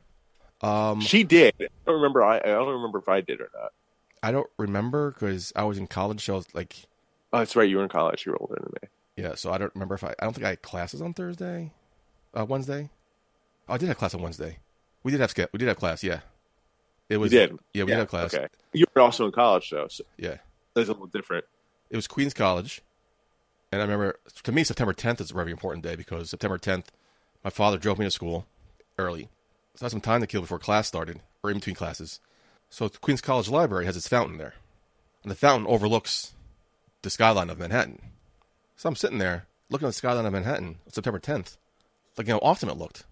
Um, 0.61 1.01
She 1.01 1.25
did. 1.25 1.55
I 1.61 1.67
don't 1.85 1.97
remember. 1.97 2.23
I, 2.25 2.39
I 2.39 2.43
don't 2.43 2.69
remember 2.75 2.99
if 2.99 3.09
I 3.09 3.21
did 3.21 3.41
or 3.41 3.51
not. 3.55 3.73
I 4.23 4.31
don't 4.33 4.49
remember 4.57 5.11
because 5.11 5.53
I 5.57 5.65
was 5.65 5.79
in 5.79 5.87
college. 5.89 6.25
So 6.25 6.35
I 6.35 6.37
was 6.37 6.55
like, 6.55 6.77
Oh, 7.33 7.39
that's 7.41 7.57
right. 7.57 7.69
You 7.69 7.79
were 7.79 7.83
in 7.83 7.89
college. 7.89 8.25
You 8.25 8.33
were 8.33 8.39
older 8.41 8.55
than 8.55 8.73
me. 8.83 8.89
yeah. 9.25 9.35
So 9.35 9.53
I 9.53 9.59
don't 9.59 9.73
remember 9.75 9.97
if 9.97 10.05
I. 10.05 10.15
I 10.19 10.25
don't 10.25 10.33
think 10.33 10.47
I 10.47 10.51
had 10.51 10.63
classes 10.63 11.03
on 11.03 11.13
Thursday, 11.13 11.73
uh, 12.33 12.47
Wednesday. 12.49 12.89
Oh, 13.69 13.75
I 13.75 13.79
did 13.79 13.89
have 13.89 13.99
class 13.99 14.15
on 14.15 14.23
Wednesday. 14.23 14.59
We 15.03 15.11
did 15.13 15.21
have 15.21 15.31
sk- 15.31 15.49
We 15.53 15.59
did 15.59 15.69
have 15.69 15.77
class. 15.77 16.03
Yeah. 16.03 16.21
It 17.09 17.19
was. 17.19 17.31
did? 17.31 17.57
Yeah, 17.73 17.85
we 17.85 17.91
did 17.91 17.99
have 17.99 18.09
class. 18.09 18.35
Okay. 18.35 18.47
You 18.73 18.85
were 18.95 19.03
also 19.03 19.27
in 19.27 19.33
college, 19.33 19.71
though. 19.71 19.89
So 19.89 20.05
Yeah. 20.17 20.39
that's 20.75 20.89
a 20.89 20.93
little 20.93 21.07
different. 21.07 21.45
it 21.91 21.95
was 21.97 22.09
Queens 22.09 22.35
College, 22.35 22.83
and 23.71 23.81
I 23.81 23.85
remember 23.85 24.19
to 24.43 24.53
me 24.53 24.65
September 24.65 24.93
10th 24.93 25.21
is 25.21 25.31
a 25.31 25.35
very 25.35 25.53
important 25.53 25.85
day 25.85 25.95
because 25.95 26.31
September 26.31 26.59
10th, 26.59 26.87
my 27.45 27.51
father 27.51 27.79
drove 27.79 27.99
me 28.01 28.05
to 28.07 28.11
school 28.11 28.45
early, 28.99 29.29
so 29.77 29.85
I 29.85 29.87
had 29.87 29.93
some 29.93 30.01
time 30.01 30.21
to 30.21 30.27
kill 30.27 30.41
before 30.41 30.59
class 30.59 30.89
started 30.89 31.21
or 31.45 31.51
in 31.53 31.59
between 31.59 31.77
classes. 31.77 32.19
So 32.71 32.89
Queens 32.89 33.21
College 33.21 33.49
Library 33.49 33.85
has 33.87 33.97
its 33.97 34.09
fountain 34.09 34.37
there, 34.39 34.55
and 35.23 35.31
the 35.31 35.37
fountain 35.37 35.69
overlooks 35.69 36.35
the 37.03 37.11
skyline 37.11 37.51
of 37.51 37.59
Manhattan. 37.61 38.03
So 38.75 38.89
I'm 38.89 38.97
sitting 38.97 39.19
there 39.19 39.47
looking 39.71 39.87
at 39.87 39.91
the 39.91 39.93
skyline 39.93 40.27
of 40.27 40.33
Manhattan 40.33 40.79
on 40.87 40.93
September 40.93 41.21
10th, 41.21 41.57
like 42.19 42.27
how 42.27 42.39
awesome 42.39 42.69
it 42.69 42.77
looked, 42.77 43.05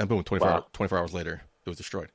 and 0.00 0.08
boom, 0.08 0.24
24, 0.24 0.48
Wow. 0.48 0.54
hour- 0.56 0.66
24 0.72 0.98
hours 0.98 1.14
later, 1.14 1.42
it 1.64 1.68
was 1.68 1.78
destroyed. 1.78 2.10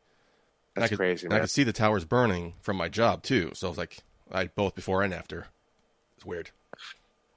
And 0.75 0.81
That's 0.83 0.85
I 0.85 0.89
could, 0.89 0.97
crazy, 0.97 1.27
I 1.31 1.39
could 1.39 1.49
see 1.49 1.63
the 1.63 1.71
towers 1.71 2.03
burning 2.03 2.55
from 2.61 2.75
my 2.75 2.89
job 2.89 3.23
too. 3.23 3.51
So 3.53 3.67
I 3.67 3.69
was 3.69 3.77
like, 3.77 3.99
I 4.31 4.47
both 4.47 4.75
before 4.75 5.03
and 5.03 5.13
after. 5.13 5.47
It's 6.17 6.25
weird. 6.25 6.51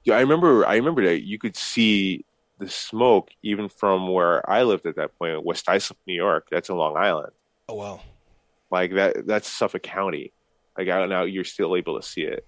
Yeah, 0.03 0.15
I 0.17 0.21
remember. 0.21 0.65
I 0.65 0.75
remember 0.75 1.05
that 1.05 1.23
you 1.25 1.37
could 1.39 1.55
see 1.55 2.25
the 2.57 2.69
smoke 2.69 3.29
even 3.43 3.69
from 3.69 4.11
where 4.11 4.47
I 4.49 4.63
lived 4.63 4.85
at 4.85 4.95
that 4.97 5.17
point, 5.17 5.45
West 5.45 5.69
Islip, 5.69 5.97
New 6.07 6.15
York. 6.15 6.47
That's 6.51 6.67
in 6.69 6.75
Long 6.75 6.97
Island. 6.97 7.31
Oh 7.69 7.75
wow. 7.75 8.01
Like 8.71 8.93
that. 8.95 9.25
That's 9.27 9.47
Suffolk 9.47 9.83
County. 9.83 10.33
Like 10.77 10.87
out 10.89 11.07
now, 11.09 11.23
you're 11.23 11.43
still 11.45 11.75
able 11.75 11.99
to 11.99 12.05
see 12.05 12.21
it. 12.23 12.45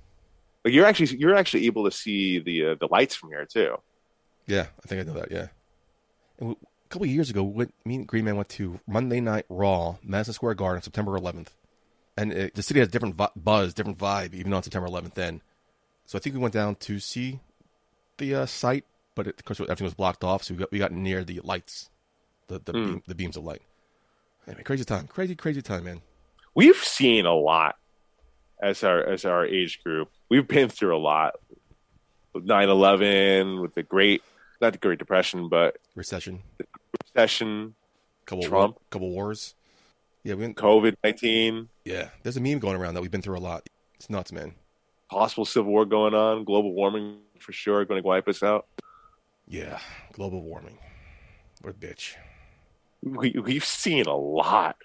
Like 0.66 0.74
you're 0.74 0.86
actually 0.86 1.18
you're 1.18 1.36
actually 1.36 1.66
able 1.68 1.86
to 1.86 1.92
see 1.92 2.40
the 2.40 2.66
uh, 2.68 2.76
the 2.80 2.88
lights 2.90 3.16
from 3.16 3.30
here 3.30 3.46
too. 3.46 3.78
Yeah, 4.48 4.68
I 4.84 4.88
think 4.88 5.02
I 5.02 5.04
know 5.12 5.20
that. 5.20 5.32
Yeah. 5.32 5.48
And 6.40 6.56
couple 6.92 7.06
of 7.06 7.12
years 7.12 7.30
ago, 7.30 7.42
we 7.44 7.54
went, 7.54 7.74
me 7.86 7.96
and 7.96 8.08
Green 8.08 8.26
Man 8.26 8.36
went 8.36 8.50
to 8.50 8.80
Monday 8.88 9.20
Night 9.22 9.46
Raw, 9.50 9.96
Madison 10.04 10.34
Square 10.34 10.56
Garden, 10.56 10.82
September 10.82 11.18
11th, 11.18 11.48
and 12.18 12.32
it, 12.34 12.54
the 12.56 12.62
city 12.62 12.80
has 12.80 12.90
a 12.90 12.92
different 12.92 13.16
vi- 13.16 13.30
buzz, 13.36 13.74
different 13.74 13.98
vibe, 13.98 14.34
even 14.34 14.54
on 14.54 14.62
September 14.62 14.88
11th. 14.88 15.14
Then, 15.14 15.42
so 16.06 16.18
I 16.18 16.22
think 16.22 16.36
we 16.36 16.42
went 16.42 16.54
down 16.54 16.76
to 16.76 17.00
see 17.00 17.40
the 18.18 18.36
uh, 18.36 18.46
site, 18.46 18.84
but 19.16 19.28
it, 19.28 19.40
of 19.40 19.46
course 19.46 19.60
everything 19.62 19.86
was 19.86 19.94
blocked 19.94 20.24
off, 20.24 20.44
so 20.44 20.54
we 20.54 20.60
got 20.60 20.72
we 20.72 20.80
got 20.80 20.92
near 20.92 21.24
the 21.24 21.40
lights, 21.44 21.90
the 22.48 22.60
the, 22.60 22.72
Hmm. 22.74 22.86
beam, 22.86 23.04
the 23.08 23.16
beams 23.16 23.38
of 23.38 23.44
light. 23.46 23.62
Anyway, 24.48 24.64
crazy 24.64 24.84
time, 24.84 25.08
crazy 25.08 25.36
crazy 25.36 25.62
time, 25.62 25.86
man. 25.86 26.02
We've 26.56 26.76
seen 26.76 27.26
a 27.26 27.34
lot 27.34 27.78
as 28.62 28.84
our 28.84 29.02
as 29.02 29.24
our 29.24 29.46
age 29.46 29.82
group. 29.84 30.10
We've 30.30 30.48
been 30.48 30.68
through 30.70 30.96
a 30.96 31.00
lot. 31.00 31.36
9/11, 32.36 33.62
with 33.62 33.76
the 33.76 33.84
Great, 33.84 34.24
not 34.62 34.74
the 34.74 34.80
Great 34.80 35.00
Depression, 35.00 35.50
but 35.50 35.78
Recession, 35.96 36.42
recession, 37.04 37.74
couple 38.26 38.44
Trump. 38.44 38.76
war, 38.76 38.82
couple 38.90 39.10
wars. 39.10 39.56
Yeah, 40.24 40.36
we 40.36 40.42
went, 40.44 40.58
COVID 40.58 40.96
19, 41.04 41.68
yeah. 41.86 42.10
There's 42.24 42.38
a 42.38 42.42
meme 42.42 42.60
going 42.60 42.78
around 42.78 42.94
that 42.94 43.02
we've 43.02 43.10
been 43.12 43.22
through 43.24 43.38
a 43.38 43.40
lot. 43.40 43.68
It's 43.96 44.10
nuts, 44.10 44.32
man. 44.32 44.54
possible 45.10 45.46
civil 45.46 45.72
war 45.72 45.86
going 45.86 46.14
on, 46.14 46.44
global 46.44 46.74
warming 46.74 47.18
for 47.40 47.52
sure 47.54 47.84
going 47.86 48.02
to 48.02 48.08
wipe 48.08 48.28
us 48.28 48.44
out. 48.44 48.68
Yeah, 49.48 49.80
global 50.14 50.44
warming. 50.44 50.78
What 51.62 51.72
a 51.72 51.74
bitch. 51.74 52.14
We, 53.04 53.32
we've 53.32 53.66
seen 53.66 54.06
a 54.06 54.16
lot. 54.16 54.78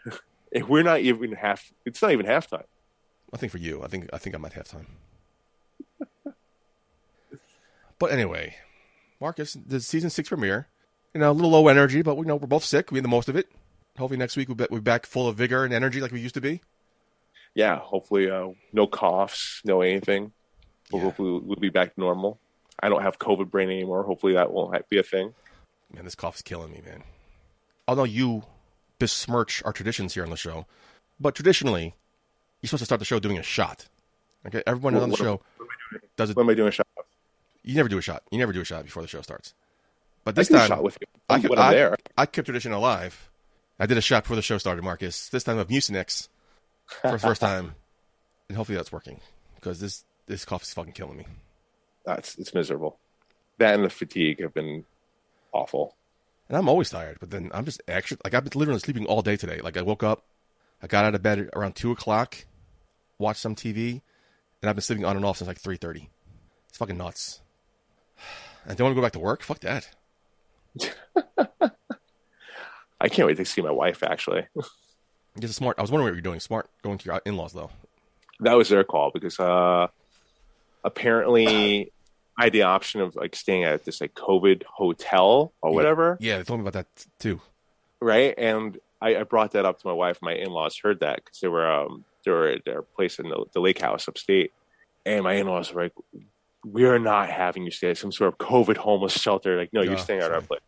And 0.52 0.64
we're 0.68 0.82
not 0.82 1.00
even 1.00 1.32
half, 1.32 1.70
it's 1.84 2.00
not 2.00 2.12
even 2.12 2.26
halftime. 2.26 2.64
I 3.32 3.36
think 3.36 3.52
for 3.52 3.58
you, 3.58 3.82
I 3.82 3.88
think 3.88 4.08
I 4.12 4.18
think 4.18 4.34
I'm 4.34 4.44
at 4.44 4.54
halftime. 4.54 4.86
but 7.98 8.10
anyway, 8.10 8.54
Marcus, 9.20 9.54
the 9.54 9.80
season 9.80 10.10
six 10.10 10.28
premiere. 10.28 10.68
You 11.14 11.20
know, 11.20 11.30
a 11.30 11.32
little 11.32 11.50
low 11.50 11.68
energy, 11.68 12.02
but 12.02 12.16
we 12.16 12.26
know 12.26 12.36
we're 12.36 12.46
both 12.46 12.64
sick. 12.64 12.90
We 12.90 12.98
had 12.98 13.04
the 13.04 13.08
most 13.08 13.28
of 13.28 13.36
it. 13.36 13.48
Hopefully 13.96 14.18
next 14.18 14.36
week 14.36 14.48
we'll 14.48 14.56
be, 14.56 14.80
back 14.80 15.06
full 15.06 15.28
of 15.28 15.36
vigor 15.36 15.64
and 15.64 15.72
energy 15.72 16.00
like 16.00 16.12
we 16.12 16.20
used 16.20 16.34
to 16.34 16.40
be. 16.40 16.60
Yeah, 17.54 17.78
hopefully 17.78 18.30
uh, 18.30 18.48
no 18.74 18.86
coughs, 18.86 19.62
no 19.64 19.80
anything. 19.80 20.32
Yeah. 20.92 21.00
Hopefully 21.00 21.40
we'll 21.42 21.56
be 21.56 21.70
back 21.70 21.94
to 21.94 22.00
normal. 22.00 22.38
I 22.80 22.90
don't 22.90 23.00
have 23.00 23.18
COVID 23.18 23.50
brain 23.50 23.70
anymore. 23.70 24.02
Hopefully 24.02 24.34
that 24.34 24.52
won't 24.52 24.86
be 24.90 24.98
a 24.98 25.02
thing. 25.02 25.32
Man, 25.92 26.04
this 26.04 26.14
cough 26.14 26.36
is 26.36 26.42
killing 26.42 26.70
me, 26.70 26.82
man. 26.84 27.02
Although 27.88 28.04
you 28.04 28.42
besmirch 28.98 29.62
our 29.64 29.72
traditions 29.72 30.12
here 30.12 30.24
on 30.24 30.30
the 30.30 30.36
show, 30.36 30.66
but 31.18 31.34
traditionally, 31.34 31.94
you're 32.60 32.68
supposed 32.68 32.80
to 32.82 32.86
start 32.86 32.98
the 32.98 33.06
show 33.06 33.18
doing 33.18 33.38
a 33.38 33.42
shot. 33.42 33.88
Okay, 34.46 34.62
everyone 34.66 34.94
What- 34.94 35.02
on 35.04 35.10
the 35.10 35.16
show 35.16 35.40
does 36.16 36.30
it. 36.30 36.36
What 36.36 36.42
am 36.42 36.50
I 36.50 36.54
doing 36.54 36.68
a 36.68 36.72
shot? 36.72 36.86
You 37.66 37.74
never 37.74 37.88
do 37.88 37.98
a 37.98 38.02
shot. 38.02 38.22
You 38.30 38.38
never 38.38 38.52
do 38.52 38.60
a 38.60 38.64
shot 38.64 38.84
before 38.84 39.02
the 39.02 39.08
show 39.08 39.20
starts. 39.22 39.52
But 40.24 40.36
this 40.36 40.48
a 40.50 40.54
time, 40.54 40.68
shot 40.68 40.82
with 40.84 40.96
you 41.00 41.06
I, 41.28 41.40
kept, 41.40 41.58
I'm 41.58 41.72
there. 41.72 41.96
I 42.16 42.26
kept 42.26 42.46
tradition 42.46 42.72
alive. 42.72 43.28
I 43.78 43.86
did 43.86 43.98
a 43.98 44.00
shot 44.00 44.22
before 44.22 44.36
the 44.36 44.42
show 44.42 44.56
started, 44.56 44.82
Marcus. 44.82 45.28
This 45.28 45.42
time 45.42 45.58
of 45.58 45.68
Mucinex 45.68 46.28
for 47.02 47.10
the 47.10 47.18
first 47.18 47.40
time, 47.40 47.74
and 48.48 48.56
hopefully 48.56 48.76
that's 48.76 48.92
working 48.92 49.20
because 49.56 49.80
this 49.80 50.04
this 50.26 50.44
cough 50.44 50.62
is 50.62 50.72
fucking 50.72 50.92
killing 50.92 51.16
me. 51.16 51.26
That's 52.04 52.36
it's 52.36 52.54
miserable. 52.54 52.98
That 53.58 53.74
and 53.74 53.84
the 53.84 53.90
fatigue 53.90 54.40
have 54.40 54.54
been 54.54 54.84
awful. 55.52 55.96
And 56.48 56.56
I'm 56.56 56.68
always 56.68 56.90
tired, 56.90 57.16
but 57.18 57.30
then 57.30 57.50
I'm 57.52 57.64
just 57.64 57.82
extra. 57.88 58.16
Like 58.22 58.32
I've 58.34 58.44
been 58.44 58.58
literally 58.58 58.78
sleeping 58.78 59.06
all 59.06 59.22
day 59.22 59.36
today. 59.36 59.60
Like 59.60 59.76
I 59.76 59.82
woke 59.82 60.04
up, 60.04 60.24
I 60.80 60.86
got 60.86 61.04
out 61.04 61.16
of 61.16 61.22
bed 61.22 61.50
around 61.54 61.74
two 61.74 61.90
o'clock, 61.90 62.46
watched 63.18 63.40
some 63.40 63.56
TV, 63.56 64.02
and 64.62 64.70
I've 64.70 64.76
been 64.76 64.82
sleeping 64.82 65.04
on 65.04 65.16
and 65.16 65.24
off 65.24 65.38
since 65.38 65.48
like 65.48 65.58
three 65.58 65.76
thirty. 65.76 66.10
It's 66.68 66.78
fucking 66.78 66.96
nuts. 66.96 67.40
And 68.66 68.76
don't 68.76 68.86
want 68.86 68.94
to 68.96 69.00
go 69.00 69.04
back 69.04 69.12
to 69.12 69.18
work? 69.18 69.42
Fuck 69.42 69.60
that. 69.60 69.88
I 73.00 73.08
can't 73.08 73.26
wait 73.28 73.36
to 73.36 73.44
see 73.44 73.62
my 73.62 73.70
wife. 73.70 74.02
Actually, 74.02 74.46
a 75.42 75.48
smart. 75.48 75.78
I 75.78 75.82
was 75.82 75.90
wondering 75.90 76.06
what 76.10 76.14
you're 76.14 76.22
doing. 76.22 76.40
Smart 76.40 76.68
going 76.82 76.98
to 76.98 77.04
your 77.06 77.20
in-laws 77.24 77.52
though. 77.52 77.70
that 78.40 78.54
was 78.54 78.68
their 78.68 78.84
call 78.84 79.10
because 79.12 79.38
uh, 79.38 79.86
apparently 80.84 81.92
I 82.38 82.44
had 82.44 82.52
the 82.52 82.62
option 82.62 83.00
of 83.00 83.14
like 83.16 83.36
staying 83.36 83.64
at 83.64 83.84
this 83.84 84.00
like 84.00 84.14
COVID 84.14 84.64
hotel 84.64 85.52
or 85.62 85.72
whatever, 85.72 86.16
Yeah, 86.20 86.38
they 86.38 86.44
told 86.44 86.60
me 86.60 86.64
about 86.68 86.72
that 86.74 87.06
too. 87.18 87.40
right? 88.00 88.34
And 88.36 88.78
I, 89.00 89.16
I 89.16 89.22
brought 89.24 89.52
that 89.52 89.64
up 89.66 89.80
to 89.80 89.86
my 89.86 89.92
wife. 89.92 90.18
My 90.22 90.32
in-laws 90.34 90.78
heard 90.82 91.00
that 91.00 91.16
because 91.24 91.40
they 91.40 91.48
were 91.48 91.70
um 91.70 92.04
they 92.24 92.30
were 92.30 92.48
at 92.48 92.64
their 92.64 92.82
place 92.82 93.18
in 93.18 93.28
the, 93.28 93.44
the 93.52 93.60
lake 93.60 93.80
house 93.80 94.08
upstate, 94.08 94.52
and 95.04 95.22
my 95.24 95.34
in-laws 95.34 95.72
were 95.72 95.84
like, 95.84 95.92
"We 96.70 96.84
are 96.84 96.98
not 96.98 97.30
having 97.30 97.64
you 97.64 97.70
stay 97.70 97.90
at 97.90 97.98
some 97.98 98.12
sort 98.12 98.32
of 98.32 98.38
COVID 98.38 98.76
homeless 98.76 99.12
shelter." 99.12 99.56
Like, 99.56 99.72
no, 99.72 99.82
you're 99.82 99.98
staying 99.98 100.20
at 100.20 100.32
our 100.32 100.40
place. 100.40 100.60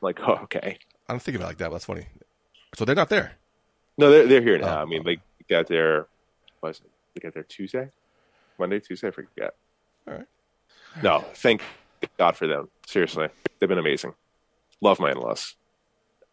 Like, 0.00 0.20
oh, 0.20 0.34
okay. 0.44 0.78
I 1.08 1.12
don't 1.12 1.20
think 1.20 1.36
about 1.36 1.46
it 1.46 1.48
like 1.48 1.58
that. 1.58 1.66
But 1.66 1.74
that's 1.74 1.84
funny. 1.84 2.06
So 2.74 2.84
they're 2.84 2.94
not 2.94 3.08
there. 3.08 3.32
No, 3.98 4.10
they're 4.10 4.26
they're 4.26 4.42
here 4.42 4.58
now. 4.58 4.78
Oh, 4.78 4.82
I 4.82 4.84
mean, 4.84 5.04
they 5.04 5.18
got 5.48 5.66
there. 5.66 6.06
Was 6.62 6.80
it? 6.80 6.90
They 7.14 7.20
got 7.20 7.34
there 7.34 7.44
Tuesday, 7.44 7.90
Monday, 8.58 8.80
Tuesday. 8.80 9.08
I 9.08 9.10
forget. 9.10 9.54
All 10.06 10.14
right. 10.14 10.26
No, 11.02 11.24
thank 11.34 11.62
God 12.18 12.36
for 12.36 12.46
them. 12.46 12.68
Seriously, 12.86 13.28
they've 13.58 13.68
been 13.68 13.78
amazing. 13.78 14.14
Love 14.80 15.00
my 15.00 15.10
in-laws. 15.10 15.54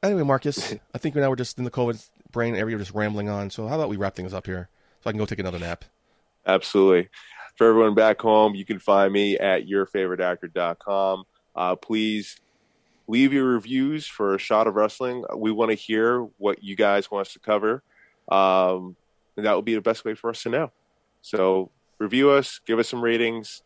Anyway, 0.02 0.24
Marcus, 0.24 0.76
I 0.94 0.98
think 0.98 1.16
now 1.16 1.30
we're 1.30 1.36
just 1.38 1.58
in 1.58 1.64
the 1.64 1.72
COVID 1.72 2.06
brain 2.32 2.56
area, 2.56 2.78
just 2.78 2.94
rambling 2.94 3.30
on. 3.30 3.50
So 3.50 3.68
how 3.68 3.76
about 3.76 3.90
we 3.90 3.96
wrap 3.96 4.16
things 4.16 4.34
up 4.34 4.46
here 4.46 4.70
so 5.02 5.10
I 5.10 5.14
can 5.14 5.20
go 5.20 5.26
take 5.26 5.40
another 5.40 5.60
nap? 5.60 5.86
Absolutely. 6.46 7.10
For 7.56 7.70
everyone 7.70 7.94
back 7.94 8.22
home, 8.22 8.56
you 8.56 8.66
can 8.66 8.80
find 8.80 9.14
me 9.14 9.38
at 9.38 9.68
yourfavoriteactor.com. 9.68 11.24
Uh, 11.56 11.76
please 11.76 12.40
leave 13.08 13.34
your 13.34 13.46
reviews 13.46 14.08
for 14.08 14.36
a 14.36 14.40
shot 14.40 14.68
of 14.68 14.76
wrestling. 14.76 15.24
We 15.36 15.52
want 15.52 15.70
to 15.70 15.76
hear 15.76 16.22
what 16.38 16.64
you 16.64 16.76
guys 16.76 17.12
want 17.12 17.28
us 17.28 17.34
to 17.34 17.40
cover. 17.40 17.84
Um, 18.30 18.96
and 19.38 19.46
that 19.46 19.56
would 19.56 19.66
be 19.66 19.76
the 19.76 19.82
best 19.82 20.06
way 20.06 20.16
for 20.16 20.30
us 20.30 20.42
to 20.44 20.50
know. 20.50 20.72
So 21.22 21.70
review 22.00 22.32
us, 22.32 22.60
give 22.66 22.80
us 22.80 22.90
some 22.90 23.04
ratings, 23.04 23.62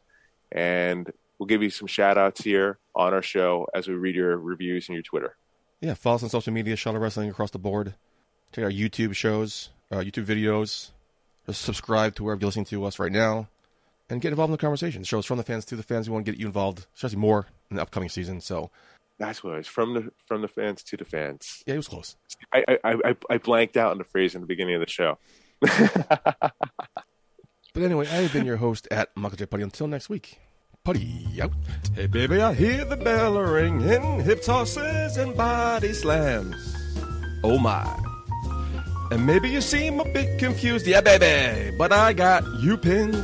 and 0.51 1.11
we'll 1.37 1.47
give 1.47 1.63
you 1.63 1.69
some 1.69 1.87
shout 1.87 2.17
outs 2.17 2.43
here 2.43 2.79
on 2.95 3.13
our 3.13 3.21
show 3.21 3.67
as 3.73 3.87
we 3.87 3.93
read 3.93 4.15
your 4.15 4.37
reviews 4.37 4.89
and 4.89 4.95
your 4.95 5.03
Twitter. 5.03 5.35
Yeah, 5.81 5.93
follow 5.93 6.15
us 6.15 6.23
on 6.23 6.29
social 6.29 6.53
media, 6.53 6.75
Shuttle 6.75 6.99
Wrestling 6.99 7.29
across 7.29 7.51
the 7.51 7.59
board. 7.59 7.93
Check 8.51 8.65
out 8.65 8.71
YouTube 8.71 9.15
shows, 9.15 9.69
uh, 9.91 9.97
YouTube 9.97 10.25
videos. 10.25 10.91
Just 11.45 11.61
subscribe 11.61 12.15
to 12.15 12.23
wherever 12.23 12.41
you're 12.41 12.47
listening 12.47 12.65
to 12.65 12.83
us 12.85 12.99
right 12.99 13.11
now, 13.11 13.47
and 14.09 14.21
get 14.21 14.29
involved 14.29 14.49
in 14.49 14.53
the 14.53 14.57
conversation. 14.57 15.01
The 15.01 15.07
show 15.07 15.19
is 15.19 15.25
from 15.25 15.37
the 15.37 15.43
fans 15.43 15.65
to 15.65 15.75
the 15.75 15.83
fans. 15.83 16.09
We 16.09 16.13
want 16.13 16.25
to 16.25 16.31
get 16.31 16.39
you 16.39 16.47
involved, 16.47 16.85
especially 16.95 17.17
more 17.17 17.47
in 17.69 17.75
the 17.77 17.81
upcoming 17.81 18.09
season. 18.09 18.41
So, 18.41 18.71
That's 19.19 19.43
what 19.43 19.53
it 19.53 19.57
was 19.57 19.67
from 19.67 19.93
the 19.93 20.11
from 20.27 20.41
the 20.41 20.47
fans 20.47 20.83
to 20.83 20.97
the 20.97 21.05
fans. 21.05 21.63
yeah, 21.65 21.73
it 21.75 21.77
was 21.77 21.87
close. 21.87 22.15
I 22.53 22.63
I, 22.83 22.93
I, 23.05 23.15
I 23.29 23.37
blanked 23.37 23.77
out 23.77 23.91
on 23.91 23.97
the 23.97 24.03
phrase 24.05 24.35
in 24.35 24.41
the 24.41 24.47
beginning 24.47 24.75
of 24.75 24.81
the 24.81 24.89
show. 24.89 25.17
But 27.73 27.83
anyway, 27.83 28.07
I 28.07 28.15
have 28.23 28.33
been 28.33 28.47
your 28.47 28.57
host 28.57 28.87
at 28.89 29.15
Michael 29.15 29.37
J. 29.37 29.45
Putty. 29.45 29.61
Until 29.61 29.85
next 29.85 30.09
week, 30.09 30.39
Putty 30.83 31.27
out. 31.39 31.51
Hey, 31.93 32.07
baby, 32.07 32.41
I 32.41 32.51
hear 32.55 32.83
the 32.85 32.97
bell 32.97 33.39
ringing, 33.39 34.19
hip 34.23 34.41
tosses 34.41 35.17
and 35.17 35.37
body 35.37 35.93
slams. 35.93 36.75
Oh 37.43 37.59
my. 37.59 37.85
And 39.11 39.27
maybe 39.27 39.49
you 39.49 39.61
seem 39.61 39.99
a 39.99 40.05
bit 40.05 40.39
confused, 40.39 40.87
yeah, 40.87 41.01
baby, 41.01 41.75
but 41.77 41.91
I 41.91 42.13
got 42.13 42.43
you 42.59 42.77
pinned. 42.77 43.23